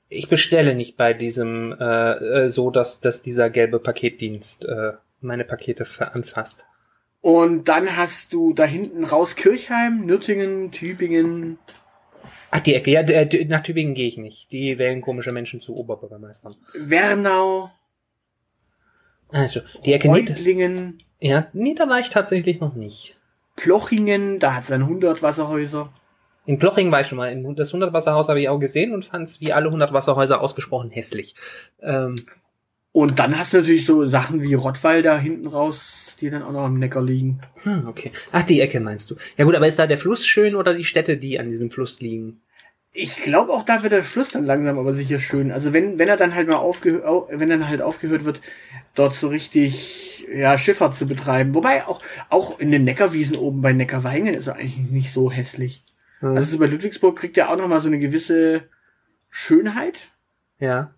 Ich 0.08 0.30
bestelle 0.30 0.74
nicht 0.74 0.98
bei 0.98 1.14
diesem 1.14 1.76
äh, 1.80 2.46
äh, 2.46 2.50
so, 2.50 2.72
dass, 2.72 3.00
dass 3.00 3.22
dieser 3.22 3.50
gelbe 3.50 3.80
Paketdienst 3.80 4.66
äh, 4.66 4.94
meine 5.22 5.44
Pakete 5.46 5.86
ver- 5.86 6.14
anfasst. 6.16 6.66
Und 7.22 7.66
dann 7.68 7.98
hast 7.98 8.32
du 8.34 8.54
da 8.54 8.64
hinten 8.64 9.04
raus 9.04 9.36
Kirchheim, 9.36 10.06
Nürtingen, 10.06 10.72
Tübingen. 10.72 11.58
Ach, 12.52 12.62
die 12.62 12.74
Ecke, 12.76 12.92
ja, 12.92 13.04
d- 13.04 13.46
nach 13.46 13.62
Tübingen 13.62 13.94
gehe 13.94 14.08
ich 14.08 14.18
nicht. 14.18 14.52
Die 14.52 14.78
wählen 14.80 15.02
komische 15.02 15.32
Menschen 15.32 15.60
zu 15.62 15.76
Oberbürgermeistern. 15.76 16.56
Wernau, 16.74 17.72
Also, 19.30 19.62
die 19.86 19.94
Ecke. 19.94 20.08
Reutlingen, 20.08 21.04
Ja, 21.20 21.48
nee, 21.54 21.76
da 21.76 21.88
war 21.90 22.00
ich 22.00 22.10
tatsächlich 22.10 22.60
noch 22.62 22.74
nicht. 22.76 23.16
Plochingen, 23.58 24.40
da 24.40 24.56
hat 24.56 24.62
es 24.64 24.70
dann 24.70 24.84
100 24.84 25.22
Wasserhäuser. 25.22 25.92
In 26.46 26.58
Ploching 26.58 26.92
war 26.92 27.02
ich 27.02 27.08
schon 27.08 27.18
mal. 27.18 27.36
Das 27.56 27.70
100 27.70 27.92
Wasserhaus 27.94 28.30
habe 28.30 28.40
ich 28.42 28.48
auch 28.50 28.58
gesehen 28.58 28.94
und 28.94 29.06
fand 29.06 29.28
es 29.28 29.42
wie 29.42 29.52
alle 29.54 29.68
100 29.68 29.92
Wasserhäuser 29.94 30.42
ausgesprochen 30.42 30.90
hässlich. 30.90 31.36
Ähm, 31.82 32.26
Und 32.92 33.20
dann 33.20 33.38
hast 33.38 33.54
du 33.54 33.58
natürlich 33.58 33.86
so 33.86 34.08
Sachen 34.08 34.42
wie 34.42 34.54
Rottweil 34.56 35.02
da 35.02 35.18
hinten 35.18 35.48
raus, 35.48 36.16
die 36.20 36.30
dann 36.30 36.44
auch 36.44 36.52
noch 36.52 36.64
am 36.64 36.80
Neckar 36.80 37.04
liegen. 37.04 37.42
hm, 37.64 37.88
okay. 37.88 38.12
Ach, 38.32 38.44
die 38.44 38.62
Ecke 38.62 38.80
meinst 38.80 39.12
du. 39.12 39.16
Ja 39.38 39.46
gut, 39.46 39.56
aber 39.56 39.68
ist 39.68 39.80
da 39.80 39.88
der 39.88 39.98
Fluss 39.98 40.26
schön 40.26 40.56
oder 40.56 40.74
die 40.74 40.84
Städte, 40.84 41.18
die 41.18 41.40
an 41.40 41.50
diesem 41.50 41.72
Fluss 41.72 42.00
liegen? 42.00 42.42
Ich 42.92 43.22
glaube 43.22 43.54
auch 43.54 43.64
da 43.64 43.84
wird 43.84 43.94
der 43.94 44.04
Fluss 44.04 44.32
dann 44.32 44.46
langsam 44.46 44.80
aber 44.80 44.96
sicher 44.96 45.20
schön. 45.20 45.52
Also 45.52 45.74
wenn, 45.74 46.00
wenn 46.00 46.08
er 46.08 46.18
dann 46.18 46.34
halt 46.34 46.48
mal 46.48 46.56
aufgehört, 46.56 47.30
wenn 47.32 47.50
dann 47.50 47.68
halt 47.68 47.84
aufgehört 47.84 48.26
wird, 48.26 48.42
dort 48.96 49.14
so 49.14 49.28
richtig, 49.28 50.28
ja, 50.34 50.58
Schifffahrt 50.58 50.96
zu 50.96 51.06
betreiben. 51.06 51.54
Wobei 51.54 51.86
auch, 51.86 52.02
auch 52.30 52.60
in 52.60 52.72
den 52.72 52.86
Neckarwiesen 52.86 53.38
oben 53.38 53.62
bei 53.62 53.74
Neckarweingen 53.74 54.34
ist 54.34 54.48
er 54.48 54.56
eigentlich 54.56 54.90
nicht 54.90 55.14
so 55.14 55.32
hässlich. 55.32 55.84
Hm. 56.22 56.36
Also 56.36 56.54
so 56.54 56.58
bei 56.58 56.66
Ludwigsburg 56.66 57.16
kriegt 57.18 57.38
er 57.38 57.52
auch 57.52 57.58
noch 57.58 57.68
mal 57.68 57.82
so 57.82 57.88
eine 57.88 58.00
gewisse 58.00 58.64
Schönheit. 59.30 60.10
ja. 60.60 60.96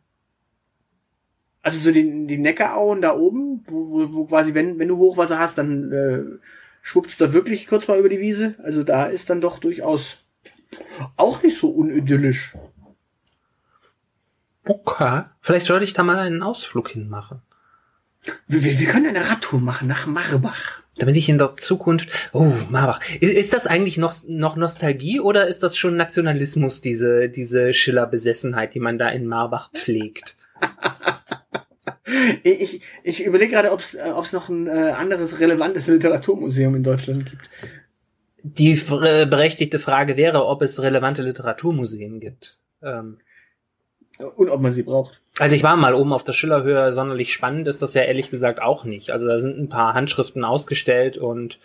Also 1.63 1.77
so 1.77 1.91
die, 1.91 2.27
die 2.27 2.37
Neckarauen 2.37 3.01
da 3.01 3.15
oben, 3.15 3.63
wo, 3.67 3.91
wo, 3.91 4.13
wo 4.13 4.25
quasi, 4.25 4.53
wenn, 4.53 4.79
wenn 4.79 4.87
du 4.87 4.97
Hochwasser 4.97 5.39
hast, 5.39 5.57
dann 5.57 5.91
äh, 5.91 6.23
schwuppt's 6.81 7.17
da 7.17 7.33
wirklich 7.33 7.67
kurz 7.67 7.87
mal 7.87 7.99
über 7.99 8.09
die 8.09 8.19
Wiese. 8.19 8.55
Also 8.63 8.83
da 8.83 9.05
ist 9.05 9.29
dann 9.29 9.41
doch 9.41 9.59
durchaus 9.59 10.17
auch 11.17 11.43
nicht 11.43 11.59
so 11.59 11.69
unidyllisch. 11.69 12.53
Okay. 14.67 15.23
Vielleicht 15.41 15.65
sollte 15.65 15.85
ich 15.85 15.93
da 15.93 16.03
mal 16.03 16.19
einen 16.19 16.43
Ausflug 16.43 16.89
hinmachen. 16.89 17.41
Wir, 18.47 18.63
wir, 18.63 18.79
wir 18.79 18.87
können 18.87 19.07
eine 19.07 19.29
Radtour 19.29 19.59
machen 19.59 19.87
nach 19.87 20.05
Marbach. 20.05 20.81
Damit 20.97 21.15
ich 21.15 21.29
in 21.29 21.37
der 21.37 21.57
Zukunft. 21.57 22.09
Oh, 22.33 22.53
Marbach. 22.69 23.01
Ist, 23.19 23.33
ist 23.33 23.53
das 23.53 23.65
eigentlich 23.65 23.97
noch, 23.97 24.15
noch 24.27 24.55
Nostalgie 24.55 25.19
oder 25.19 25.47
ist 25.47 25.63
das 25.63 25.77
schon 25.77 25.95
Nationalismus, 25.95 26.81
diese, 26.81 27.29
diese 27.29 27.73
Schiller-Besessenheit, 27.73 28.73
die 28.73 28.79
man 28.79 28.97
da 28.97 29.09
in 29.09 29.25
Marbach 29.25 29.71
pflegt? 29.73 30.35
Ich, 32.43 32.81
ich 33.03 33.25
überlege 33.25 33.51
gerade, 33.51 33.71
ob 33.71 33.79
es 33.79 33.93
äh, 33.93 34.11
ob's 34.13 34.33
noch 34.33 34.49
ein 34.49 34.67
äh, 34.67 34.91
anderes 34.91 35.39
relevantes 35.39 35.87
Literaturmuseum 35.87 36.75
in 36.75 36.83
Deutschland 36.83 37.29
gibt. 37.29 37.49
Die 38.43 38.71
äh, 38.71 39.25
berechtigte 39.25 39.79
Frage 39.79 40.17
wäre, 40.17 40.45
ob 40.45 40.61
es 40.61 40.81
relevante 40.81 41.21
Literaturmuseen 41.21 42.19
gibt. 42.19 42.57
Ähm, 42.83 43.19
Und 44.35 44.49
ob 44.49 44.61
man 44.61 44.73
sie 44.73 44.83
braucht. 44.83 45.21
also 45.39 45.55
ich 45.55 45.63
war 45.63 45.75
mal 45.77 45.93
oben 45.93 46.11
auf 46.13 46.23
der 46.23 46.33
Schillerhöhe, 46.33 46.91
sonderlich 46.93 47.33
spannend 47.33 47.67
ist 47.67 47.81
das 47.81 47.93
ja 47.93 48.01
ehrlich 48.01 48.29
gesagt 48.29 48.61
auch 48.61 48.83
nicht. 48.83 49.11
Also 49.11 49.27
da 49.27 49.39
sind 49.39 49.57
ein 49.57 49.69
paar 49.69 49.93
Handschriften 49.93 50.43
ausgestellt 50.43 51.17
und 51.17 51.59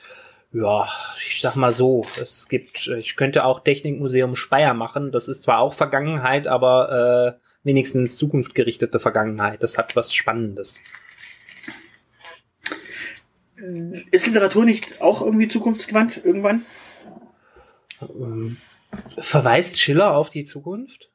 ja, 0.52 0.88
ich 1.18 1.40
sag 1.40 1.56
mal 1.56 1.72
so, 1.72 2.06
es 2.20 2.48
gibt, 2.48 2.86
ich 2.86 3.16
könnte 3.16 3.44
auch 3.44 3.60
Technikmuseum 3.60 4.36
Speyer 4.36 4.74
machen. 4.74 5.10
Das 5.10 5.28
ist 5.28 5.42
zwar 5.42 5.58
auch 5.58 5.74
Vergangenheit, 5.74 6.46
aber 6.46 7.36
äh, 7.40 7.45
wenigstens 7.66 8.16
zukunftsgerichtete 8.16 9.00
Vergangenheit. 9.00 9.62
Das 9.62 9.76
hat 9.76 9.96
was 9.96 10.14
Spannendes. 10.14 10.80
Ist 14.10 14.26
Literatur 14.26 14.64
nicht 14.64 15.00
auch 15.00 15.20
irgendwie 15.20 15.48
zukunftsgewandt 15.48 16.24
irgendwann? 16.24 16.64
Ähm, 18.00 18.58
verweist 19.18 19.80
Schiller 19.80 20.16
auf 20.16 20.30
die 20.30 20.44
Zukunft? 20.44 21.10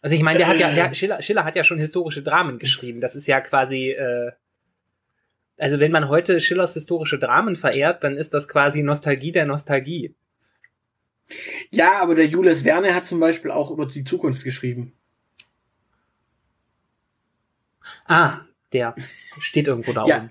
Also 0.00 0.14
ich 0.14 0.22
meine, 0.22 0.38
der 0.38 0.48
hat 0.48 0.58
ja, 0.58 0.72
der, 0.72 0.94
Schiller, 0.94 1.20
Schiller 1.20 1.44
hat 1.44 1.56
ja 1.56 1.64
schon 1.64 1.78
historische 1.78 2.22
Dramen 2.22 2.58
geschrieben. 2.58 3.00
Das 3.00 3.14
ist 3.14 3.26
ja 3.26 3.40
quasi, 3.40 3.90
äh, 3.90 4.30
also 5.58 5.80
wenn 5.80 5.92
man 5.92 6.08
heute 6.08 6.40
Schillers 6.40 6.74
historische 6.74 7.18
Dramen 7.18 7.56
verehrt, 7.56 8.04
dann 8.04 8.16
ist 8.16 8.32
das 8.32 8.48
quasi 8.48 8.82
Nostalgie 8.82 9.32
der 9.32 9.44
Nostalgie. 9.44 10.14
Ja, 11.70 12.00
aber 12.00 12.14
der 12.14 12.26
Julius 12.26 12.62
Verne 12.62 12.94
hat 12.94 13.04
zum 13.04 13.20
Beispiel 13.20 13.50
auch 13.50 13.70
über 13.70 13.84
die 13.84 14.04
Zukunft 14.04 14.44
geschrieben. 14.44 14.94
Ah, 18.08 18.40
der 18.72 18.94
steht 19.40 19.66
irgendwo 19.68 19.92
da 19.92 20.04
Ja. 20.06 20.16
oben. 20.16 20.30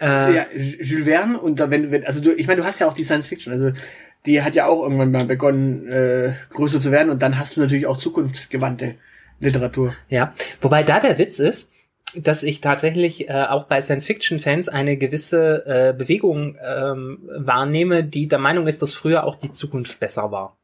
Äh, 0.00 0.34
Ja, 0.34 0.46
Jules 0.54 1.04
Verne 1.06 1.38
und 1.38 1.60
da, 1.60 1.70
wenn, 1.70 1.90
wenn, 1.92 2.04
also 2.06 2.20
du, 2.20 2.32
ich 2.32 2.46
meine, 2.46 2.62
du 2.62 2.66
hast 2.66 2.78
ja 2.80 2.88
auch 2.88 2.94
die 2.94 3.04
Science 3.04 3.28
Fiction, 3.28 3.52
also 3.52 3.70
die 4.26 4.42
hat 4.42 4.54
ja 4.54 4.66
auch 4.66 4.82
irgendwann 4.82 5.12
mal 5.12 5.24
begonnen, 5.26 5.86
äh, 5.88 6.32
größer 6.50 6.80
zu 6.80 6.90
werden 6.90 7.10
und 7.10 7.22
dann 7.22 7.38
hast 7.38 7.56
du 7.56 7.60
natürlich 7.60 7.86
auch 7.86 7.98
zukunftsgewandte 7.98 8.94
Literatur. 9.38 9.94
Ja, 10.08 10.32
wobei 10.60 10.82
da 10.82 10.98
der 11.00 11.18
Witz 11.18 11.38
ist, 11.38 11.70
dass 12.16 12.42
ich 12.42 12.60
tatsächlich 12.60 13.28
äh, 13.28 13.32
auch 13.32 13.64
bei 13.64 13.82
Science-Fiction-Fans 13.82 14.68
eine 14.68 14.96
gewisse 14.96 15.64
äh, 15.66 15.92
Bewegung 15.92 16.56
ähm, 16.64 17.28
wahrnehme, 17.36 18.04
die 18.04 18.28
der 18.28 18.38
Meinung 18.38 18.66
ist, 18.68 18.82
dass 18.82 18.94
früher 18.94 19.24
auch 19.24 19.36
die 19.36 19.50
Zukunft 19.50 19.98
besser 20.00 20.30
war. 20.30 20.56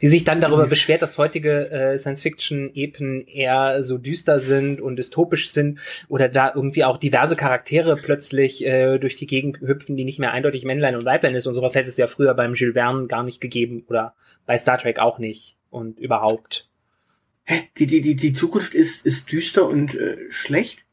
Die 0.00 0.08
sich 0.08 0.24
dann 0.24 0.40
darüber 0.40 0.66
beschwert, 0.66 1.02
dass 1.02 1.18
heutige 1.18 1.70
äh, 1.70 1.98
Science-Fiction-Epen 1.98 3.26
eher 3.26 3.82
so 3.82 3.98
düster 3.98 4.40
sind 4.40 4.80
und 4.80 4.96
dystopisch 4.96 5.50
sind 5.50 5.78
oder 6.08 6.28
da 6.28 6.52
irgendwie 6.54 6.84
auch 6.84 6.98
diverse 6.98 7.36
Charaktere 7.36 7.96
plötzlich 7.96 8.64
äh, 8.64 8.98
durch 8.98 9.16
die 9.16 9.26
Gegend 9.26 9.60
hüpfen, 9.60 9.96
die 9.96 10.04
nicht 10.04 10.18
mehr 10.18 10.32
eindeutig 10.32 10.64
Männlein 10.64 10.96
und 10.96 11.04
Weiblein 11.04 11.34
ist 11.34 11.46
und 11.46 11.54
sowas 11.54 11.74
hätte 11.74 11.88
es 11.88 11.96
ja 11.96 12.06
früher 12.06 12.34
beim 12.34 12.54
Jules 12.54 12.74
Verne 12.74 13.06
gar 13.06 13.22
nicht 13.22 13.40
gegeben 13.40 13.84
oder 13.88 14.14
bei 14.46 14.58
Star 14.58 14.78
Trek 14.78 14.98
auch 14.98 15.18
nicht 15.18 15.56
und 15.70 15.98
überhaupt. 15.98 16.68
Hä? 17.44 17.68
Die, 17.78 17.86
die, 17.86 18.00
die, 18.00 18.16
die 18.16 18.32
Zukunft 18.32 18.74
ist, 18.74 19.04
ist 19.04 19.30
düster 19.30 19.68
und 19.68 19.94
äh, 19.94 20.16
schlecht? 20.30 20.83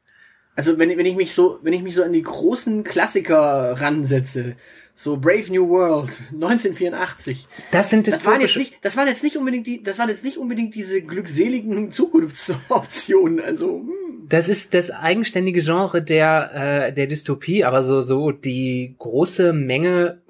Also 0.62 0.78
wenn, 0.78 0.95
wenn 0.95 1.05
ich 1.07 1.16
mich 1.16 1.34
so, 1.34 1.59
wenn 1.64 1.74
ich 1.74 1.82
mich 1.82 1.95
so 1.95 2.03
an 2.03 2.14
die 2.14 2.22
großen 2.22 2.84
Klassiker 2.84 3.74
ransetze, 3.80 4.55
so 4.95 5.18
Brave 5.18 5.51
New 5.51 5.68
World, 5.70 6.12
1984, 6.32 7.47
Das 7.72 7.89
sind 7.89 8.07
das 8.07 8.24
waren 8.26 8.39
jetzt 8.41 8.57
nicht, 8.57 8.78
das 8.84 8.95
waren 8.95 9.07
jetzt 9.07 9.24
nicht 9.24 9.38
unbedingt 9.38 9.66
die, 9.66 9.82
das 9.82 9.97
waren 9.97 10.09
jetzt 10.09 10.24
nicht 10.24 10.38
unbedingt 10.38 10.76
diese 10.76 11.01
glückseligen 11.01 11.91
Zukunftsoptionen, 11.99 13.39
also, 13.39 13.80
hm. 13.80 14.28
Das 14.30 14.47
ist 14.47 14.76
das 14.76 14.91
eigenständige 14.91 15.62
Genre 15.62 16.01
der, 16.01 16.51
äh, 16.53 16.93
der 16.93 17.07
Dystopie, 17.07 17.66
aber 17.66 17.82
so, 17.82 18.01
so 18.01 18.32
die 18.32 18.95
große 18.99 19.51
Menge 19.51 20.22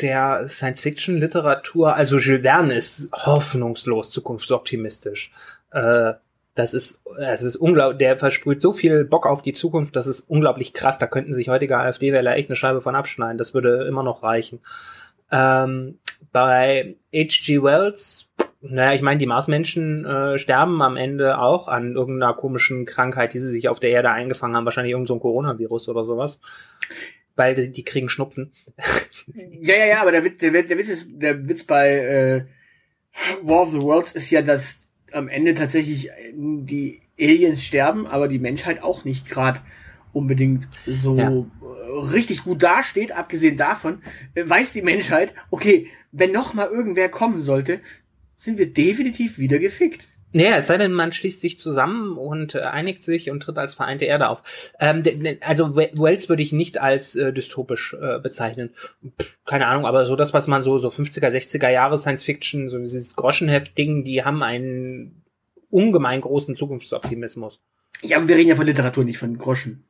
der 0.00 0.48
Science-Fiction-Literatur, 0.48 1.94
also 1.94 2.16
Jules 2.16 2.42
Verne 2.42 2.74
ist 2.74 3.10
hoffnungslos 3.12 4.10
zukunftsoptimistisch. 4.10 5.32
Äh, 5.72 6.12
das 6.54 6.74
ist, 6.74 7.02
es 7.18 7.42
ist 7.42 7.56
unglaublich, 7.56 7.98
der 7.98 8.16
versprüht 8.18 8.60
so 8.60 8.72
viel 8.72 9.04
Bock 9.04 9.26
auf 9.26 9.42
die 9.42 9.52
Zukunft, 9.52 9.94
das 9.96 10.06
ist 10.06 10.20
unglaublich 10.20 10.72
krass. 10.72 10.98
Da 10.98 11.06
könnten 11.06 11.32
sich 11.34 11.48
heutige 11.48 11.78
AfD-Wähler 11.78 12.34
echt 12.36 12.48
eine 12.50 12.56
Scheibe 12.56 12.80
von 12.82 12.96
abschneiden. 12.96 13.38
Das 13.38 13.54
würde 13.54 13.84
immer 13.86 14.02
noch 14.02 14.22
reichen. 14.22 14.60
Ähm, 15.30 15.98
bei 16.32 16.96
H.G. 17.14 17.62
Wells 17.62 18.28
Naja, 18.62 18.94
ich 18.94 19.00
meine, 19.02 19.18
die 19.18 19.26
Marsmenschen 19.26 20.04
äh, 20.04 20.38
sterben 20.38 20.82
am 20.82 20.96
Ende 20.96 21.38
auch 21.38 21.68
an 21.68 21.94
irgendeiner 21.94 22.34
komischen 22.34 22.84
Krankheit, 22.84 23.32
die 23.32 23.38
sie 23.38 23.48
sich 23.50 23.68
auf 23.68 23.80
der 23.80 23.90
Erde 23.90 24.10
eingefangen 24.10 24.56
haben. 24.56 24.64
Wahrscheinlich 24.66 24.90
irgendein 24.92 25.14
so 25.16 25.20
Coronavirus 25.20 25.88
oder 25.88 26.04
sowas. 26.04 26.40
Weil 27.36 27.54
die, 27.54 27.70
die 27.70 27.84
kriegen 27.84 28.08
Schnupfen. 28.08 28.52
Ja, 29.62 29.76
ja, 29.76 29.86
ja, 29.86 30.00
aber 30.00 30.10
der 30.12 30.24
Witz, 30.24 30.38
der, 30.38 30.52
Witz- 30.52 30.66
der 30.68 30.78
Witz 30.78 30.88
ist, 30.88 31.06
der 31.10 31.48
Witz 31.48 31.62
bei 31.64 31.90
äh, 31.90 32.44
War 33.42 33.62
of 33.62 33.70
the 33.70 33.80
Worlds 33.80 34.12
ist 34.12 34.30
ja, 34.30 34.42
dass 34.42 34.79
am 35.12 35.28
Ende 35.28 35.54
tatsächlich 35.54 36.10
die 36.34 37.00
Aliens 37.18 37.62
sterben, 37.64 38.06
aber 38.06 38.28
die 38.28 38.38
Menschheit 38.38 38.82
auch 38.82 39.04
nicht 39.04 39.28
gerade 39.28 39.60
unbedingt 40.12 40.68
so 40.86 41.16
Ja. 41.16 41.30
äh, 41.30 41.44
richtig 42.12 42.44
gut 42.44 42.62
dasteht. 42.62 43.12
Abgesehen 43.12 43.56
davon 43.56 44.02
äh, 44.34 44.48
weiß 44.48 44.72
die 44.72 44.82
Menschheit, 44.82 45.34
okay, 45.50 45.86
wenn 46.12 46.32
noch 46.32 46.54
mal 46.54 46.68
irgendwer 46.68 47.08
kommen 47.08 47.42
sollte, 47.42 47.80
sind 48.36 48.58
wir 48.58 48.72
definitiv 48.72 49.38
wieder 49.38 49.58
gefickt. 49.58 50.08
Naja, 50.32 50.56
es 50.56 50.68
sei 50.68 50.78
denn, 50.78 50.92
man 50.92 51.10
schließt 51.12 51.40
sich 51.40 51.58
zusammen 51.58 52.16
und 52.16 52.54
äh, 52.54 52.60
einigt 52.60 53.02
sich 53.02 53.30
und 53.30 53.40
tritt 53.42 53.58
als 53.58 53.74
vereinte 53.74 54.04
Erde 54.04 54.28
auf. 54.28 54.42
Ähm, 54.78 55.02
also 55.40 55.74
We- 55.74 55.90
Wells 55.94 56.28
würde 56.28 56.42
ich 56.42 56.52
nicht 56.52 56.78
als 56.80 57.16
äh, 57.16 57.32
dystopisch 57.32 57.96
äh, 58.00 58.18
bezeichnen. 58.20 58.70
Pff, 59.20 59.36
keine 59.44 59.66
Ahnung, 59.66 59.86
aber 59.86 60.04
so 60.06 60.14
das, 60.14 60.32
was 60.32 60.46
man 60.46 60.62
so 60.62 60.78
so 60.78 60.88
50er, 60.88 61.28
60er 61.30 61.68
Jahre 61.68 61.98
Science 61.98 62.22
Fiction, 62.22 62.68
so 62.70 62.78
dieses 62.78 63.16
Groschenheft-Ding, 63.16 64.04
die 64.04 64.24
haben 64.24 64.42
einen 64.44 65.22
ungemein 65.70 66.20
großen 66.20 66.54
Zukunftsoptimismus. 66.56 67.58
Ja, 68.02 68.16
aber 68.18 68.28
wir 68.28 68.36
reden 68.36 68.50
ja 68.50 68.56
von 68.56 68.66
Literatur, 68.66 69.04
nicht 69.04 69.18
von 69.18 69.36
Groschen. 69.36 69.84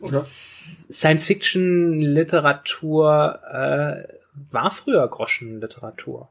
Oder? 0.00 0.24
Science 0.24 1.24
Fiction 1.26 2.00
Literatur 2.00 3.38
äh, 3.50 4.08
war 4.50 4.70
früher 4.70 5.06
Groschenliteratur. 5.08 6.28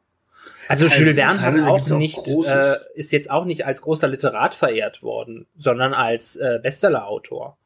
Also 0.68 0.88
Teil- 0.88 0.99
Jules 1.01 1.16
Verne 1.16 1.41
hat 1.41 1.59
auch 1.59 1.82
auch 1.91 1.97
nicht, 1.97 2.16
Großes. 2.16 2.51
äh, 2.51 2.78
ist 2.95 3.11
jetzt 3.11 3.30
auch 3.30 3.45
nicht 3.45 3.66
als 3.66 3.82
großer 3.82 4.07
Literat 4.07 4.55
verehrt 4.55 5.03
worden, 5.03 5.47
sondern 5.57 5.93
als 5.93 6.36
äh, 6.36 6.59
Bestsellerautor. 6.61 7.57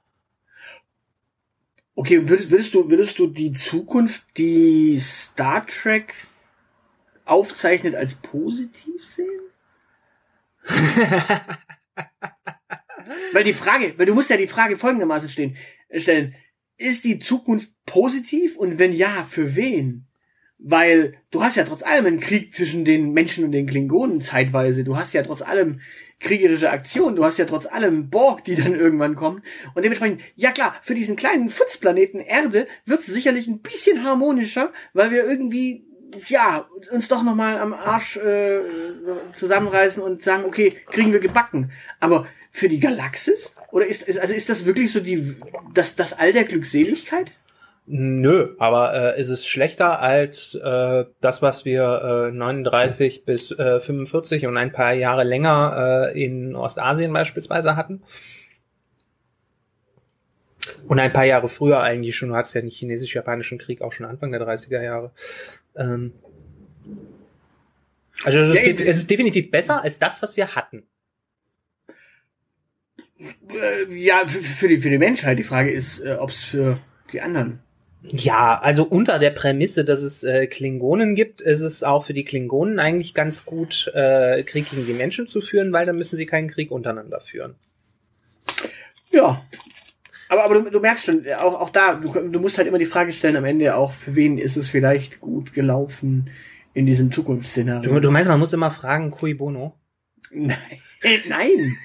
Okay, 1.95 2.27
würdest, 2.29 2.51
würdest 2.51 2.73
du, 2.73 2.89
würdest 2.89 3.17
du 3.19 3.27
die 3.27 3.51
Zukunft, 3.51 4.23
die 4.37 4.99
Star 4.99 5.65
Trek 5.65 6.13
aufzeichnet, 7.25 7.95
als 7.95 8.15
positiv 8.15 9.03
sehen? 9.05 9.41
weil 13.33 13.43
die 13.43 13.53
Frage, 13.53 13.93
weil 13.97 14.05
du 14.05 14.13
musst 14.13 14.29
ja 14.29 14.37
die 14.37 14.47
Frage 14.47 14.77
folgendermaßen 14.77 15.29
stehen, 15.29 15.55
äh, 15.89 15.99
stellen. 15.99 16.35
Ist 16.79 17.05
die 17.05 17.17
Zukunft 17.17 17.71
positiv 17.85 18.55
und 18.57 18.77
wenn 18.77 18.93
ja, 18.93 19.23
für 19.23 19.55
wen? 19.55 20.06
Weil 20.59 21.15
du 21.29 21.43
hast 21.43 21.55
ja 21.55 21.63
trotz 21.63 21.83
allem 21.83 22.05
einen 22.07 22.19
Krieg 22.19 22.53
zwischen 22.55 22.83
den 22.83 23.11
Menschen 23.11 23.45
und 23.45 23.51
den 23.51 23.67
Klingonen 23.67 24.21
zeitweise. 24.21 24.83
Du 24.83 24.97
hast 24.97 25.13
ja 25.13 25.21
trotz 25.21 25.41
allem 25.41 25.81
kriegerische 26.19 26.71
Aktionen. 26.71 27.15
Du 27.15 27.23
hast 27.23 27.37
ja 27.37 27.45
trotz 27.45 27.65
allem 27.67 28.09
Borg, 28.09 28.43
die 28.43 28.55
dann 28.55 28.73
irgendwann 28.73 29.15
kommen. 29.15 29.43
Und 29.75 29.83
dementsprechend, 29.83 30.21
ja 30.35 30.51
klar, 30.51 30.75
für 30.81 30.95
diesen 30.95 31.15
kleinen 31.15 31.49
Futzplaneten 31.49 32.19
Erde 32.19 32.67
wird 32.85 33.01
es 33.01 33.05
sicherlich 33.05 33.47
ein 33.47 33.59
bisschen 33.59 34.03
harmonischer, 34.03 34.73
weil 34.93 35.11
wir 35.11 35.25
irgendwie, 35.25 35.85
ja, 36.27 36.67
uns 36.91 37.07
doch 37.07 37.23
nochmal 37.23 37.59
am 37.59 37.73
Arsch 37.73 38.17
äh, 38.17 38.61
zusammenreißen 39.35 40.01
und 40.01 40.23
sagen, 40.23 40.45
okay, 40.45 40.75
kriegen 40.87 41.13
wir 41.13 41.19
gebacken. 41.19 41.71
Aber 41.99 42.27
für 42.51 42.69
die 42.69 42.79
Galaxis? 42.79 43.53
Oder 43.71 43.85
ist, 43.85 44.03
ist 44.03 44.17
also 44.17 44.33
ist 44.33 44.49
das 44.49 44.65
wirklich 44.65 44.91
so 44.91 44.99
die 44.99 45.35
das, 45.73 45.95
das 45.95 46.13
All 46.13 46.33
der 46.33 46.45
Glückseligkeit? 46.45 47.31
Nö, 47.89 48.53
aber 48.59 49.15
äh, 49.15 49.19
ist 49.21 49.29
es 49.29 49.47
schlechter 49.47 50.01
als 50.01 50.53
äh, 50.55 51.05
das, 51.21 51.41
was 51.41 51.63
wir 51.63 52.27
äh, 52.29 52.35
39 52.35 53.23
bis 53.23 53.51
äh, 53.51 53.79
45 53.79 54.45
und 54.45 54.57
ein 54.57 54.73
paar 54.73 54.91
Jahre 54.93 55.23
länger 55.23 56.11
äh, 56.13 56.21
in 56.23 56.53
Ostasien 56.55 57.13
beispielsweise 57.13 57.77
hatten? 57.77 58.03
Und 60.89 60.99
ein 60.99 61.13
paar 61.13 61.23
Jahre 61.23 61.47
früher 61.47 61.79
eigentlich 61.81 62.17
schon, 62.17 62.29
du 62.29 62.35
hattest 62.35 62.55
ja 62.55 62.61
den 62.61 62.69
chinesisch-japanischen 62.69 63.57
Krieg 63.57 63.81
auch 63.81 63.93
schon 63.93 64.05
Anfang 64.05 64.31
der 64.31 64.41
30er 64.41 64.81
Jahre. 64.81 65.11
Ähm, 65.77 66.11
also 68.25 68.39
es 68.39 68.49
ist, 68.59 68.67
Ja, 68.67 68.73
das- 68.73 68.87
es 68.87 68.97
ist 68.97 69.09
definitiv 69.09 69.49
besser 69.49 69.81
als 69.81 69.97
das, 69.97 70.21
was 70.21 70.35
wir 70.35 70.55
hatten. 70.55 70.83
Äh, 73.17 73.93
ja, 73.95 74.23
für, 74.27 74.39
für 74.43 74.67
die 74.67 74.77
für 74.77 74.89
die 74.89 74.97
Menschheit. 74.97 75.39
Die 75.39 75.43
Frage 75.43 75.71
ist, 75.71 75.99
äh, 76.01 76.17
ob 76.19 76.31
es 76.31 76.43
für 76.43 76.79
die 77.13 77.21
anderen. 77.21 77.59
Ja, 78.03 78.59
also 78.59 78.83
unter 78.83 79.19
der 79.19 79.31
Prämisse, 79.31 79.83
dass 79.83 80.01
es 80.01 80.23
äh, 80.23 80.47
Klingonen 80.47 81.15
gibt, 81.15 81.41
ist 81.41 81.61
es 81.61 81.83
auch 81.83 82.05
für 82.05 82.13
die 82.13 82.23
Klingonen 82.23 82.79
eigentlich 82.79 83.13
ganz 83.13 83.43
gut, 83.43 83.91
äh, 83.93 84.43
Krieg 84.43 84.69
gegen 84.69 84.85
die 84.85 84.93
Menschen 84.93 85.27
zu 85.27 85.41
führen, 85.41 85.73
weil 85.73 85.85
dann 85.85 85.97
müssen 85.97 86.15
sie 86.15 86.25
keinen 86.25 86.49
Krieg 86.49 86.71
untereinander 86.71 87.19
führen. 87.19 87.55
Ja. 89.11 89.43
Aber, 90.29 90.43
aber 90.43 90.55
du, 90.55 90.69
du 90.69 90.79
merkst 90.79 91.05
schon, 91.05 91.25
äh, 91.25 91.35
auch, 91.35 91.59
auch 91.59 91.69
da, 91.69 91.95
du, 91.95 92.11
du 92.11 92.39
musst 92.39 92.57
halt 92.57 92.67
immer 92.67 92.77
die 92.77 92.85
Frage 92.85 93.13
stellen, 93.13 93.35
am 93.35 93.45
Ende 93.45 93.75
auch, 93.75 93.91
für 93.91 94.15
wen 94.15 94.37
ist 94.37 94.57
es 94.57 94.69
vielleicht 94.69 95.19
gut 95.19 95.53
gelaufen 95.53 96.29
in 96.73 96.85
diesem 96.85 97.11
Zukunftsszenario? 97.11 97.91
Du, 97.91 97.99
du 97.99 98.11
meinst, 98.11 98.29
man 98.29 98.39
muss 98.39 98.53
immer 98.53 98.71
fragen, 98.71 99.11
cui 99.11 99.33
bono? 99.33 99.73
Nein, 100.31 100.57
nein. 101.27 101.77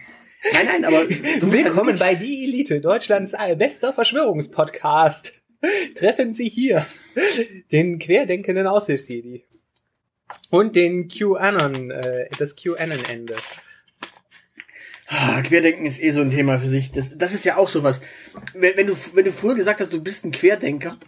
Nein, 0.53 0.67
nein, 0.67 0.85
aber 0.85 1.05
du 1.05 1.53
Willkommen 1.53 1.91
halt 1.91 2.01
bei 2.01 2.15
Die 2.17 2.45
Elite, 2.45 2.81
Deutschlands 2.81 3.33
bester 3.57 3.93
Verschwörungspodcast. 3.93 5.41
Treffen 5.97 6.33
Sie 6.33 6.49
hier 6.49 6.87
den 7.71 7.99
querdenkenden 7.99 8.67
Aushilfsjedi 8.67 9.45
und 10.51 10.77
den 10.77 11.09
QAnon, 11.09 11.91
äh, 11.91 12.29
das 12.39 12.57
QAnon-Ende. 12.57 13.37
Ah, 15.07 15.43
Querdenken 15.43 15.85
ist 15.85 16.03
eh 16.03 16.11
so 16.11 16.23
ein 16.23 16.31
Thema 16.31 16.59
für 16.59 16.69
sich. 16.69 16.91
Das, 16.91 17.17
das 17.19 17.35
ist 17.35 17.45
ja 17.45 17.59
auch 17.59 17.69
sowas. 17.69 18.01
Wenn, 18.55 18.77
wenn 18.77 18.87
du, 18.87 18.97
wenn 19.13 19.27
du 19.27 19.33
früher 19.33 19.55
gesagt 19.55 19.81
hast, 19.81 19.93
du 19.93 20.03
bist 20.03 20.25
ein 20.25 20.31
Querdenker, 20.31 20.99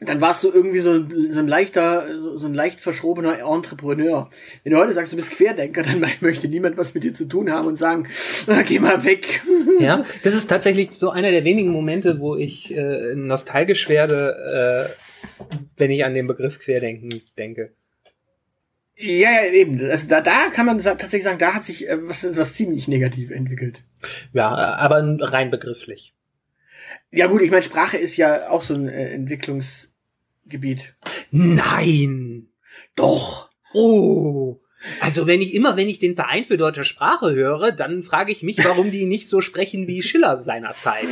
dann 0.00 0.20
warst 0.22 0.42
du 0.42 0.50
irgendwie 0.50 0.78
so 0.78 0.92
ein, 0.92 1.30
so 1.30 1.38
ein 1.40 1.46
leichter, 1.46 2.06
so, 2.36 2.46
ein 2.46 2.54
leicht 2.54 2.80
verschrobener 2.80 3.38
Entrepreneur. 3.38 4.30
Wenn 4.64 4.72
du 4.72 4.78
heute 4.78 4.94
sagst, 4.94 5.12
du 5.12 5.16
bist 5.16 5.30
Querdenker, 5.30 5.82
dann 5.82 6.00
möchte 6.20 6.48
niemand 6.48 6.78
was 6.78 6.94
mit 6.94 7.04
dir 7.04 7.12
zu 7.12 7.26
tun 7.26 7.50
haben 7.50 7.68
und 7.68 7.76
sagen, 7.76 8.08
geh 8.66 8.78
mal 8.78 9.04
weg. 9.04 9.42
Ja, 9.78 10.04
das 10.24 10.34
ist 10.34 10.48
tatsächlich 10.48 10.92
so 10.92 11.08
einer 11.08 11.30
der 11.30 11.44
wenigen 11.44 11.70
Momente, 11.70 12.20
wo 12.20 12.36
ich 12.36 12.76
äh, 12.76 13.14
nostalgisch 13.14 13.88
werde, 13.88 14.90
äh, 14.90 15.44
wenn 15.78 15.90
ich 15.90 16.04
an 16.04 16.12
den 16.12 16.26
Begriff 16.26 16.58
Querdenken 16.58 17.22
denke. 17.38 17.72
Ja, 18.94 19.30
ja, 19.30 19.50
eben. 19.50 19.80
Also 19.90 20.06
da, 20.06 20.20
da 20.20 20.50
kann 20.52 20.66
man 20.66 20.78
tatsächlich 20.80 21.22
sagen, 21.22 21.38
da 21.38 21.54
hat 21.54 21.64
sich 21.64 21.88
äh, 21.88 21.96
was, 22.02 22.24
was 22.36 22.54
ziemlich 22.54 22.88
negativ 22.88 23.30
entwickelt. 23.30 23.80
Ja, 24.34 24.50
aber 24.50 25.16
rein 25.20 25.50
begrifflich. 25.50 26.12
Ja 27.10 27.26
gut, 27.26 27.40
ich 27.40 27.50
meine, 27.50 27.62
Sprache 27.62 27.96
ist 27.96 28.16
ja 28.16 28.50
auch 28.50 28.62
so 28.62 28.74
ein 28.74 28.88
äh, 28.88 29.14
Entwicklungsgebiet. 30.50 30.94
Nein! 31.30 32.48
Doch. 32.96 33.50
Oh! 33.72 34.60
Also 35.00 35.26
wenn 35.26 35.42
ich 35.42 35.54
immer, 35.54 35.76
wenn 35.76 35.88
ich 35.88 35.98
den 35.98 36.16
Verein 36.16 36.46
für 36.46 36.56
deutsche 36.56 36.84
Sprache 36.84 37.34
höre, 37.34 37.70
dann 37.72 38.02
frage 38.02 38.32
ich 38.32 38.42
mich, 38.42 38.64
warum 38.64 38.90
die 38.90 39.04
nicht 39.04 39.28
so 39.28 39.40
sprechen 39.40 39.86
wie 39.86 40.02
Schiller 40.02 40.38
seinerzeit. 40.38 41.08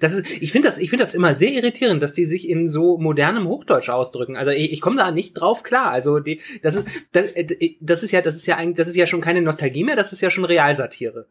Das 0.00 0.14
ist, 0.14 0.28
ich 0.28 0.50
finde 0.50 0.68
das, 0.68 0.78
ich 0.78 0.90
finde 0.90 1.04
das 1.04 1.14
immer 1.14 1.34
sehr 1.34 1.52
irritierend, 1.52 2.02
dass 2.02 2.12
die 2.12 2.26
sich 2.26 2.48
in 2.48 2.66
so 2.66 2.98
modernem 2.98 3.46
Hochdeutsch 3.46 3.88
ausdrücken. 3.88 4.36
Also 4.36 4.50
ich, 4.50 4.72
ich 4.72 4.80
komme 4.80 4.96
da 4.96 5.12
nicht 5.12 5.34
drauf 5.34 5.62
klar. 5.62 5.92
Also 5.92 6.18
die, 6.18 6.40
das 6.60 6.74
ist, 6.74 6.88
das, 7.12 7.26
äh, 7.26 7.76
das 7.80 8.02
ist 8.02 8.10
ja, 8.10 8.20
das 8.20 8.34
ist 8.34 8.46
ja 8.46 8.56
eigentlich, 8.56 8.76
das 8.76 8.88
ist 8.88 8.96
ja 8.96 9.06
schon 9.06 9.20
keine 9.20 9.42
Nostalgie 9.42 9.84
mehr, 9.84 9.94
das 9.94 10.12
ist 10.12 10.22
ja 10.22 10.30
schon 10.30 10.44
Realsatire. 10.44 11.28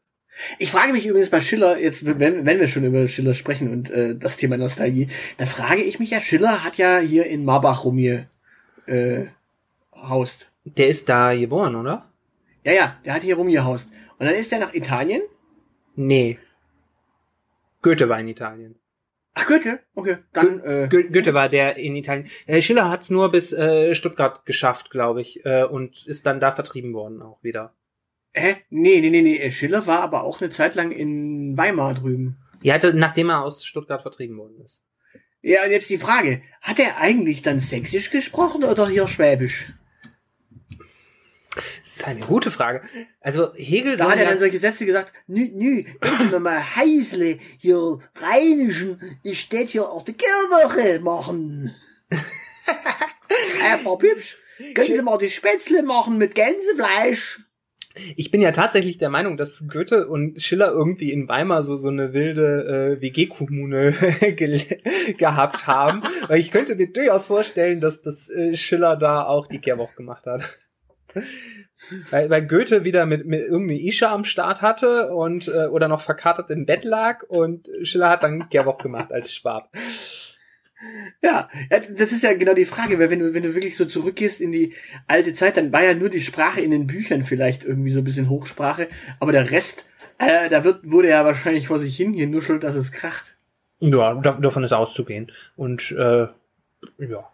Ich 0.59 0.71
frage 0.71 0.91
mich 0.91 1.05
übrigens 1.05 1.29
bei 1.29 1.39
Schiller, 1.39 1.77
jetzt 1.77 2.05
wenn, 2.19 2.45
wenn 2.45 2.59
wir 2.59 2.67
schon 2.67 2.83
über 2.83 3.07
Schiller 3.07 3.33
sprechen 3.33 3.71
und 3.71 3.89
äh, 3.89 4.15
das 4.15 4.37
Thema 4.37 4.57
Nostalgie, 4.57 5.07
dann 5.37 5.47
frage 5.47 5.81
ich 5.81 5.99
mich 5.99 6.09
ja, 6.09 6.19
Schiller 6.19 6.63
hat 6.63 6.77
ja 6.77 6.99
hier 6.99 7.25
in 7.25 7.45
Marbach 7.45 7.85
rum 7.85 7.97
hier 7.97 8.27
äh, 8.85 9.25
haust. 9.95 10.47
Der 10.65 10.87
ist 10.87 11.09
da 11.09 11.33
geboren, 11.33 11.75
oder? 11.75 12.11
Ja, 12.63 12.73
ja, 12.73 12.97
der 13.05 13.13
hat 13.13 13.23
hier 13.23 13.35
rum 13.35 13.47
gehaust. 13.47 13.89
Und 14.17 14.25
dann 14.25 14.35
ist 14.35 14.51
er 14.51 14.59
nach 14.59 14.73
Italien. 14.73 15.21
Nee. 15.95 16.39
Goethe 17.81 18.09
war 18.09 18.19
in 18.19 18.27
Italien. 18.27 18.75
Ach, 19.35 19.45
Goethe? 19.47 19.79
Okay, 19.93 20.17
dann, 20.33 20.61
äh, 20.61 20.87
Go 20.89 20.97
Goethe 21.11 21.33
war 21.33 21.49
der 21.49 21.77
in 21.77 21.95
Italien. 21.95 22.29
Äh, 22.47 22.61
Schiller 22.61 22.89
hat's 22.89 23.09
nur 23.09 23.31
bis 23.31 23.53
äh, 23.53 23.93
Stuttgart 23.93 24.45
geschafft, 24.45 24.89
glaube 24.89 25.21
ich, 25.21 25.45
äh, 25.45 25.63
und 25.63 26.05
ist 26.07 26.25
dann 26.25 26.39
da 26.39 26.51
vertrieben 26.51 26.93
worden 26.93 27.21
auch 27.21 27.43
wieder. 27.43 27.73
Hä? 28.35 28.57
Nee, 28.69 29.01
nee, 29.01 29.09
nee, 29.09 29.21
nee, 29.21 29.51
Schiller 29.51 29.87
war 29.87 30.01
aber 30.01 30.23
auch 30.23 30.41
eine 30.41 30.49
Zeit 30.51 30.75
lang 30.75 30.91
in 30.91 31.57
Weimar 31.57 31.93
drüben. 31.95 32.37
Ja, 32.61 32.77
da- 32.77 32.93
nachdem 32.93 33.29
er 33.29 33.43
aus 33.43 33.65
Stuttgart 33.65 34.01
vertrieben 34.01 34.37
worden 34.37 34.61
ist. 34.63 34.81
Ja, 35.41 35.63
und 35.63 35.71
jetzt 35.71 35.89
die 35.89 35.97
Frage, 35.97 36.41
hat 36.61 36.79
er 36.79 36.97
eigentlich 36.99 37.41
dann 37.43 37.59
Sächsisch 37.59 38.09
gesprochen 38.09 38.63
oder 38.63 38.87
hier 38.87 39.07
Schwäbisch? 39.07 39.67
Das 41.55 42.01
ist 42.01 42.07
eine 42.07 42.19
gute 42.21 42.51
Frage. 42.51 42.81
Also 43.21 43.53
Hegel 43.55 43.95
Da 43.95 44.03
soll 44.05 44.11
hat 44.13 44.19
er 44.19 44.25
dann 44.25 44.39
solche 44.39 44.59
Sätze 44.59 44.85
gesagt, 44.85 45.13
nü, 45.27 45.49
nü, 45.53 45.85
wenn 46.01 46.29
Sie 46.29 46.39
mal 46.39 46.75
Heißle 46.75 47.37
hier 47.59 47.99
rheinischen, 48.15 49.19
ich 49.23 49.39
steht 49.39 49.69
hier 49.69 49.89
auch 49.89 50.03
die 50.03 50.13
Kirwoche 50.13 50.99
machen. 50.99 51.73
Herr 53.59 53.77
Frau 53.83 53.95
Pübsch, 53.95 54.37
können 54.73 54.93
Sie 54.93 55.01
mal 55.01 55.17
die 55.17 55.29
Spätzle 55.29 55.83
machen 55.83 56.17
mit 56.17 56.35
Gänsefleisch? 56.35 57.44
Ich 58.15 58.31
bin 58.31 58.41
ja 58.41 58.51
tatsächlich 58.51 58.97
der 58.97 59.09
Meinung, 59.09 59.37
dass 59.37 59.65
Goethe 59.67 60.07
und 60.07 60.41
Schiller 60.41 60.71
irgendwie 60.71 61.11
in 61.11 61.27
Weimar 61.27 61.63
so 61.63 61.77
so 61.77 61.89
eine 61.89 62.13
wilde 62.13 62.97
äh, 62.97 63.01
WG-Kommune 63.01 63.93
ge 64.35 64.59
gehabt 65.17 65.67
haben. 65.67 66.01
Weil 66.27 66.39
ich 66.39 66.51
könnte 66.51 66.75
mir 66.75 66.91
durchaus 66.91 67.27
vorstellen, 67.27 67.79
dass 67.79 68.01
das 68.01 68.29
äh, 68.29 68.55
Schiller 68.55 68.97
da 68.97 69.23
auch 69.23 69.47
die 69.47 69.59
Kehrwoch 69.59 69.95
gemacht 69.95 70.25
hat. 70.25 70.59
weil, 72.11 72.29
weil 72.29 72.45
Goethe 72.45 72.83
wieder 72.83 73.05
mit, 73.05 73.25
mit 73.25 73.41
irgendeiner 73.41 73.79
Isha 73.79 74.13
am 74.13 74.25
Start 74.25 74.61
hatte 74.61 75.13
und 75.13 75.47
äh, 75.47 75.67
oder 75.67 75.87
noch 75.87 76.01
verkatert 76.01 76.49
im 76.49 76.65
Bett 76.65 76.83
lag 76.83 77.23
und 77.23 77.69
Schiller 77.83 78.09
hat 78.09 78.23
dann 78.23 78.49
Kehrwoch 78.49 78.77
gemacht 78.77 79.11
als 79.11 79.33
Schwab. 79.33 79.69
Ja, 81.21 81.49
das 81.97 82.11
ist 82.11 82.23
ja 82.23 82.33
genau 82.33 82.53
die 82.53 82.65
Frage, 82.65 82.99
weil 82.99 83.09
wenn 83.09 83.19
du, 83.19 83.33
wenn 83.33 83.43
du 83.43 83.53
wirklich 83.53 83.77
so 83.77 83.85
zurückgehst 83.85 84.41
in 84.41 84.51
die 84.51 84.73
alte 85.07 85.33
Zeit, 85.33 85.57
dann 85.57 85.71
war 85.71 85.83
ja 85.83 85.93
nur 85.93 86.09
die 86.09 86.19
Sprache 86.19 86.61
in 86.61 86.71
den 86.71 86.85
Büchern 86.85 87.23
vielleicht 87.23 87.63
irgendwie 87.63 87.91
so 87.91 87.99
ein 87.99 88.03
bisschen 88.03 88.29
Hochsprache, 88.29 88.89
aber 89.19 89.31
der 89.31 89.51
Rest, 89.51 89.85
äh, 90.17 90.49
da 90.49 90.63
wird, 90.63 90.89
wurde 90.89 91.09
ja 91.09 91.25
wahrscheinlich 91.25 91.67
vor 91.67 91.79
sich 91.79 91.95
hin 91.95 92.13
genuschelt, 92.13 92.63
dass 92.63 92.75
es 92.75 92.91
kracht. 92.91 93.35
Ja, 93.79 94.15
davon 94.15 94.63
ist 94.63 94.73
auszugehen. 94.73 95.31
Und 95.55 95.91
äh, 95.91 96.27
ja. 96.99 97.29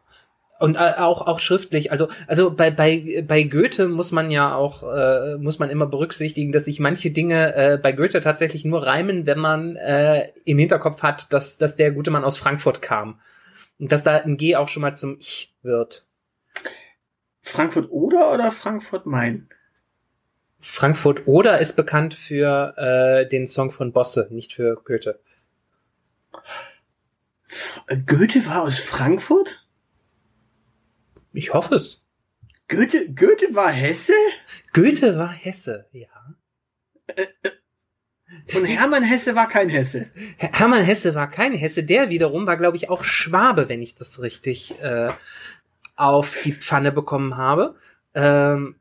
Und 0.61 0.75
äh, 0.75 0.93
auch 0.99 1.25
auch 1.25 1.39
schriftlich, 1.39 1.91
also 1.91 2.07
also 2.27 2.51
bei 2.51 2.69
bei 2.69 3.25
bei 3.27 3.41
Goethe 3.41 3.87
muss 3.87 4.11
man 4.11 4.29
ja 4.29 4.53
auch 4.53 4.83
äh, 4.83 5.37
muss 5.37 5.57
man 5.57 5.71
immer 5.71 5.87
berücksichtigen, 5.87 6.51
dass 6.51 6.65
sich 6.65 6.79
manche 6.79 7.09
Dinge 7.09 7.55
äh, 7.55 7.77
bei 7.81 7.93
Goethe 7.93 8.21
tatsächlich 8.21 8.63
nur 8.63 8.85
reimen, 8.85 9.25
wenn 9.25 9.39
man 9.39 9.75
äh, 9.75 10.29
im 10.45 10.59
Hinterkopf 10.59 11.01
hat, 11.01 11.33
dass 11.33 11.57
dass 11.57 11.77
der 11.77 11.91
gute 11.91 12.11
Mann 12.11 12.23
aus 12.23 12.37
Frankfurt 12.37 12.83
kam 12.83 13.19
und 13.79 13.91
dass 13.91 14.03
da 14.03 14.17
ein 14.17 14.37
G 14.37 14.55
auch 14.55 14.67
schon 14.67 14.81
mal 14.81 14.93
zum 14.93 15.17
Ich 15.19 15.51
wird. 15.63 16.05
Frankfurt 17.41 17.89
oder 17.89 18.31
oder 18.31 18.51
Frankfurt 18.51 19.07
Main? 19.07 19.49
Frankfurt 20.59 21.25
oder 21.25 21.57
ist 21.57 21.75
bekannt 21.75 22.13
für 22.13 22.75
äh, 22.77 23.27
den 23.27 23.47
Song 23.47 23.71
von 23.71 23.93
Bosse, 23.93 24.27
nicht 24.29 24.53
für 24.53 24.75
Goethe. 24.85 25.19
Goethe 28.05 28.45
war 28.45 28.61
aus 28.61 28.77
Frankfurt? 28.77 29.60
Ich 31.33 31.53
hoffe 31.53 31.75
es. 31.75 32.01
Goethe, 32.67 33.13
Goethe 33.13 33.53
war 33.53 33.71
Hesse? 33.71 34.13
Goethe 34.73 35.17
war 35.17 35.31
Hesse, 35.31 35.87
ja. 35.91 36.07
Und 38.55 38.65
Hermann 38.65 39.03
Hesse 39.03 39.35
war 39.35 39.49
kein 39.49 39.69
Hesse. 39.69 40.09
Hermann 40.37 40.83
Hesse 40.83 41.15
war 41.15 41.29
kein 41.29 41.51
Hesse, 41.53 41.83
der 41.83 42.09
wiederum 42.09 42.47
war, 42.47 42.57
glaube 42.57 42.77
ich, 42.77 42.89
auch 42.89 43.03
Schwabe, 43.03 43.67
wenn 43.67 43.81
ich 43.81 43.95
das 43.95 44.21
richtig 44.21 44.79
äh, 44.81 45.09
auf 45.95 46.41
die 46.43 46.53
Pfanne 46.53 46.91
bekommen 46.91 47.35
habe. 47.35 47.75
Ähm, 48.13 48.75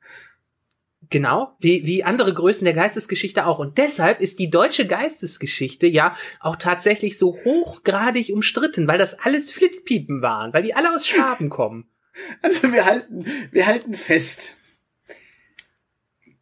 genau, 1.09 1.57
wie, 1.59 1.85
wie 1.85 2.05
andere 2.05 2.33
Größen 2.33 2.65
der 2.65 2.75
Geistesgeschichte 2.75 3.47
auch. 3.47 3.59
Und 3.59 3.79
deshalb 3.79 4.21
ist 4.21 4.39
die 4.39 4.51
deutsche 4.51 4.87
Geistesgeschichte 4.87 5.89
ja 5.89 6.17
auch 6.39 6.57
tatsächlich 6.57 7.19
so 7.19 7.37
hochgradig 7.45 8.31
umstritten, 8.33 8.87
weil 8.87 8.99
das 8.99 9.19
alles 9.19 9.51
Flitzpiepen 9.51 10.23
waren, 10.23 10.55
weil 10.55 10.63
die 10.63 10.75
alle 10.75 10.95
aus 10.95 11.07
Schwaben 11.07 11.51
kommen. 11.51 11.90
Also 12.43 12.73
wir 12.73 12.85
halten, 12.85 13.25
wir 13.51 13.67
halten 13.67 13.95
fest. 13.95 14.55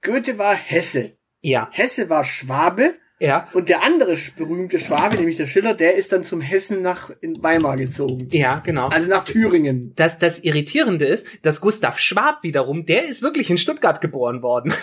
Goethe 0.03 0.39
war 0.39 0.55
Hesse. 0.55 1.17
Ja. 1.41 1.69
Hesse 1.73 2.09
war 2.09 2.25
Schwabe. 2.25 2.95
Ja. 3.21 3.49
Und 3.53 3.69
der 3.69 3.83
andere 3.83 4.17
berühmte 4.37 4.79
Schwabe, 4.79 5.17
nämlich 5.17 5.37
der 5.37 5.47
Schiller, 5.47 5.75
der 5.75 5.97
ist 5.97 6.13
dann 6.13 6.23
zum 6.23 6.41
Hessen 6.41 6.83
nach 6.83 7.11
in 7.21 7.43
Weimar 7.43 7.77
gezogen. 7.77 8.29
Ja, 8.31 8.61
genau. 8.61 8.89
Also 8.89 9.09
nach 9.09 9.25
Thüringen. 9.25 9.93
Das, 9.97 10.19
das 10.19 10.39
Irritierende 10.39 11.05
ist, 11.05 11.27
dass 11.43 11.61
Gustav 11.61 11.99
Schwab 11.99 12.45
wiederum, 12.45 12.87
der 12.87 13.07
ist 13.07 13.23
wirklich 13.23 13.51
in 13.51 13.59
Stuttgart 13.59 14.01
geboren 14.01 14.43
worden. 14.43 14.73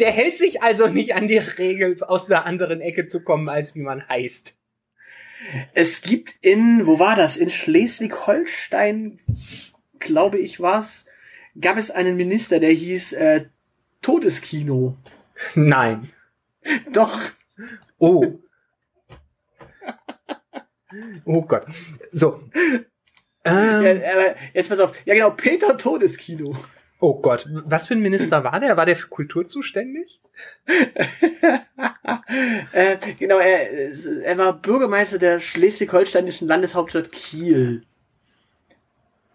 Der 0.00 0.10
hält 0.10 0.38
sich 0.38 0.62
also 0.62 0.88
nicht 0.88 1.14
an 1.14 1.28
die 1.28 1.38
Regel, 1.38 1.96
aus 2.02 2.28
einer 2.28 2.44
anderen 2.46 2.80
Ecke 2.80 3.06
zu 3.06 3.22
kommen, 3.22 3.48
als 3.48 3.74
wie 3.74 3.80
man 3.80 4.06
heißt. 4.08 4.56
Es 5.72 6.02
gibt 6.02 6.34
in, 6.42 6.86
wo 6.86 6.98
war 6.98 7.16
das? 7.16 7.36
In 7.36 7.50
Schleswig-Holstein, 7.50 9.20
glaube 9.98 10.38
ich, 10.38 10.60
war's, 10.60 11.04
gab 11.60 11.76
es 11.76 11.90
einen 11.90 12.16
Minister, 12.16 12.60
der 12.60 12.72
hieß 12.72 13.12
äh, 13.14 13.46
Todeskino. 14.02 14.96
Nein. 15.54 16.10
Doch. 16.92 17.18
Oh. 17.98 18.38
Oh 21.24 21.42
Gott. 21.42 21.66
So. 22.12 22.42
Ähm, 23.44 23.82
Ja, 23.84 24.34
jetzt 24.52 24.68
pass 24.68 24.80
auf. 24.80 24.92
Ja 25.04 25.14
genau, 25.14 25.30
Peter 25.30 25.76
Todeskino. 25.76 26.56
Oh 27.00 27.20
Gott. 27.20 27.46
Was 27.64 27.86
für 27.88 27.94
ein 27.94 28.02
Minister 28.02 28.44
war 28.44 28.60
der? 28.60 28.76
War 28.76 28.86
der 28.86 28.96
für 28.96 29.08
Kultur 29.08 29.46
zuständig? 29.46 30.20
äh, 32.72 32.96
genau, 33.18 33.38
er, 33.38 33.92
er 34.22 34.38
war 34.38 34.52
Bürgermeister 34.52 35.18
der 35.18 35.40
schleswig-holsteinischen 35.40 36.46
Landeshauptstadt 36.46 37.10
Kiel. 37.12 37.82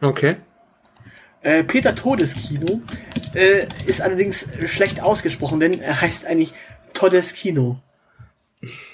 Okay. 0.02 0.38
Äh, 1.42 1.64
Peter 1.64 1.96
Todeskino 1.96 2.82
äh, 3.34 3.68
ist 3.86 4.02
allerdings 4.02 4.48
schlecht 4.66 5.02
ausgesprochen, 5.02 5.60
denn 5.60 5.80
er 5.80 6.02
heißt 6.02 6.26
eigentlich 6.26 6.54
Todeskino. 6.94 7.82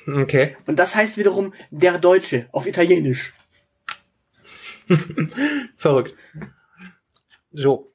Okay. 0.08 0.56
Und 0.68 0.78
das 0.78 0.96
heißt 0.96 1.18
wiederum 1.18 1.54
der 1.70 1.98
Deutsche 1.98 2.48
auf 2.52 2.68
Italienisch. 2.68 3.34
Verrückt. 5.78 6.16
So. 7.52 7.91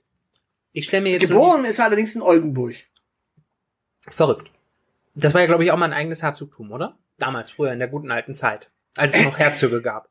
Ich 0.77 0.85
stelle 0.89 1.05
mir 1.05 1.13
jetzt. 1.13 1.23
Geboren 1.23 1.65
ist 1.65 1.79
er 1.79 1.87
allerdings 1.87 2.15
in 2.15 2.21
Oldenburg. 2.21 2.75
Verrückt. 4.09 4.51
Das 5.15 5.33
war 5.33 5.41
ja, 5.41 5.47
glaube 5.47 5.65
ich, 5.65 5.73
auch 5.73 5.79
mal 5.79 5.87
ein 5.87 5.95
eigenes 5.95 6.23
Herzogtum, 6.23 6.71
oder? 6.71 6.99
Damals, 7.17 7.49
früher, 7.51 7.73
in 7.73 7.79
der 7.79 7.89
guten 7.89 8.11
alten 8.11 8.35
Zeit. 8.35 8.71
Als 8.95 9.15
es 9.15 9.25
noch 9.25 9.39
Herzöge 9.39 9.81
gab. 9.81 10.11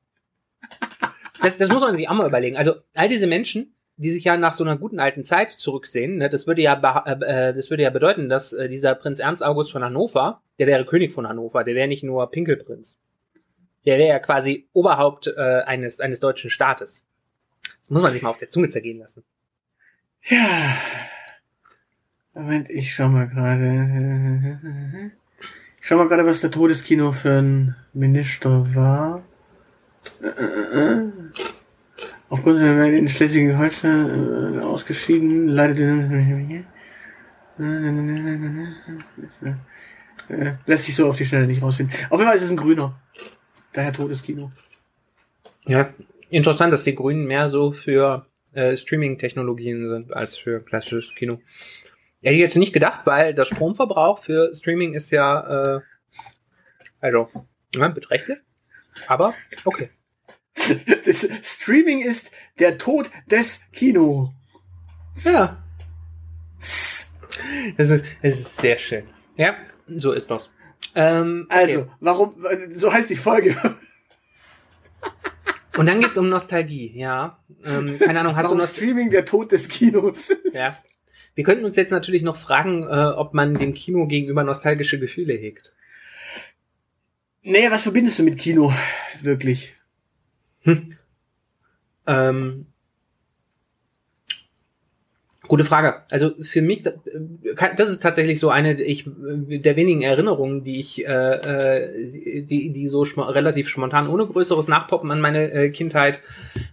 Das, 1.44 1.56
das 1.58 1.70
muss 1.70 1.82
man 1.82 1.94
sich 1.96 2.10
auch 2.10 2.16
mal 2.16 2.28
überlegen. 2.28 2.58
Also, 2.58 2.74
all 2.96 3.08
diese 3.08 3.28
Menschen, 3.28 3.76
die 3.98 4.10
sich 4.10 4.24
ja 4.24 4.38
nach 4.38 4.54
so 4.54 4.64
einer 4.64 4.76
guten 4.76 5.00
alten 5.00 5.24
Zeit 5.24 5.52
zurücksehen, 5.52 6.18
ne, 6.18 6.30
das 6.32 6.48
würde 6.48 6.64
ja, 6.64 6.74
beha- 6.74 7.22
äh, 7.24 7.54
das 7.54 7.70
würde 7.70 7.84
ja 7.84 7.92
bedeuten, 7.92 8.28
dass 8.28 8.52
äh, 8.52 8.68
dieser 8.68 8.96
Prinz 8.96 9.20
Ernst 9.20 9.44
August 9.44 9.72
von 9.72 9.84
Hannover, 9.84 10.42
der 10.58 10.66
wäre 10.66 10.84
König 10.88 11.14
von 11.14 11.28
Hannover, 11.28 11.64
der 11.64 11.76
wäre 11.76 11.88
nicht 11.88 12.04
nur 12.04 12.32
Pinkelprinz. 12.32 12.98
Der 13.86 14.00
wäre 14.00 14.10
ja 14.10 14.18
quasi 14.20 14.68
Oberhaupt 14.74 15.28
äh, 15.28 15.62
eines, 15.68 16.00
eines 16.00 16.20
deutschen 16.20 16.50
Staates. 16.50 17.06
Das 17.82 17.92
muss 17.92 18.02
man 18.02 18.12
sich 18.14 18.24
mal 18.24 18.30
auf 18.32 18.40
der 18.40 18.50
Zunge 18.50 18.70
zergehen 18.70 18.98
lassen. 18.98 19.24
Ja. 20.28 20.78
Moment, 22.34 22.70
ich 22.70 22.94
schau 22.94 23.08
mal 23.08 23.28
gerade. 23.28 24.60
Ich 25.80 25.88
schau 25.88 25.98
mal 25.98 26.08
gerade, 26.08 26.26
was 26.26 26.42
der 26.42 26.50
Todeskino 26.52 27.12
für 27.12 27.42
ein 27.42 27.76
Minister 27.94 28.74
war. 28.74 29.24
Aufgrund 32.30 32.60
der 32.60 32.76
Welt 32.76 32.98
in 32.98 33.08
Schleswig-Holstein 33.08 34.56
äh, 34.58 34.60
ausgeschieden, 34.62 35.48
leidet 35.48 35.80
äh, 40.28 40.54
lässt 40.66 40.86
sich 40.86 40.96
so 40.96 41.08
auf 41.08 41.18
die 41.18 41.26
Schnelle 41.26 41.46
nicht 41.46 41.62
rausfinden. 41.62 41.96
Auf 42.10 42.20
jeden 42.20 42.28
Fall 42.28 42.38
ist 42.38 42.44
es 42.44 42.52
ein 42.52 42.58
Grüner. 42.58 43.00
Daher 43.74 43.94
Todeskino. 43.94 44.52
Ja, 45.66 45.94
interessant, 46.30 46.74
dass 46.74 46.84
die 46.84 46.96
Grünen 46.96 47.26
mehr 47.26 47.50
so 47.50 47.72
für 47.72 48.26
äh, 48.56 48.76
Streaming-Technologien 48.76 49.90
sind 49.90 50.14
als 50.14 50.38
für 50.38 50.64
klassisches 50.64 51.14
Kino. 51.16 51.40
Hätte 52.22 52.36
ich 52.36 52.40
jetzt 52.40 52.56
nicht 52.56 52.74
gedacht, 52.74 53.06
weil 53.06 53.34
der 53.34 53.46
Stromverbrauch 53.46 54.24
für 54.24 54.54
Streaming 54.56 54.94
ist 54.94 55.12
ja, 55.12 55.76
äh, 55.76 55.82
also, 57.00 57.30
ja, 57.76 57.88
beträchtlich. 57.90 58.40
Aber, 59.08 59.34
okay. 59.64 59.90
Das 61.06 61.28
Streaming 61.44 62.02
ist 62.02 62.32
der 62.58 62.78
Tod 62.78 63.12
des 63.30 63.62
Kino. 63.74 64.34
Ja. 65.24 65.64
Das 66.58 67.90
ist, 67.90 68.06
das 68.24 68.40
ist 68.40 68.58
sehr 68.58 68.78
schön. 68.78 69.04
Ja, 69.36 69.56
so 69.88 70.14
ist 70.14 70.32
das. 70.32 70.50
Ähm, 70.96 71.48
okay. 71.50 71.60
Also, 71.60 71.92
warum, 72.00 72.44
so 72.72 72.92
heißt 72.92 73.10
die 73.10 73.16
Folge. 73.18 73.56
Und 75.78 75.88
dann 75.88 76.00
geht's 76.00 76.18
um 76.18 76.30
Nostalgie, 76.30 76.92
ja. 76.96 77.40
Ähm, 77.66 78.00
keine 78.00 78.22
Ahnung, 78.22 78.36
hast 78.36 78.46
warum 78.46 78.58
du 78.58 78.64
Nostalgie? 78.64 78.92
Streaming 78.92 79.10
der 79.10 79.26
Tod 79.26 79.52
des 79.52 79.68
Kinos? 79.68 80.32
Ja. 80.54 80.76
Wir 81.36 81.44
könnten 81.44 81.66
uns 81.66 81.76
jetzt 81.76 81.92
natürlich 81.92 82.24
noch 82.24 82.38
fragen, 82.38 82.84
äh, 82.84 83.14
ob 83.16 83.34
man 83.34 83.56
dem 83.56 83.74
Kino 83.74 84.08
gegenüber 84.08 84.44
nostalgische 84.44 85.00
Gefühle 85.00 85.34
hegt. 85.34 85.74
Nee, 87.44 87.70
was 87.70 87.84
verbindest 87.84 88.20
du 88.20 88.24
mit 88.24 88.40
Kino? 88.40 88.74
Wirklich. 89.22 89.76
Ähm, 92.08 92.66
gute 95.48 95.64
Frage. 95.64 96.02
Also 96.12 96.32
für 96.42 96.62
mich, 96.62 96.84
das 96.84 96.96
kann- 97.56 97.76
das 97.78 97.90
ist 97.90 98.02
tatsächlich 98.02 98.40
so 98.40 98.50
eine 98.50 98.82
ich, 98.82 99.06
der 99.08 99.76
wenigen 99.76 100.02
Erinnerungen, 100.02 100.64
die 100.64 100.80
ich, 100.80 101.08
äh, 101.08 101.12
äh, 101.12 102.42
die, 102.44 102.72
die 102.72 102.88
so 102.88 103.06
schmo 103.06 103.24
relativ 103.24 103.70
spontan, 103.70 104.08
ohne 104.08 104.26
größeres 104.26 104.68
Nachpoppen 104.68 105.12
an 105.12 105.22
meine 105.22 105.52
äh, 105.52 105.70
Kindheit 105.70 106.20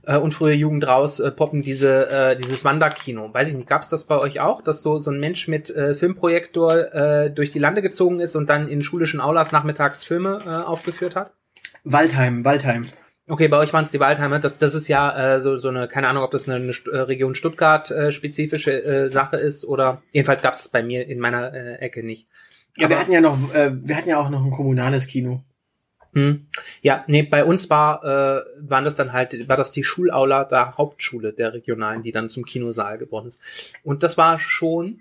äh, 0.07 0.17
und 0.17 0.35
frühe 0.35 0.55
Jugend 0.55 0.87
raus 0.87 1.21
äh, 1.21 1.31
poppen 1.31 1.63
diese 1.63 2.09
äh, 2.09 2.37
dieses 2.37 2.65
Wanderkino. 2.65 3.33
Weiß 3.33 3.49
ich 3.49 3.55
nicht, 3.55 3.69
gab 3.69 3.83
es 3.83 3.89
das 3.89 4.05
bei 4.05 4.19
euch 4.19 4.41
auch, 4.41 4.63
dass 4.63 4.83
so 4.83 4.99
so 4.99 5.11
ein 5.11 5.21
Mensch 5.21 5.49
mit 5.49 5.71
äh, 5.71 5.95
Filmprojektor 5.95 6.95
äh, 6.95 7.31
durch 7.31 7.51
die 7.51 7.59
Lande 7.59 7.83
gezogen 7.83 8.21
ist 8.21 8.37
und 8.37 8.49
dann 8.51 8.69
in 8.69 8.83
schulischen 8.83 9.21
Aulas 9.21 9.53
nachmittags 9.53 10.05
Filme 10.05 10.41
äh, 10.47 10.49
aufgeführt 10.49 11.17
hat? 11.17 11.33
Waldheim, 11.85 12.45
Waldheim. 12.45 12.87
Okay, 13.29 13.49
bei 13.49 13.57
euch 13.57 13.73
waren 13.73 13.85
es 13.85 13.93
die 13.93 14.01
Waldheimer. 14.01 14.41
Das, 14.41 14.59
das 14.59 14.75
ist 14.75 14.89
ja 14.89 15.37
äh, 15.37 15.41
so, 15.41 15.57
so 15.57 15.69
eine, 15.69 15.87
keine 15.87 16.09
Ahnung, 16.09 16.25
ob 16.25 16.33
das 16.33 16.49
eine, 16.49 16.57
eine 16.57 16.73
St- 16.73 16.91
äh, 16.91 16.99
Region 17.03 17.35
Stuttgart 17.35 17.91
äh, 17.91 18.11
spezifische 18.11 18.83
äh, 18.83 19.09
Sache 19.11 19.37
ist 19.37 19.65
oder 19.65 20.03
jedenfalls 20.11 20.43
gab 20.43 20.55
es 20.55 20.69
bei 20.69 20.83
mir 20.83 21.07
in 21.07 21.21
meiner 21.21 21.55
äh, 21.55 21.77
Ecke 21.77 22.03
nicht. 22.03 22.27
Ja, 22.77 22.89
wir 22.89 22.99
hatten 22.99 23.13
ja 23.13 23.21
noch, 23.21 23.55
äh, 23.55 23.71
wir 23.73 23.97
hatten 23.97 24.09
ja 24.09 24.19
auch 24.19 24.29
noch 24.29 24.45
ein 24.45 24.51
kommunales 24.51 25.07
Kino. 25.07 25.43
Hm. 26.15 26.47
Ja, 26.83 27.05
nee, 27.07 27.23
bei 27.23 27.45
uns 27.45 27.71
war, 27.71 28.05
äh, 28.05 28.43
waren 28.59 28.85
das 28.85 28.97
dann 28.97 29.13
halt, 29.13 29.49
war 29.49 29.57
das 29.57 29.73
die 29.73 29.85
Schulaula 29.85 30.45
der 30.45 30.77
Hauptschule 30.77 31.33
der 31.33 31.55
Regionalen, 31.55 32.03
die 32.03 32.13
dann 32.13 32.29
zum 32.29 32.45
Kinosaal 32.45 32.99
geworden 32.99 33.29
ist. 33.29 33.41
Und 33.83 34.03
das 34.03 34.19
war 34.19 34.41
schon, 34.41 35.01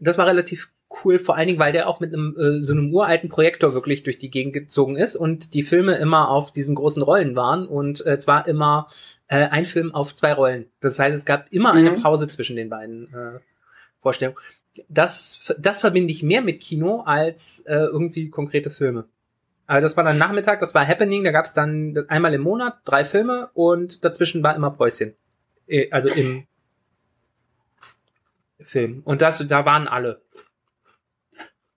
das 0.00 0.18
war 0.18 0.26
relativ 0.26 0.68
cool, 1.04 1.18
vor 1.18 1.36
allen 1.36 1.46
Dingen, 1.46 1.58
weil 1.58 1.72
der 1.72 1.88
auch 1.88 2.00
mit 2.00 2.12
einem 2.12 2.36
äh, 2.38 2.60
so 2.60 2.72
einem 2.72 2.92
uralten 2.92 3.28
Projektor 3.28 3.74
wirklich 3.74 4.02
durch 4.02 4.18
die 4.18 4.30
Gegend 4.30 4.52
gezogen 4.52 4.96
ist 4.96 5.16
und 5.16 5.54
die 5.54 5.62
Filme 5.62 5.96
immer 5.96 6.28
auf 6.30 6.52
diesen 6.52 6.74
großen 6.74 7.02
Rollen 7.02 7.36
waren 7.36 7.66
und 7.66 8.04
äh, 8.06 8.18
zwar 8.18 8.48
immer 8.48 8.88
äh, 9.28 9.46
ein 9.48 9.64
Film 9.66 9.94
auf 9.94 10.14
zwei 10.14 10.32
Rollen. 10.32 10.66
Das 10.80 10.98
heißt, 10.98 11.16
es 11.16 11.24
gab 11.24 11.46
immer 11.52 11.72
eine 11.72 11.92
Mhm. 11.92 12.02
Pause 12.02 12.28
zwischen 12.28 12.56
den 12.56 12.68
beiden 12.68 13.12
äh, 13.14 13.38
Vorstellungen. 14.00 14.38
Das, 14.88 15.40
das 15.58 15.80
verbinde 15.80 16.12
ich 16.12 16.22
mehr 16.22 16.42
mit 16.42 16.60
Kino 16.60 17.00
als 17.00 17.60
äh, 17.66 17.74
irgendwie 17.74 18.28
konkrete 18.30 18.70
Filme. 18.70 19.04
Also 19.66 19.84
das 19.84 19.96
war 19.96 20.02
dann 20.04 20.18
Nachmittag, 20.18 20.58
das 20.58 20.74
war 20.74 20.86
Happening, 20.86 21.22
da 21.22 21.30
gab 21.30 21.44
es 21.44 21.54
dann 21.54 22.04
einmal 22.08 22.34
im 22.34 22.40
Monat 22.42 22.78
drei 22.84 23.04
Filme 23.04 23.50
und 23.54 24.04
dazwischen 24.04 24.42
war 24.42 24.56
immer 24.56 24.70
Päuschen. 24.72 25.14
Äh, 25.68 25.88
Also 25.90 26.08
im 26.08 26.46
Film. 28.60 29.02
Und 29.04 29.22
das, 29.22 29.44
da 29.46 29.64
waren 29.64 29.86
alle. 29.88 30.20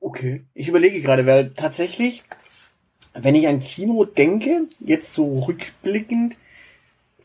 Okay. 0.03 0.43
Ich 0.53 0.67
überlege 0.67 1.01
gerade, 1.01 1.25
weil 1.25 1.53
tatsächlich, 1.53 2.23
wenn 3.13 3.35
ich 3.35 3.47
an 3.47 3.61
Kino 3.61 4.03
denke, 4.03 4.67
jetzt 4.81 5.13
so 5.13 5.39
rückblickend 5.45 6.35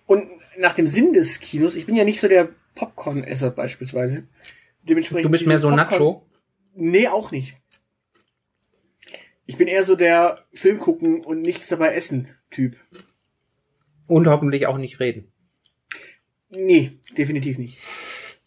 und 0.06 0.28
nach 0.58 0.74
dem 0.74 0.86
Sinn 0.86 1.12
des 1.12 1.40
Kinos, 1.40 1.74
ich 1.74 1.86
bin 1.86 1.96
ja 1.96 2.04
nicht 2.04 2.20
so 2.20 2.28
der 2.28 2.48
Popcorn-Esser 2.76 3.50
beispielsweise. 3.50 4.28
Dementsprechend 4.84 5.24
Du 5.26 5.30
bist 5.30 5.44
mehr 5.44 5.58
so 5.58 5.68
Popcorn- 5.70 5.90
Nacho. 5.90 6.22
Nee, 6.76 7.08
auch 7.08 7.32
nicht. 7.32 7.56
Ich 9.46 9.56
bin 9.56 9.66
eher 9.66 9.84
so 9.84 9.96
der 9.96 10.44
Film 10.54 10.78
gucken 10.78 11.24
und 11.24 11.42
nichts 11.42 11.66
dabei 11.66 11.94
essen 11.94 12.28
Typ. 12.52 12.76
Und 14.06 14.28
hoffentlich 14.28 14.68
auch 14.68 14.78
nicht 14.78 15.00
reden. 15.00 15.32
Nee, 16.48 16.92
definitiv 17.16 17.58
nicht. 17.58 17.78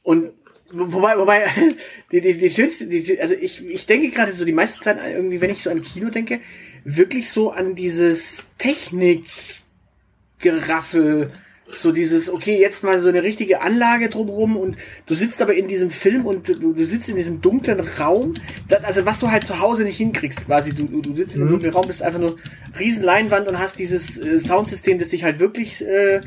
Und 0.04 0.32
wobei, 0.74 1.18
wobei, 1.18 1.46
die, 2.12 2.20
die, 2.22 2.38
die 2.38 2.50
schönste, 2.50 2.88
die, 2.88 3.20
also 3.20 3.36
ich, 3.36 3.66
ich 3.66 3.86
denke 3.86 4.10
gerade 4.10 4.32
so 4.34 4.46
die 4.46 4.54
meiste 4.54 4.82
Zeit 4.82 4.98
irgendwie, 5.14 5.42
wenn 5.42 5.50
ich 5.50 5.64
so 5.64 5.70
an 5.70 5.82
Kino 5.82 6.10
denke, 6.10 6.40
wirklich 6.84 7.30
so 7.30 7.52
an 7.52 7.76
dieses 7.76 8.46
Technik-Geraffel, 8.58 11.32
so 11.74 11.92
dieses, 11.92 12.30
okay, 12.30 12.60
jetzt 12.60 12.84
mal 12.84 13.02
so 13.02 13.08
eine 13.08 13.24
richtige 13.24 13.62
Anlage 13.62 14.10
drumherum 14.10 14.58
und 14.58 14.76
du 15.06 15.16
sitzt 15.16 15.42
aber 15.42 15.54
in 15.54 15.68
diesem 15.68 15.92
Film 15.92 16.26
und 16.26 16.48
du, 16.50 16.74
du 16.74 16.86
sitzt 16.86 17.10
in 17.10 17.16
diesem 17.16 17.42
dunklen 17.42 17.80
Raum, 17.80 18.36
das, 18.68 18.84
also 18.84 19.06
was 19.06 19.20
du 19.20 19.32
halt 19.32 19.46
zu 19.46 19.60
Hause 19.60 19.84
nicht 19.84 19.98
hinkriegst, 19.98 20.46
quasi, 20.46 20.74
du, 20.74 21.02
du, 21.02 21.16
sitzt 21.16 21.36
in 21.36 21.42
einem 21.42 21.50
Mhm. 21.50 21.54
dunklen 21.54 21.74
Raum, 21.74 21.88
bist 21.88 22.04
einfach 22.04 22.20
nur 22.20 22.38
riesen 22.80 23.04
Leinwand 23.04 23.48
und 23.48 23.60
hast 23.60 23.80
dieses 23.80 24.18
äh, 24.18 24.40
Soundsystem, 24.40 25.00
das 25.00 25.10
dich 25.10 25.24
halt 25.24 25.40
wirklich 25.40 25.82
äh, 25.82 26.22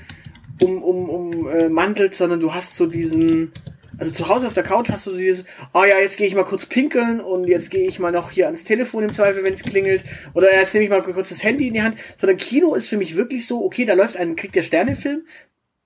um, 0.62 0.82
um, 0.82 1.09
um 1.11 1.49
äh, 1.49 1.68
mantelt, 1.68 2.14
sondern 2.14 2.40
du 2.40 2.55
hast 2.55 2.76
so 2.76 2.86
diesen, 2.86 3.53
also 3.99 4.12
zu 4.12 4.28
Hause 4.28 4.47
auf 4.47 4.55
der 4.55 4.62
Couch 4.62 4.90
hast 4.90 5.07
du 5.07 5.16
dieses, 5.16 5.45
oh 5.72 5.84
ja, 5.84 5.99
jetzt 5.99 6.16
gehe 6.16 6.26
ich 6.26 6.34
mal 6.34 6.45
kurz 6.45 6.66
pinkeln 6.66 7.20
und 7.20 7.47
jetzt 7.47 7.70
gehe 7.70 7.86
ich 7.86 7.99
mal 7.99 8.12
noch 8.12 8.30
hier 8.30 8.47
ans 8.47 8.64
Telefon 8.64 9.05
im 9.05 9.14
Zweifel, 9.14 9.45
wenn 9.45 9.55
es 9.55 9.62
klingelt, 9.62 10.05
oder 10.34 10.53
jetzt 10.53 10.74
nehme 10.74 10.84
ich 10.84 10.90
mal 10.90 11.03
kurz 11.03 11.28
das 11.28 11.42
Handy 11.42 11.68
in 11.68 11.74
die 11.74 11.82
Hand, 11.82 11.99
sondern 12.18 12.36
Kino 12.36 12.74
ist 12.74 12.88
für 12.88 12.97
mich 12.97 13.16
wirklich 13.16 13.47
so, 13.47 13.64
okay, 13.64 13.84
da 13.84 13.95
läuft 13.95 14.16
ein 14.16 14.36
Krieg 14.36 14.53
der 14.53 14.62
Sterne 14.62 14.97
Film, 14.97 15.26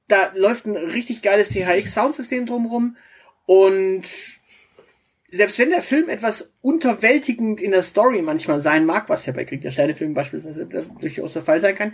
da 0.09 0.33
läuft 0.35 0.67
ein 0.67 0.77
richtig 0.77 1.23
geiles 1.23 1.51
THX 1.51 1.95
Soundsystem 1.95 2.47
drumrum. 2.47 2.97
Und 3.47 4.05
selbst 5.31 5.59
wenn 5.59 5.71
der 5.71 5.83
Film 5.83 6.09
etwas 6.09 6.53
unterwältigend 6.63 7.61
in 7.61 7.71
der 7.71 7.83
Story 7.83 8.23
manchmal 8.23 8.61
sein 8.61 8.87
mag, 8.87 9.09
was 9.09 9.27
ja 9.27 9.33
bei 9.33 9.45
Krieg 9.45 9.61
der 9.61 9.71
Sterne 9.71 9.95
Film 9.95 10.15
beispielsweise 10.15 10.67
durchaus 10.67 11.35
der 11.35 11.43
Fall 11.43 11.61
sein 11.61 11.75
kann, 11.75 11.93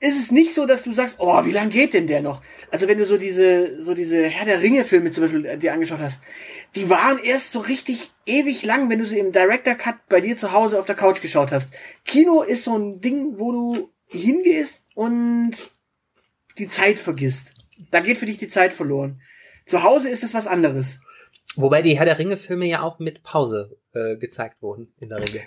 ist 0.00 0.18
es 0.18 0.30
nicht 0.30 0.54
so, 0.54 0.66
dass 0.66 0.82
du 0.82 0.92
sagst, 0.92 1.16
oh, 1.18 1.44
wie 1.44 1.52
lang 1.52 1.68
geht 1.68 1.92
denn 1.92 2.06
der 2.06 2.22
noch? 2.22 2.42
Also 2.70 2.88
wenn 2.88 2.96
du 2.96 3.04
so 3.04 3.18
diese, 3.18 3.82
so 3.82 3.92
diese 3.94 4.26
Herr 4.26 4.46
der 4.46 4.62
Ringe 4.62 4.84
Filme 4.84 5.10
zum 5.10 5.24
Beispiel 5.24 5.44
äh, 5.44 5.58
dir 5.58 5.74
angeschaut 5.74 6.00
hast, 6.00 6.20
die 6.74 6.88
waren 6.88 7.18
erst 7.18 7.52
so 7.52 7.60
richtig 7.60 8.10
ewig 8.24 8.62
lang, 8.62 8.88
wenn 8.88 8.98
du 8.98 9.06
sie 9.06 9.18
im 9.18 9.32
Director 9.32 9.74
Cut 9.74 9.96
bei 10.08 10.22
dir 10.22 10.38
zu 10.38 10.52
Hause 10.52 10.78
auf 10.78 10.86
der 10.86 10.94
Couch 10.94 11.20
geschaut 11.20 11.52
hast. 11.52 11.70
Kino 12.06 12.42
ist 12.42 12.64
so 12.64 12.76
ein 12.76 13.00
Ding, 13.00 13.38
wo 13.38 13.52
du 13.52 13.90
hingehst 14.06 14.82
und 14.94 15.52
die 16.58 16.68
Zeit 16.68 16.98
vergisst. 16.98 17.52
Da 17.90 18.00
geht 18.00 18.18
für 18.18 18.26
dich 18.26 18.38
die 18.38 18.48
Zeit 18.48 18.72
verloren. 18.72 19.20
Zu 19.66 19.82
Hause 19.82 20.08
ist 20.08 20.24
es 20.24 20.32
was 20.32 20.46
anderes. 20.46 21.00
Wobei 21.56 21.82
die 21.82 21.98
Herr 21.98 22.04
der 22.06 22.18
Ringe-Filme 22.18 22.66
ja 22.66 22.82
auch 22.82 23.00
mit 23.00 23.22
Pause 23.22 23.76
äh, 23.92 24.16
gezeigt 24.16 24.62
wurden, 24.62 24.94
in 24.98 25.08
der 25.10 25.18
Regel. 25.18 25.42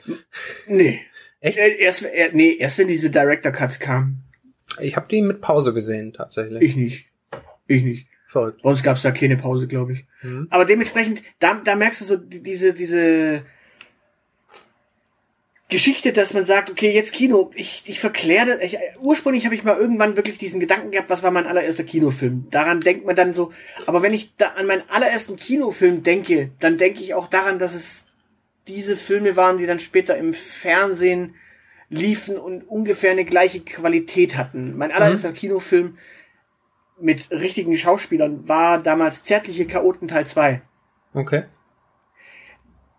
Nee. 0.68 1.02
Echt? 1.40 1.58
Äh, 1.58 1.78
Erst, 1.78 2.04
äh, 2.04 2.30
nee, 2.34 2.56
erst 2.58 2.78
wenn 2.78 2.88
diese 2.88 3.10
Director 3.10 3.52
Cuts 3.52 3.80
kamen. 3.80 4.24
Ich 4.80 4.96
habe 4.96 5.08
die 5.10 5.22
mit 5.22 5.42
Pause 5.42 5.74
gesehen, 5.74 6.14
tatsächlich. 6.14 6.62
Ich 6.62 6.76
nicht. 6.76 7.06
Ich 7.68 7.84
nicht. 7.84 8.08
Verrückt. 8.28 8.62
Bei 8.64 8.70
uns 8.72 8.82
gab 8.82 8.98
es 8.98 9.04
da 9.04 9.12
keine 9.12 9.38
Pause, 9.38 9.68
glaube 9.68 9.94
ich. 9.94 10.06
Mhm. 10.24 10.48
Aber 10.50 10.66
dementsprechend, 10.66 11.22
da, 11.40 11.62
da 11.64 11.76
merkst 11.76 12.02
du 12.02 12.06
so 12.06 12.18
die- 12.18 12.42
diese, 12.42 12.74
diese 12.74 13.44
Geschichte, 15.70 16.14
dass 16.14 16.34
man 16.34 16.46
sagt, 16.46 16.70
okay, 16.70 16.92
jetzt 16.94 17.14
Kino, 17.14 17.50
ich, 17.56 17.84
ich 17.86 18.00
verkläre 18.00 18.46
das. 18.46 18.62
Ich, 18.62 18.78
ursprünglich 19.00 19.46
habe 19.46 19.56
ich 19.56 19.64
mal 19.64 19.78
irgendwann 19.78 20.16
wirklich 20.16 20.38
diesen 20.38 20.60
Gedanken 20.60 20.92
gehabt, 20.92 21.10
was 21.10 21.24
war 21.24 21.32
mein 21.32 21.48
allererster 21.48 21.84
Kinofilm. 21.84 22.48
Daran 22.52 22.80
denkt 22.80 23.06
man 23.06 23.16
dann 23.16 23.34
so, 23.34 23.52
aber 23.88 24.02
wenn 24.04 24.14
ich 24.14 24.36
da 24.36 24.50
an 24.50 24.68
meinen 24.68 24.84
allerersten 24.90 25.36
Kinofilm 25.36 26.04
denke, 26.04 26.52
dann 26.60 26.78
denke 26.78 27.02
ich 27.02 27.14
auch 27.16 27.28
daran, 27.28 27.58
dass 27.60 27.74
es 27.74 28.06
diese 28.68 28.98
Filme 28.98 29.36
waren, 29.36 29.58
die 29.58 29.66
dann 29.66 29.80
später 29.80 30.16
im 30.18 30.34
Fernsehen 30.34 31.36
liefen 31.94 32.38
und 32.38 32.64
ungefähr 32.64 33.12
eine 33.12 33.26
gleiche 33.26 33.60
Qualität 33.60 34.36
hatten. 34.36 34.76
Mein 34.76 34.92
allererster 34.92 35.32
Kinofilm 35.32 35.98
mit 37.00 37.30
richtigen 37.30 37.78
Schauspielern 37.78 38.48
war 38.48 38.82
damals 38.82 39.24
Zärtliche 39.24 39.68
Chaoten 39.68 40.08
Teil 40.08 40.26
2. 40.26 40.62
Okay. 41.14 41.44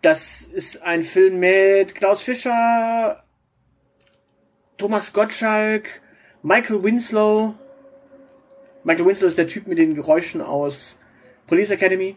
Das 0.01 0.41
ist 0.41 0.81
ein 0.83 1.03
Film 1.03 1.39
mit 1.39 1.95
Klaus 1.95 2.21
Fischer, 2.21 3.23
Thomas 4.77 5.11
Gottschalk, 5.11 6.01
Michael 6.41 6.83
Winslow. 6.83 7.55
Michael 8.83 9.07
Winslow 9.07 9.27
ist 9.27 9.37
der 9.37 9.47
Typ 9.47 9.67
mit 9.67 9.77
den 9.77 9.95
Geräuschen 9.95 10.41
aus 10.41 10.97
Police 11.47 11.71
Academy. 11.71 12.15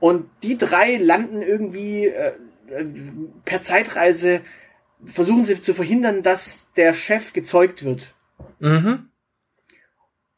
Und 0.00 0.28
die 0.42 0.58
drei 0.58 0.96
landen 0.96 1.40
irgendwie 1.40 2.06
äh, 2.06 2.32
äh, 2.68 2.84
per 3.44 3.62
Zeitreise, 3.62 4.42
versuchen 5.06 5.44
sie 5.44 5.60
zu 5.60 5.74
verhindern, 5.74 6.22
dass 6.22 6.70
der 6.76 6.94
Chef 6.94 7.32
gezeugt 7.32 7.84
wird. 7.84 8.14
Mhm. 8.58 9.10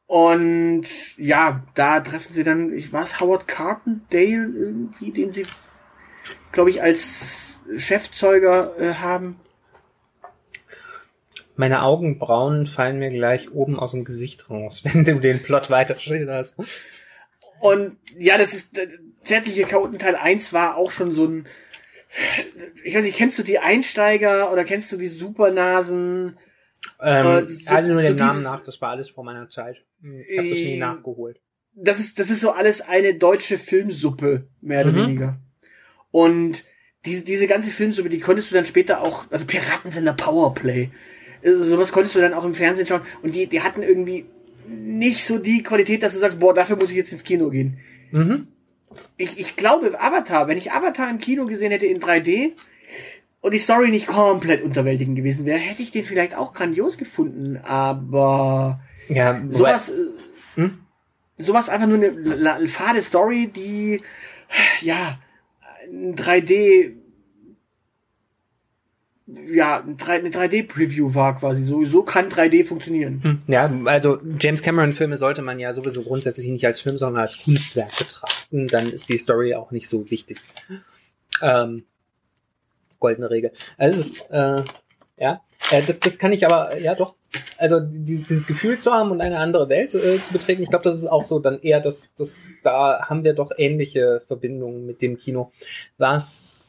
Und 0.06 0.86
ja, 1.18 1.64
da 1.74 2.00
treffen 2.00 2.32
sie 2.32 2.44
dann, 2.44 2.72
ich 2.72 2.92
weiß, 2.92 3.20
Howard 3.20 3.48
Carpendale 3.48 4.52
irgendwie, 4.54 5.12
den 5.12 5.32
sie, 5.32 5.46
glaube 6.52 6.70
ich, 6.70 6.82
als 6.82 7.58
Chefzeuger 7.76 8.78
äh, 8.78 8.94
haben. 8.94 9.40
Meine 11.56 11.82
Augenbrauen 11.82 12.66
fallen 12.66 12.98
mir 12.98 13.10
gleich 13.10 13.50
oben 13.50 13.78
aus 13.78 13.92
dem 13.92 14.04
Gesicht 14.04 14.48
raus, 14.48 14.82
wenn 14.84 15.04
du 15.04 15.18
den 15.18 15.42
Plot 15.42 15.70
weiter 15.70 15.98
schilderst. 15.98 16.56
Und 17.60 17.96
ja, 18.16 18.38
das 18.38 18.54
ist, 18.54 18.78
äh, 18.78 18.88
Zärtliche 19.22 19.64
Chaoten 19.64 19.98
Teil 19.98 20.14
1 20.14 20.52
war 20.52 20.76
auch 20.76 20.92
schon 20.92 21.12
so 21.12 21.26
ein, 21.26 21.48
ich 22.84 22.94
weiß 22.94 23.04
nicht, 23.04 23.16
kennst 23.16 23.38
du 23.38 23.42
die 23.42 23.58
Einsteiger 23.58 24.52
oder 24.52 24.64
kennst 24.64 24.90
du 24.92 24.96
die 24.96 25.08
Supernasen? 25.08 26.36
Ähm, 27.00 27.26
Äh, 27.26 27.46
so- 27.46 27.70
alle 27.70 27.88
nur 27.92 28.02
so 28.02 28.08
den 28.10 28.16
Namen 28.16 28.42
nach, 28.42 28.62
das 28.64 28.80
war 28.80 28.90
alles 28.90 29.08
vor 29.10 29.24
meiner 29.24 29.48
Zeit. 29.50 29.76
Ich 30.02 30.38
habe 30.38 30.48
das 30.50 30.58
nie 30.58 30.74
Äh, 30.74 30.78
nachgeholt. 30.78 31.40
Das 31.74 31.98
ist, 31.98 32.18
das 32.18 32.30
ist 32.30 32.40
so 32.40 32.52
alles 32.52 32.80
eine 32.80 33.14
deutsche 33.14 33.58
Filmsuppe, 33.58 34.46
mehr 34.60 34.82
oder 34.82 34.92
Mhm. 34.92 34.96
weniger. 34.96 35.38
Und 36.10 36.64
diese, 37.04 37.24
diese 37.24 37.46
ganze 37.46 37.70
Filmsuppe, 37.70 38.08
die 38.08 38.20
konntest 38.20 38.50
du 38.50 38.54
dann 38.54 38.64
später 38.64 39.02
auch, 39.02 39.30
also 39.30 39.44
Piratensender 39.46 40.14
Powerplay, 40.14 40.90
äh, 41.42 41.52
sowas 41.52 41.92
konntest 41.92 42.14
du 42.14 42.20
dann 42.20 42.34
auch 42.34 42.44
im 42.44 42.54
Fernsehen 42.54 42.86
schauen. 42.86 43.02
Und 43.22 43.34
die, 43.34 43.46
die 43.46 43.60
hatten 43.60 43.82
irgendwie 43.82 44.24
nicht 44.68 45.24
so 45.24 45.38
die 45.38 45.62
Qualität, 45.62 46.02
dass 46.02 46.14
du 46.14 46.18
sagst, 46.18 46.38
boah, 46.40 46.54
dafür 46.54 46.76
muss 46.76 46.90
ich 46.90 46.96
jetzt 46.96 47.12
ins 47.12 47.24
Kino 47.24 47.50
gehen. 47.50 47.78
Mhm. 48.10 48.48
Ich, 49.16 49.38
ich 49.38 49.56
glaube, 49.56 50.00
Avatar, 50.00 50.48
wenn 50.48 50.58
ich 50.58 50.72
Avatar 50.72 51.10
im 51.10 51.18
Kino 51.18 51.46
gesehen 51.46 51.70
hätte 51.70 51.86
in 51.86 52.00
3D 52.00 52.52
und 53.40 53.54
die 53.54 53.58
Story 53.58 53.90
nicht 53.90 54.06
komplett 54.06 54.62
unterwältigend 54.62 55.16
gewesen 55.16 55.46
wäre, 55.46 55.58
hätte 55.58 55.82
ich 55.82 55.90
den 55.90 56.04
vielleicht 56.04 56.34
auch 56.34 56.52
grandios 56.52 56.98
gefunden. 56.98 57.58
Aber 57.58 58.80
Ja, 59.08 59.42
sowas, 59.50 59.90
äh, 59.90 59.92
Hm? 60.56 60.78
Sowas 61.38 61.68
einfach 61.68 61.86
nur 61.86 61.98
eine 61.98 62.68
fade 62.68 63.02
Story, 63.02 63.48
die, 63.54 64.00
ja, 64.80 65.18
ein 65.86 66.16
3D, 66.16 66.94
ja, 69.50 69.80
ein 69.80 69.96
3- 69.96 70.10
eine 70.10 70.30
3D-Preview 70.30 71.14
war 71.14 71.38
quasi. 71.38 71.62
So, 71.62 71.84
so 71.84 72.02
kann 72.02 72.28
3D 72.28 72.64
funktionieren. 72.64 73.20
Hm. 73.22 73.42
Ja, 73.46 73.70
also 73.84 74.18
James 74.40 74.62
Cameron-Filme 74.62 75.16
sollte 75.16 75.42
man 75.42 75.58
ja 75.58 75.72
sowieso 75.72 76.02
grundsätzlich 76.02 76.46
nicht 76.48 76.64
als 76.66 76.80
Film, 76.80 76.98
sondern 76.98 77.22
als 77.22 77.42
Kunstwerk 77.44 77.96
betrachten. 77.98 78.68
Dann 78.68 78.90
ist 78.90 79.08
die 79.08 79.18
Story 79.18 79.54
auch 79.54 79.70
nicht 79.70 79.88
so 79.88 80.10
wichtig. 80.10 80.38
Ähm, 81.42 81.84
goldene 82.98 83.30
Regel. 83.30 83.52
Also 83.76 84.00
es 84.00 84.06
ist, 84.06 84.30
äh, 84.30 84.64
ja, 85.18 85.40
äh, 85.70 85.82
das, 85.82 86.00
das 86.00 86.18
kann 86.18 86.32
ich 86.32 86.46
aber, 86.46 86.78
ja 86.78 86.94
doch. 86.94 87.14
Also 87.58 87.80
dieses, 87.80 88.26
dieses 88.26 88.46
Gefühl 88.46 88.78
zu 88.78 88.92
haben 88.92 89.10
und 89.10 89.20
eine 89.20 89.38
andere 89.38 89.68
Welt 89.68 89.94
äh, 89.94 90.22
zu 90.22 90.32
betreten, 90.32 90.62
ich 90.62 90.70
glaube, 90.70 90.84
das 90.84 90.96
ist 90.96 91.06
auch 91.06 91.22
so 91.22 91.38
dann 91.38 91.60
eher 91.60 91.80
das, 91.80 92.14
das, 92.14 92.48
da 92.62 93.06
haben 93.08 93.24
wir 93.24 93.34
doch 93.34 93.50
ähnliche 93.56 94.22
Verbindungen 94.26 94.86
mit 94.86 95.02
dem 95.02 95.18
Kino. 95.18 95.52
Was 95.98 96.65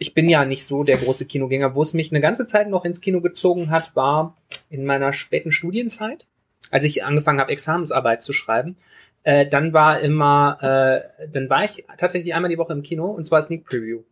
ich 0.00 0.14
bin 0.14 0.30
ja 0.30 0.46
nicht 0.46 0.64
so 0.64 0.82
der 0.82 0.96
große 0.96 1.26
Kinogänger. 1.26 1.74
Wo 1.74 1.82
es 1.82 1.92
mich 1.92 2.10
eine 2.10 2.22
ganze 2.22 2.46
Zeit 2.46 2.70
noch 2.70 2.86
ins 2.86 3.02
Kino 3.02 3.20
gezogen 3.20 3.70
hat, 3.70 3.94
war 3.94 4.34
in 4.70 4.86
meiner 4.86 5.12
späten 5.12 5.52
Studienzeit, 5.52 6.26
als 6.70 6.84
ich 6.84 7.04
angefangen 7.04 7.38
habe, 7.38 7.52
Examensarbeit 7.52 8.22
zu 8.22 8.32
schreiben. 8.32 8.76
Äh, 9.24 9.46
dann 9.46 9.74
war 9.74 10.00
immer, 10.00 10.58
äh, 10.62 11.28
dann 11.28 11.50
war 11.50 11.64
ich 11.64 11.84
tatsächlich 11.98 12.34
einmal 12.34 12.48
die 12.50 12.56
Woche 12.56 12.72
im 12.72 12.82
Kino 12.82 13.10
und 13.10 13.26
zwar 13.26 13.42
Sneak 13.42 13.66
Preview. 13.66 14.02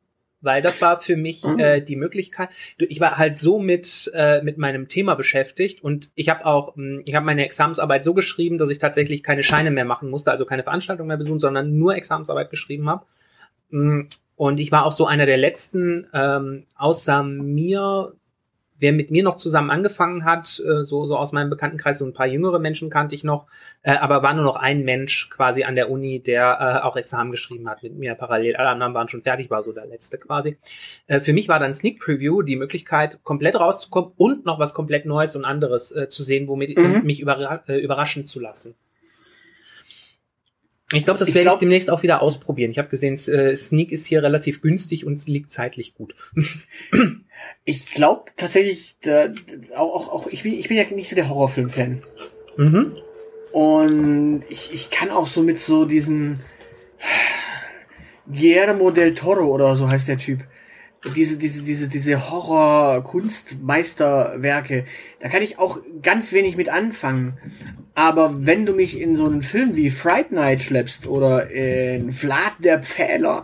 Weil 0.43 0.61
das 0.61 0.81
war 0.83 1.01
für 1.01 1.17
mich 1.17 1.43
äh, 1.45 1.81
die 1.81 1.97
Möglichkeit. 1.97 2.51
Ich 2.77 3.01
war 3.01 3.17
halt 3.17 3.39
so 3.39 3.59
mit 3.59 4.11
äh, 4.15 4.43
mit 4.43 4.59
meinem 4.59 4.89
Thema 4.89 5.15
beschäftigt 5.15 5.83
und 5.83 6.11
ich 6.15 6.29
habe 6.29 6.45
auch, 6.45 6.77
mh, 6.77 7.03
ich 7.07 7.15
habe 7.15 7.27
meine 7.27 7.45
Examensarbeit 7.47 8.05
so 8.05 8.13
geschrieben, 8.13 8.59
dass 8.59 8.71
ich 8.71 8.79
tatsächlich 8.79 9.23
keine 9.23 9.43
Scheine 9.43 9.71
mehr 9.71 9.87
machen 9.87 10.11
musste, 10.11 10.31
also 10.31 10.45
keine 10.45 10.63
Veranstaltung 10.63 11.09
mehr 11.09 11.17
besuchen, 11.17 11.41
sondern 11.41 11.79
nur 11.79 11.97
Examensarbeit 11.97 12.51
geschrieben 12.51 12.89
habe. 12.91 13.07
Und 14.39 14.61
ich 14.61 14.71
war 14.71 14.87
auch 14.87 14.93
so 14.93 15.05
einer 15.05 15.27
der 15.27 15.37
letzten, 15.37 16.07
ähm, 16.15 16.67
außer 16.77 17.25
mir, 17.25 18.13
wer 18.79 18.93
mit 18.93 19.11
mir 19.11 19.25
noch 19.25 19.35
zusammen 19.35 19.69
angefangen 19.73 20.25
hat, 20.25 20.63
äh, 20.65 20.85
so, 20.85 21.07
so 21.07 21.17
aus 21.17 21.33
meinem 21.33 21.51
Bekanntenkreis, 21.51 21.99
so 21.99 22.05
ein 22.05 22.13
paar 22.13 22.29
jüngere 22.29 22.61
Menschen 22.61 22.89
kannte 22.89 23.17
ich 23.17 23.25
noch, 23.25 23.49
äh, 23.83 23.97
aber 23.97 24.23
war 24.23 24.35
nur 24.35 24.45
noch 24.45 24.55
ein 24.55 24.85
Mensch 24.85 25.29
quasi 25.29 25.65
an 25.65 25.75
der 25.75 25.91
Uni, 25.91 26.21
der 26.21 26.57
äh, 26.61 26.87
auch 26.87 26.95
Examen 26.97 27.33
geschrieben 27.33 27.69
hat 27.69 27.83
mit 27.83 27.99
mir 27.99 28.15
parallel. 28.15 28.55
Alle 28.55 28.69
anderen 28.69 28.95
waren 28.95 29.09
schon 29.09 29.23
fertig, 29.23 29.51
war 29.51 29.65
so 29.65 29.73
der 29.73 29.87
letzte 29.87 30.19
quasi. 30.19 30.57
Äh, 31.09 31.19
für 31.19 31.33
mich 31.33 31.49
war 31.49 31.59
dann 31.59 31.75
Sneak 31.75 31.99
Preview 31.99 32.43
die 32.43 32.55
Möglichkeit, 32.55 33.19
komplett 33.25 33.57
rauszukommen 33.57 34.13
und 34.17 34.47
noch 34.47 34.61
was 34.61 34.73
komplett 34.73 35.05
Neues 35.05 35.35
und 35.35 35.45
anderes 35.45 35.91
äh, 35.91 36.09
zu 36.09 36.23
sehen, 36.23 36.47
womit 36.47 36.79
Mhm. 36.79 37.01
mich 37.03 37.19
überra 37.19 37.65
äh, 37.67 37.81
überraschen 37.81 38.25
zu 38.25 38.39
lassen. 38.39 38.77
Ich 40.93 41.05
glaube, 41.05 41.19
das 41.19 41.29
Ich 41.29 41.35
werde 41.35 41.45
ich 41.45 41.51
glaub- 41.51 41.59
demnächst 41.59 41.91
auch 41.91 42.03
wieder 42.03 42.23
ausprobieren. 42.23 42.71
Ich 42.71 42.79
habe 42.79 42.89
gesehen, 42.89 43.15
äh, 43.29 43.55
Sneak 43.55 43.93
ist 43.93 44.07
hier 44.07 44.23
relativ 44.23 44.63
günstig 44.63 45.05
und 45.05 45.13
es 45.15 45.29
liegt 45.29 45.53
zeitlich 45.53 45.95
gut. 45.95 46.15
Ich 47.65 47.85
glaube 47.95 48.33
tatsächlich, 48.37 48.97
da, 49.03 49.29
auch, 49.77 49.95
auch, 49.95 50.09
auch 50.13 50.27
ich, 50.27 50.43
bin, 50.43 50.55
ich 50.55 50.67
bin 50.67 50.77
ja 50.77 50.83
nicht 50.91 51.09
so 51.09 51.15
der 51.15 51.29
Horrorfilm-Fan. 51.29 52.03
Mhm. 52.57 52.97
Und 53.53 54.43
ich, 54.49 54.73
ich 54.73 54.91
kann 54.91 55.11
auch 55.11 55.29
so 55.29 55.45
mit 55.45 55.61
so 55.61 55.85
diesen 55.85 56.41
Guillermo 58.27 58.91
del 58.91 59.15
Toro 59.15 59.55
oder 59.55 59.77
so 59.77 59.89
heißt 59.89 60.09
der 60.09 60.19
Typ. 60.19 60.41
Diese, 61.15 61.37
diese, 61.37 61.63
diese, 61.63 61.87
diese 61.87 62.29
Horror-Kunstmeisterwerke, 62.29 64.85
da 65.21 65.29
kann 65.29 65.43
ich 65.43 65.61
auch 65.61 65.79
ganz 66.03 66.33
wenig 66.33 66.57
mit 66.57 66.69
anfangen. 66.69 67.39
Aber 67.99 68.47
wenn 68.47 68.65
du 68.65 68.75
mich 68.75 69.01
in 69.01 69.17
so 69.17 69.27
einen 69.27 69.43
Film 69.43 69.75
wie 69.75 69.91
Fright 69.91 70.31
Night 70.31 70.63
schleppst 70.63 71.09
oder 71.09 71.51
in 71.51 72.13
Vlad 72.13 72.53
der 72.61 72.79
Pfähler 72.81 73.43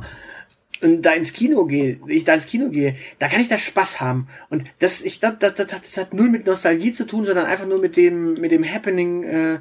und 0.80 1.02
da 1.02 1.10
ins 1.10 1.32
Kino 1.32 1.64
gehe, 1.64 1.98
ich 2.06 2.22
da 2.22 2.34
ins 2.34 2.46
Kino 2.46 2.68
gehe, 2.68 2.94
da 3.18 3.26
kann 3.26 3.40
ich 3.40 3.48
da 3.48 3.58
Spaß 3.58 4.00
haben. 4.00 4.28
Und 4.50 4.62
das, 4.78 5.02
ich 5.02 5.18
glaube, 5.18 5.38
das, 5.40 5.56
das, 5.56 5.72
hat- 5.72 5.82
das 5.82 5.96
hat 5.96 6.14
null 6.14 6.28
mit 6.28 6.46
Nostalgie 6.46 6.92
zu 6.92 7.04
tun, 7.04 7.26
sondern 7.26 7.46
einfach 7.46 7.66
nur 7.66 7.80
mit 7.80 7.96
dem, 7.96 8.34
mit 8.34 8.52
dem 8.52 8.64
Happening, 8.64 9.24
äh, 9.24 9.58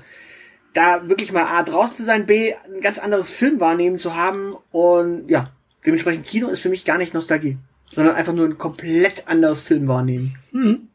da 0.75 1.09
wirklich 1.09 1.31
mal 1.31 1.45
A 1.45 1.63
draußen 1.63 1.95
zu 1.95 2.03
sein, 2.03 2.27
B 2.27 2.53
ein 2.53 2.81
ganz 2.81 2.99
anderes 2.99 3.31
Film 3.31 3.59
wahrnehmen 3.59 3.97
zu 3.97 4.13
haben 4.15 4.55
und 4.71 5.27
ja, 5.27 5.49
dementsprechend 5.87 6.27
Kino 6.27 6.49
ist 6.49 6.59
für 6.59 6.69
mich 6.69 6.85
gar 6.85 6.99
nicht 6.99 7.15
Nostalgie, 7.15 7.57
sondern 7.95 8.13
einfach 8.13 8.33
nur 8.33 8.45
ein 8.45 8.59
komplett 8.59 9.27
anderes 9.27 9.59
Film 9.61 9.87
wahrnehmen. 9.87 10.35
Mhm. 10.51 10.87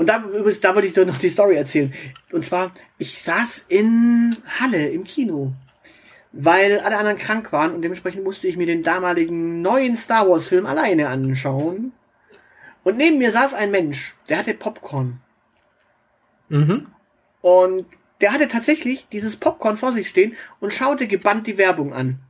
Und 0.00 0.06
da, 0.06 0.16
übrigens, 0.16 0.60
da 0.60 0.74
wollte 0.74 0.88
ich 0.88 0.94
doch 0.94 1.04
noch 1.04 1.18
die 1.18 1.28
Story 1.28 1.56
erzählen. 1.56 1.92
Und 2.32 2.46
zwar, 2.46 2.72
ich 2.96 3.20
saß 3.20 3.66
in 3.68 4.34
Halle 4.58 4.88
im 4.88 5.04
Kino, 5.04 5.52
weil 6.32 6.80
alle 6.80 6.96
anderen 6.96 7.18
krank 7.18 7.52
waren 7.52 7.74
und 7.74 7.82
dementsprechend 7.82 8.24
musste 8.24 8.48
ich 8.48 8.56
mir 8.56 8.64
den 8.64 8.82
damaligen 8.82 9.60
neuen 9.60 9.96
Star 9.96 10.26
Wars 10.26 10.46
Film 10.46 10.64
alleine 10.64 11.10
anschauen. 11.10 11.92
Und 12.82 12.96
neben 12.96 13.18
mir 13.18 13.30
saß 13.30 13.52
ein 13.52 13.70
Mensch, 13.70 14.14
der 14.30 14.38
hatte 14.38 14.54
Popcorn. 14.54 15.20
Mhm. 16.48 16.86
Und 17.42 17.84
der 18.22 18.32
hatte 18.32 18.48
tatsächlich 18.48 19.06
dieses 19.12 19.36
Popcorn 19.36 19.76
vor 19.76 19.92
sich 19.92 20.08
stehen 20.08 20.34
und 20.60 20.72
schaute 20.72 21.08
gebannt 21.08 21.46
die 21.46 21.58
Werbung 21.58 21.92
an. 21.92 22.20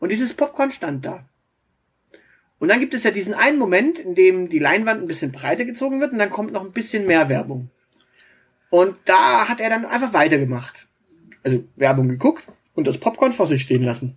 Und 0.00 0.08
dieses 0.08 0.34
Popcorn 0.34 0.72
stand 0.72 1.04
da. 1.04 1.24
Und 2.60 2.68
dann 2.68 2.78
gibt 2.78 2.94
es 2.94 3.02
ja 3.04 3.10
diesen 3.10 3.34
einen 3.34 3.58
Moment, 3.58 3.98
in 3.98 4.14
dem 4.14 4.48
die 4.50 4.58
Leinwand 4.58 5.00
ein 5.02 5.08
bisschen 5.08 5.32
breiter 5.32 5.64
gezogen 5.64 6.00
wird 6.00 6.12
und 6.12 6.18
dann 6.18 6.30
kommt 6.30 6.52
noch 6.52 6.62
ein 6.62 6.72
bisschen 6.72 7.06
mehr 7.06 7.28
Werbung. 7.28 7.70
Und 8.68 8.96
da 9.06 9.48
hat 9.48 9.60
er 9.60 9.70
dann 9.70 9.86
einfach 9.86 10.12
weitergemacht. 10.12 10.86
Also 11.42 11.64
Werbung 11.76 12.08
geguckt 12.08 12.46
und 12.74 12.86
das 12.86 12.98
Popcorn 12.98 13.32
vor 13.32 13.48
sich 13.48 13.62
stehen 13.62 13.82
lassen. 13.82 14.16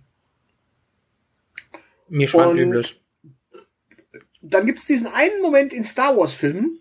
Mir 2.08 2.28
schwant 2.28 2.52
Und- 2.52 2.58
übles. 2.58 2.94
Dann 4.42 4.66
gibt 4.66 4.78
es 4.78 4.84
diesen 4.84 5.06
einen 5.06 5.40
Moment 5.40 5.72
in 5.72 5.84
Star 5.84 6.14
Wars 6.16 6.34
Filmen, 6.34 6.78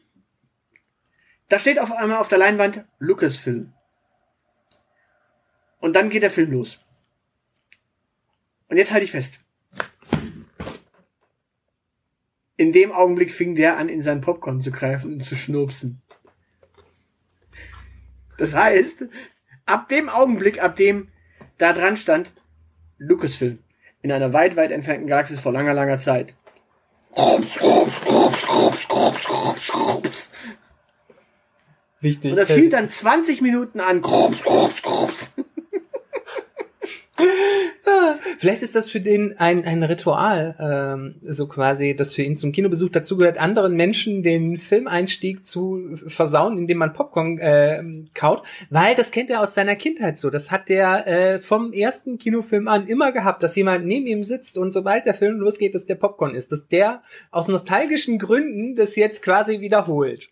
da 1.48 1.60
steht 1.60 1.80
auf 1.80 1.94
einmal 1.94 2.18
auf 2.18 2.28
der 2.28 2.40
Leinwand 2.40 2.84
Lucasfilm. 3.00 3.72
Und 5.80 5.96
dann 5.96 6.10
geht 6.10 6.24
der 6.24 6.32
Film 6.32 6.52
los. 6.52 6.80
Und 8.68 8.76
jetzt 8.78 8.92
halte 8.92 9.06
ich 9.06 9.12
fest. 9.12 9.40
In 12.56 12.72
dem 12.72 12.92
Augenblick 12.92 13.34
fing 13.34 13.56
der 13.56 13.78
an, 13.78 13.90
in 13.90 14.04
sein 14.04 14.22
Popcorn 14.22 14.62
zu 14.62 14.72
greifen 14.72 15.14
und 15.14 15.26
zu 15.26 15.36
schnurpsen. 15.36 16.02
Das 18.38 18.56
heißt, 18.56 19.06
ab 19.66 19.90
dem 19.90 20.10
Augenblick, 20.10 20.62
ab 20.62 20.76
dem 20.76 21.08
da 21.58 21.74
dran 21.74 21.98
stand, 21.98 22.32
Lucasfilm, 22.98 23.60
in 24.02 24.12
einer 24.12 24.34
weit, 24.34 24.56
weit 24.56 24.72
entfernten 24.72 25.08
Galaxis 25.08 25.40
vor 25.40 25.52
langer, 25.52 25.74
langer 25.74 26.00
Zeit. 26.00 26.34
Wichtig. 32.02 32.32
Und 32.32 32.38
das 32.38 32.52
hielt 32.52 32.74
dann 32.74 32.90
20 32.90 33.42
Minuten 33.42 33.80
an. 33.80 34.02
Vielleicht 38.40 38.64
ist 38.64 38.76
das 38.76 38.90
für 38.90 39.00
den 39.00 39.38
ein, 39.38 39.66
ein 39.66 39.84
Ritual, 39.84 40.56
ähm, 40.60 41.16
so 41.22 41.48
quasi, 41.48 41.96
das 41.96 42.14
für 42.14 42.24
ihn 42.24 42.38
zum 42.38 42.52
Kinobesuch 42.52 42.90
dazugehört, 42.90 43.38
anderen 43.38 43.76
Menschen 43.76 44.24
den 44.24 44.58
Filmeinstieg 44.58 45.46
zu 45.46 45.98
versauen, 46.08 46.58
indem 46.58 46.80
man 46.80 46.94
Popcorn 46.94 47.38
äh, 47.38 47.84
kaut, 48.14 48.44
weil 48.70 48.96
das 48.96 49.12
kennt 49.12 49.30
er 49.30 49.42
aus 49.42 49.54
seiner 49.54 49.76
Kindheit 49.76 50.18
so. 50.18 50.30
Das 50.30 50.50
hat 50.50 50.70
der 50.70 51.08
äh, 51.08 51.40
vom 51.40 51.72
ersten 51.72 52.18
Kinofilm 52.18 52.68
an 52.68 52.88
immer 52.88 53.12
gehabt, 53.12 53.44
dass 53.44 53.56
jemand 53.56 53.86
neben 53.86 54.08
ihm 54.08 54.24
sitzt 54.24 54.58
und 54.58 54.72
sobald 54.72 55.06
der 55.06 55.14
Film 55.14 55.38
losgeht, 55.38 55.76
dass 55.76 55.86
der 55.86 55.96
Popcorn 55.96 56.36
ist, 56.36 56.52
dass 56.52 56.68
der 56.68 57.04
aus 57.32 57.48
nostalgischen 57.48 58.18
Gründen 58.18 58.76
das 58.76 58.96
jetzt 58.96 59.22
quasi 59.22 59.62
wiederholt. 59.62 60.32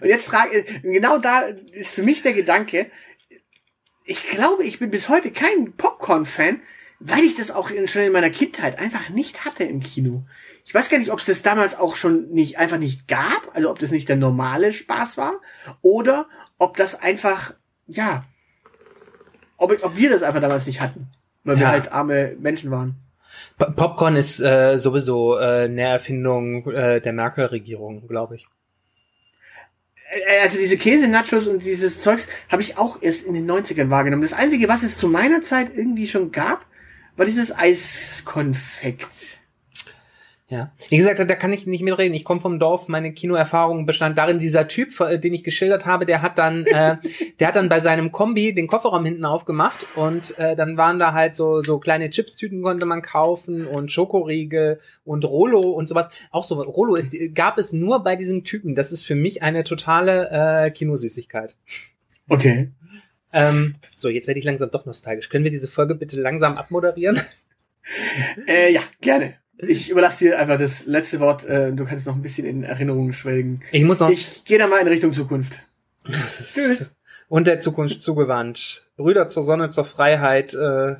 Und 0.00 0.08
jetzt 0.08 0.26
frage 0.26 0.64
genau 0.82 1.18
da 1.18 1.42
ist 1.72 1.92
für 1.92 2.02
mich 2.02 2.22
der 2.22 2.32
Gedanke, 2.32 2.86
ich 4.08 4.26
glaube, 4.30 4.64
ich 4.64 4.78
bin 4.78 4.90
bis 4.90 5.08
heute 5.10 5.30
kein 5.30 5.72
Popcorn-Fan, 5.76 6.60
weil 6.98 7.22
ich 7.24 7.34
das 7.36 7.50
auch 7.50 7.68
schon 7.84 8.02
in 8.02 8.12
meiner 8.12 8.30
Kindheit 8.30 8.78
einfach 8.78 9.10
nicht 9.10 9.44
hatte 9.44 9.64
im 9.64 9.80
Kino. 9.80 10.24
Ich 10.64 10.74
weiß 10.74 10.88
gar 10.88 10.98
nicht, 10.98 11.12
ob 11.12 11.18
es 11.18 11.26
das 11.26 11.42
damals 11.42 11.78
auch 11.78 11.94
schon 11.94 12.30
nicht 12.30 12.58
einfach 12.58 12.78
nicht 12.78 13.06
gab, 13.06 13.54
also 13.54 13.70
ob 13.70 13.78
das 13.78 13.90
nicht 13.90 14.08
der 14.08 14.16
normale 14.16 14.72
Spaß 14.72 15.18
war, 15.18 15.34
oder 15.82 16.26
ob 16.56 16.76
das 16.78 17.00
einfach, 17.00 17.54
ja, 17.86 18.24
ob, 19.58 19.76
ob 19.84 19.96
wir 19.96 20.08
das 20.10 20.22
einfach 20.22 20.40
damals 20.40 20.66
nicht 20.66 20.80
hatten, 20.80 21.08
weil 21.44 21.56
wir 21.56 21.64
Ja. 21.66 21.70
halt 21.72 21.92
arme 21.92 22.34
Menschen 22.40 22.70
waren. 22.70 22.96
P 23.58 23.66
Popcorn 23.76 24.16
ist 24.16 24.40
äh, 24.40 24.78
sowieso 24.78 25.38
äh, 25.38 25.64
eine 25.64 25.82
Erfindung 25.82 26.66
äh, 26.70 27.00
der 27.00 27.12
Merkel-Regierung, 27.12 28.08
glaube 28.08 28.36
ich. 28.36 28.48
Äh, 30.10 30.40
also 30.42 30.58
diese 30.58 30.76
Käse-Nachos 30.76 31.46
und 31.46 31.64
dieses 31.64 32.00
Zeugs 32.00 32.26
habe 32.48 32.62
ich 32.62 32.78
auch 32.78 33.02
erst 33.02 33.26
in 33.26 33.34
den 33.34 33.50
90ern 33.50 33.90
wahrgenommen. 33.90 34.22
Das 34.22 34.32
Einzige, 34.32 34.68
was 34.68 34.82
es 34.82 34.96
zu 34.96 35.08
meiner 35.08 35.42
Zeit 35.42 35.70
irgendwie 35.74 36.06
schon 36.06 36.32
gab, 36.32 36.64
war 37.16 37.26
dieses 37.26 37.56
Eiskonfekt. 37.56 39.37
Ja. 40.50 40.72
Wie 40.88 40.96
gesagt, 40.96 41.18
da 41.18 41.34
kann 41.34 41.52
ich 41.52 41.66
nicht 41.66 41.82
mitreden. 41.82 42.14
Ich 42.14 42.24
komme 42.24 42.40
vom 42.40 42.58
Dorf. 42.58 42.88
Meine 42.88 43.12
Kinoerfahrung 43.12 43.84
bestand 43.84 44.16
darin, 44.16 44.38
dieser 44.38 44.66
Typ, 44.66 44.98
äh, 44.98 45.18
den 45.18 45.34
ich 45.34 45.44
geschildert 45.44 45.84
habe, 45.84 46.06
der 46.06 46.22
hat 46.22 46.38
dann, 46.38 46.64
äh, 46.64 46.96
der 47.38 47.48
hat 47.48 47.56
dann 47.56 47.68
bei 47.68 47.80
seinem 47.80 48.12
Kombi 48.12 48.54
den 48.54 48.66
Kofferraum 48.66 49.04
hinten 49.04 49.26
aufgemacht 49.26 49.84
und 49.94 50.38
äh, 50.38 50.56
dann 50.56 50.78
waren 50.78 50.98
da 50.98 51.12
halt 51.12 51.34
so 51.34 51.60
so 51.60 51.78
kleine 51.78 52.08
Chipstüten 52.08 52.62
konnte 52.62 52.86
man 52.86 53.02
kaufen 53.02 53.66
und 53.66 53.92
Schokoriegel 53.92 54.80
und 55.04 55.26
Rolo 55.26 55.70
und 55.70 55.86
sowas. 55.86 56.08
Auch 56.30 56.44
so 56.44 56.54
Rolo 56.62 56.94
ist, 56.94 57.14
gab 57.34 57.58
es 57.58 57.74
nur 57.74 58.02
bei 58.02 58.16
diesem 58.16 58.42
Typen. 58.42 58.74
Das 58.74 58.90
ist 58.90 59.02
für 59.02 59.14
mich 59.14 59.42
eine 59.42 59.64
totale 59.64 60.30
äh, 60.30 60.70
Kinosüßigkeit. 60.70 61.56
Okay. 62.30 62.70
Ähm, 63.34 63.74
so, 63.94 64.08
jetzt 64.08 64.26
werde 64.26 64.40
ich 64.40 64.46
langsam 64.46 64.70
doch 64.70 64.86
nostalgisch. 64.86 65.28
Können 65.28 65.44
wir 65.44 65.50
diese 65.50 65.68
Folge 65.68 65.94
bitte 65.94 66.18
langsam 66.18 66.56
abmoderieren? 66.56 67.20
Äh, 68.46 68.72
ja, 68.72 68.82
gerne. 69.00 69.36
Ich 69.58 69.90
überlasse 69.90 70.24
dir 70.24 70.38
einfach 70.38 70.58
das 70.58 70.86
letzte 70.86 71.20
Wort. 71.20 71.44
Äh, 71.44 71.72
du 71.72 71.84
kannst 71.84 72.06
noch 72.06 72.14
ein 72.14 72.22
bisschen 72.22 72.46
in 72.46 72.62
Erinnerungen 72.62 73.12
schwelgen. 73.12 73.62
Ich 73.72 73.84
muss 73.84 74.00
noch. 74.00 74.10
Ich 74.10 74.44
gehe 74.44 74.58
da 74.58 74.66
mal 74.66 74.80
in 74.80 74.88
Richtung 74.88 75.12
Zukunft. 75.12 75.58
Tschüss. 76.06 76.90
Und 77.28 77.46
der 77.46 77.60
Zukunft 77.60 78.00
zugewandt. 78.00 78.86
Brüder 78.96 79.26
zur 79.26 79.42
Sonne, 79.42 79.68
zur 79.68 79.84
Freiheit. 79.84 80.54
Äh, 80.54 80.96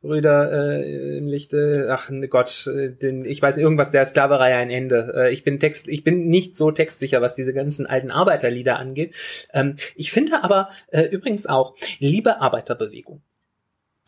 Brüder 0.00 0.52
äh, 0.52 1.18
im 1.18 1.26
Lichte, 1.26 1.88
ach 1.90 2.08
ne 2.08 2.28
Gott, 2.28 2.68
äh, 2.68 2.90
den, 2.90 3.24
ich 3.24 3.42
weiß 3.42 3.58
irgendwas 3.58 3.90
der 3.90 4.06
Sklaverei 4.06 4.54
ein 4.54 4.70
Ende. 4.70 5.12
Äh, 5.16 5.32
ich 5.32 5.42
bin 5.42 5.58
Text, 5.58 5.88
ich 5.88 6.04
bin 6.04 6.28
nicht 6.28 6.56
so 6.56 6.70
textsicher, 6.70 7.20
was 7.20 7.34
diese 7.34 7.52
ganzen 7.52 7.84
alten 7.86 8.12
Arbeiterlieder 8.12 8.78
angeht. 8.78 9.14
Ähm, 9.52 9.76
ich 9.96 10.12
finde 10.12 10.44
aber 10.44 10.68
äh, 10.88 11.02
übrigens 11.02 11.46
auch, 11.46 11.74
liebe 11.98 12.40
Arbeiterbewegung, 12.40 13.22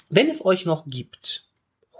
wenn 0.08 0.28
es 0.28 0.44
euch 0.44 0.64
noch 0.64 0.86
gibt, 0.86 1.49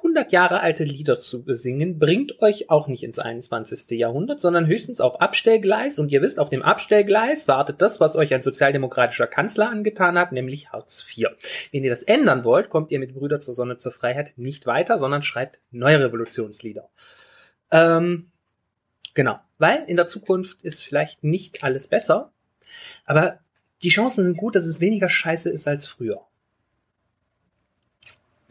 100 0.03 0.33
Jahre 0.33 0.61
alte 0.61 0.85
Lieder 0.85 1.19
zu 1.19 1.43
besingen, 1.43 1.99
bringt 1.99 2.41
euch 2.41 2.71
auch 2.71 2.89
nicht 2.89 3.03
ins 3.03 3.19
21. 3.19 3.99
Jahrhundert, 3.99 4.41
sondern 4.41 4.67
höchstens 4.67 5.01
auf 5.01 5.21
Abstellgleis. 5.21 5.99
Und 5.99 6.11
ihr 6.11 6.23
wisst, 6.23 6.39
auf 6.39 6.49
dem 6.49 6.63
Abstellgleis 6.63 7.49
wartet 7.49 7.83
das, 7.83 8.01
was 8.01 8.17
euch 8.17 8.33
ein 8.33 8.43
sozialdemokratischer 8.43 9.27
Kanzler 9.27 9.69
angetan 9.69 10.19
hat, 10.19 10.33
nämlich 10.33 10.73
Hartz 10.73 11.07
IV. 11.07 11.29
Wenn 11.73 11.85
ihr 11.85 11.91
das 11.91 12.03
ändern 12.03 12.45
wollt, 12.45 12.71
kommt 12.71 12.91
ihr 12.91 12.99
mit 12.99 13.15
Brüder 13.15 13.41
zur 13.41 13.55
Sonne 13.55 13.77
zur 13.77 13.93
Freiheit 13.93 14.33
nicht 14.37 14.67
weiter, 14.67 14.99
sondern 14.99 15.23
schreibt 15.23 15.61
neue 15.71 16.01
Revolutionslieder. 16.01 16.89
Ähm, 17.71 18.31
genau. 19.15 19.39
Weil 19.59 19.85
in 19.87 19.97
der 19.97 20.07
Zukunft 20.07 20.63
ist 20.63 20.83
vielleicht 20.83 21.23
nicht 21.23 21.63
alles 21.63 21.89
besser, 21.89 22.33
aber 23.05 23.41
die 23.83 23.91
Chancen 23.91 24.25
sind 24.25 24.37
gut, 24.37 24.57
dass 24.57 24.67
es 24.67 24.81
weniger 24.81 25.09
scheiße 25.09 25.51
ist 25.51 25.69
als 25.69 25.87
früher. 25.87 26.27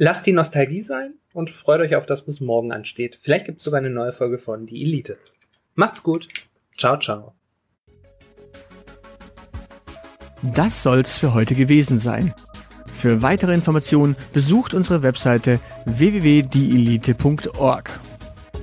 Lasst 0.01 0.25
die 0.25 0.31
Nostalgie 0.31 0.79
sein 0.79 1.15
und 1.33 1.49
freut 1.49 1.81
euch 1.81 1.93
auf 1.93 2.05
das, 2.05 2.25
was 2.25 2.39
morgen 2.39 2.71
ansteht. 2.71 3.19
Vielleicht 3.21 3.45
gibt 3.45 3.57
es 3.57 3.65
sogar 3.65 3.79
eine 3.79 3.89
neue 3.89 4.13
Folge 4.13 4.39
von 4.39 4.65
Die 4.65 4.81
Elite. 4.81 5.17
Macht's 5.75 6.03
gut. 6.03 6.29
Ciao, 6.77 6.97
ciao. 6.97 7.33
Das 10.41 10.83
soll's 10.83 11.17
für 11.17 11.33
heute 11.33 11.53
gewesen 11.53 11.99
sein. 11.99 12.33
Für 12.93 13.21
weitere 13.21 13.53
Informationen 13.53 14.15
besucht 14.31 14.73
unsere 14.73 15.03
Webseite 15.03 15.59
www.dielite.org. 15.85 17.99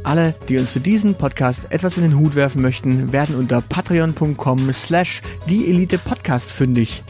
Alle, 0.05 0.35
die 0.49 0.57
uns 0.57 0.73
für 0.73 0.81
diesen 0.81 1.17
Podcast 1.17 1.71
etwas 1.71 1.99
in 1.99 2.05
den 2.05 2.19
Hut 2.19 2.35
werfen 2.35 2.63
möchten, 2.63 3.13
werden 3.13 3.37
unter 3.37 3.61
patreon.com 3.61 4.73
slash 4.73 5.21
dieelitepodcast 5.51 6.51
fündig. 6.51 7.03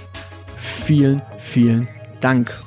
Vielen, 0.57 1.22
vielen 1.39 1.87
Dank. 2.20 2.66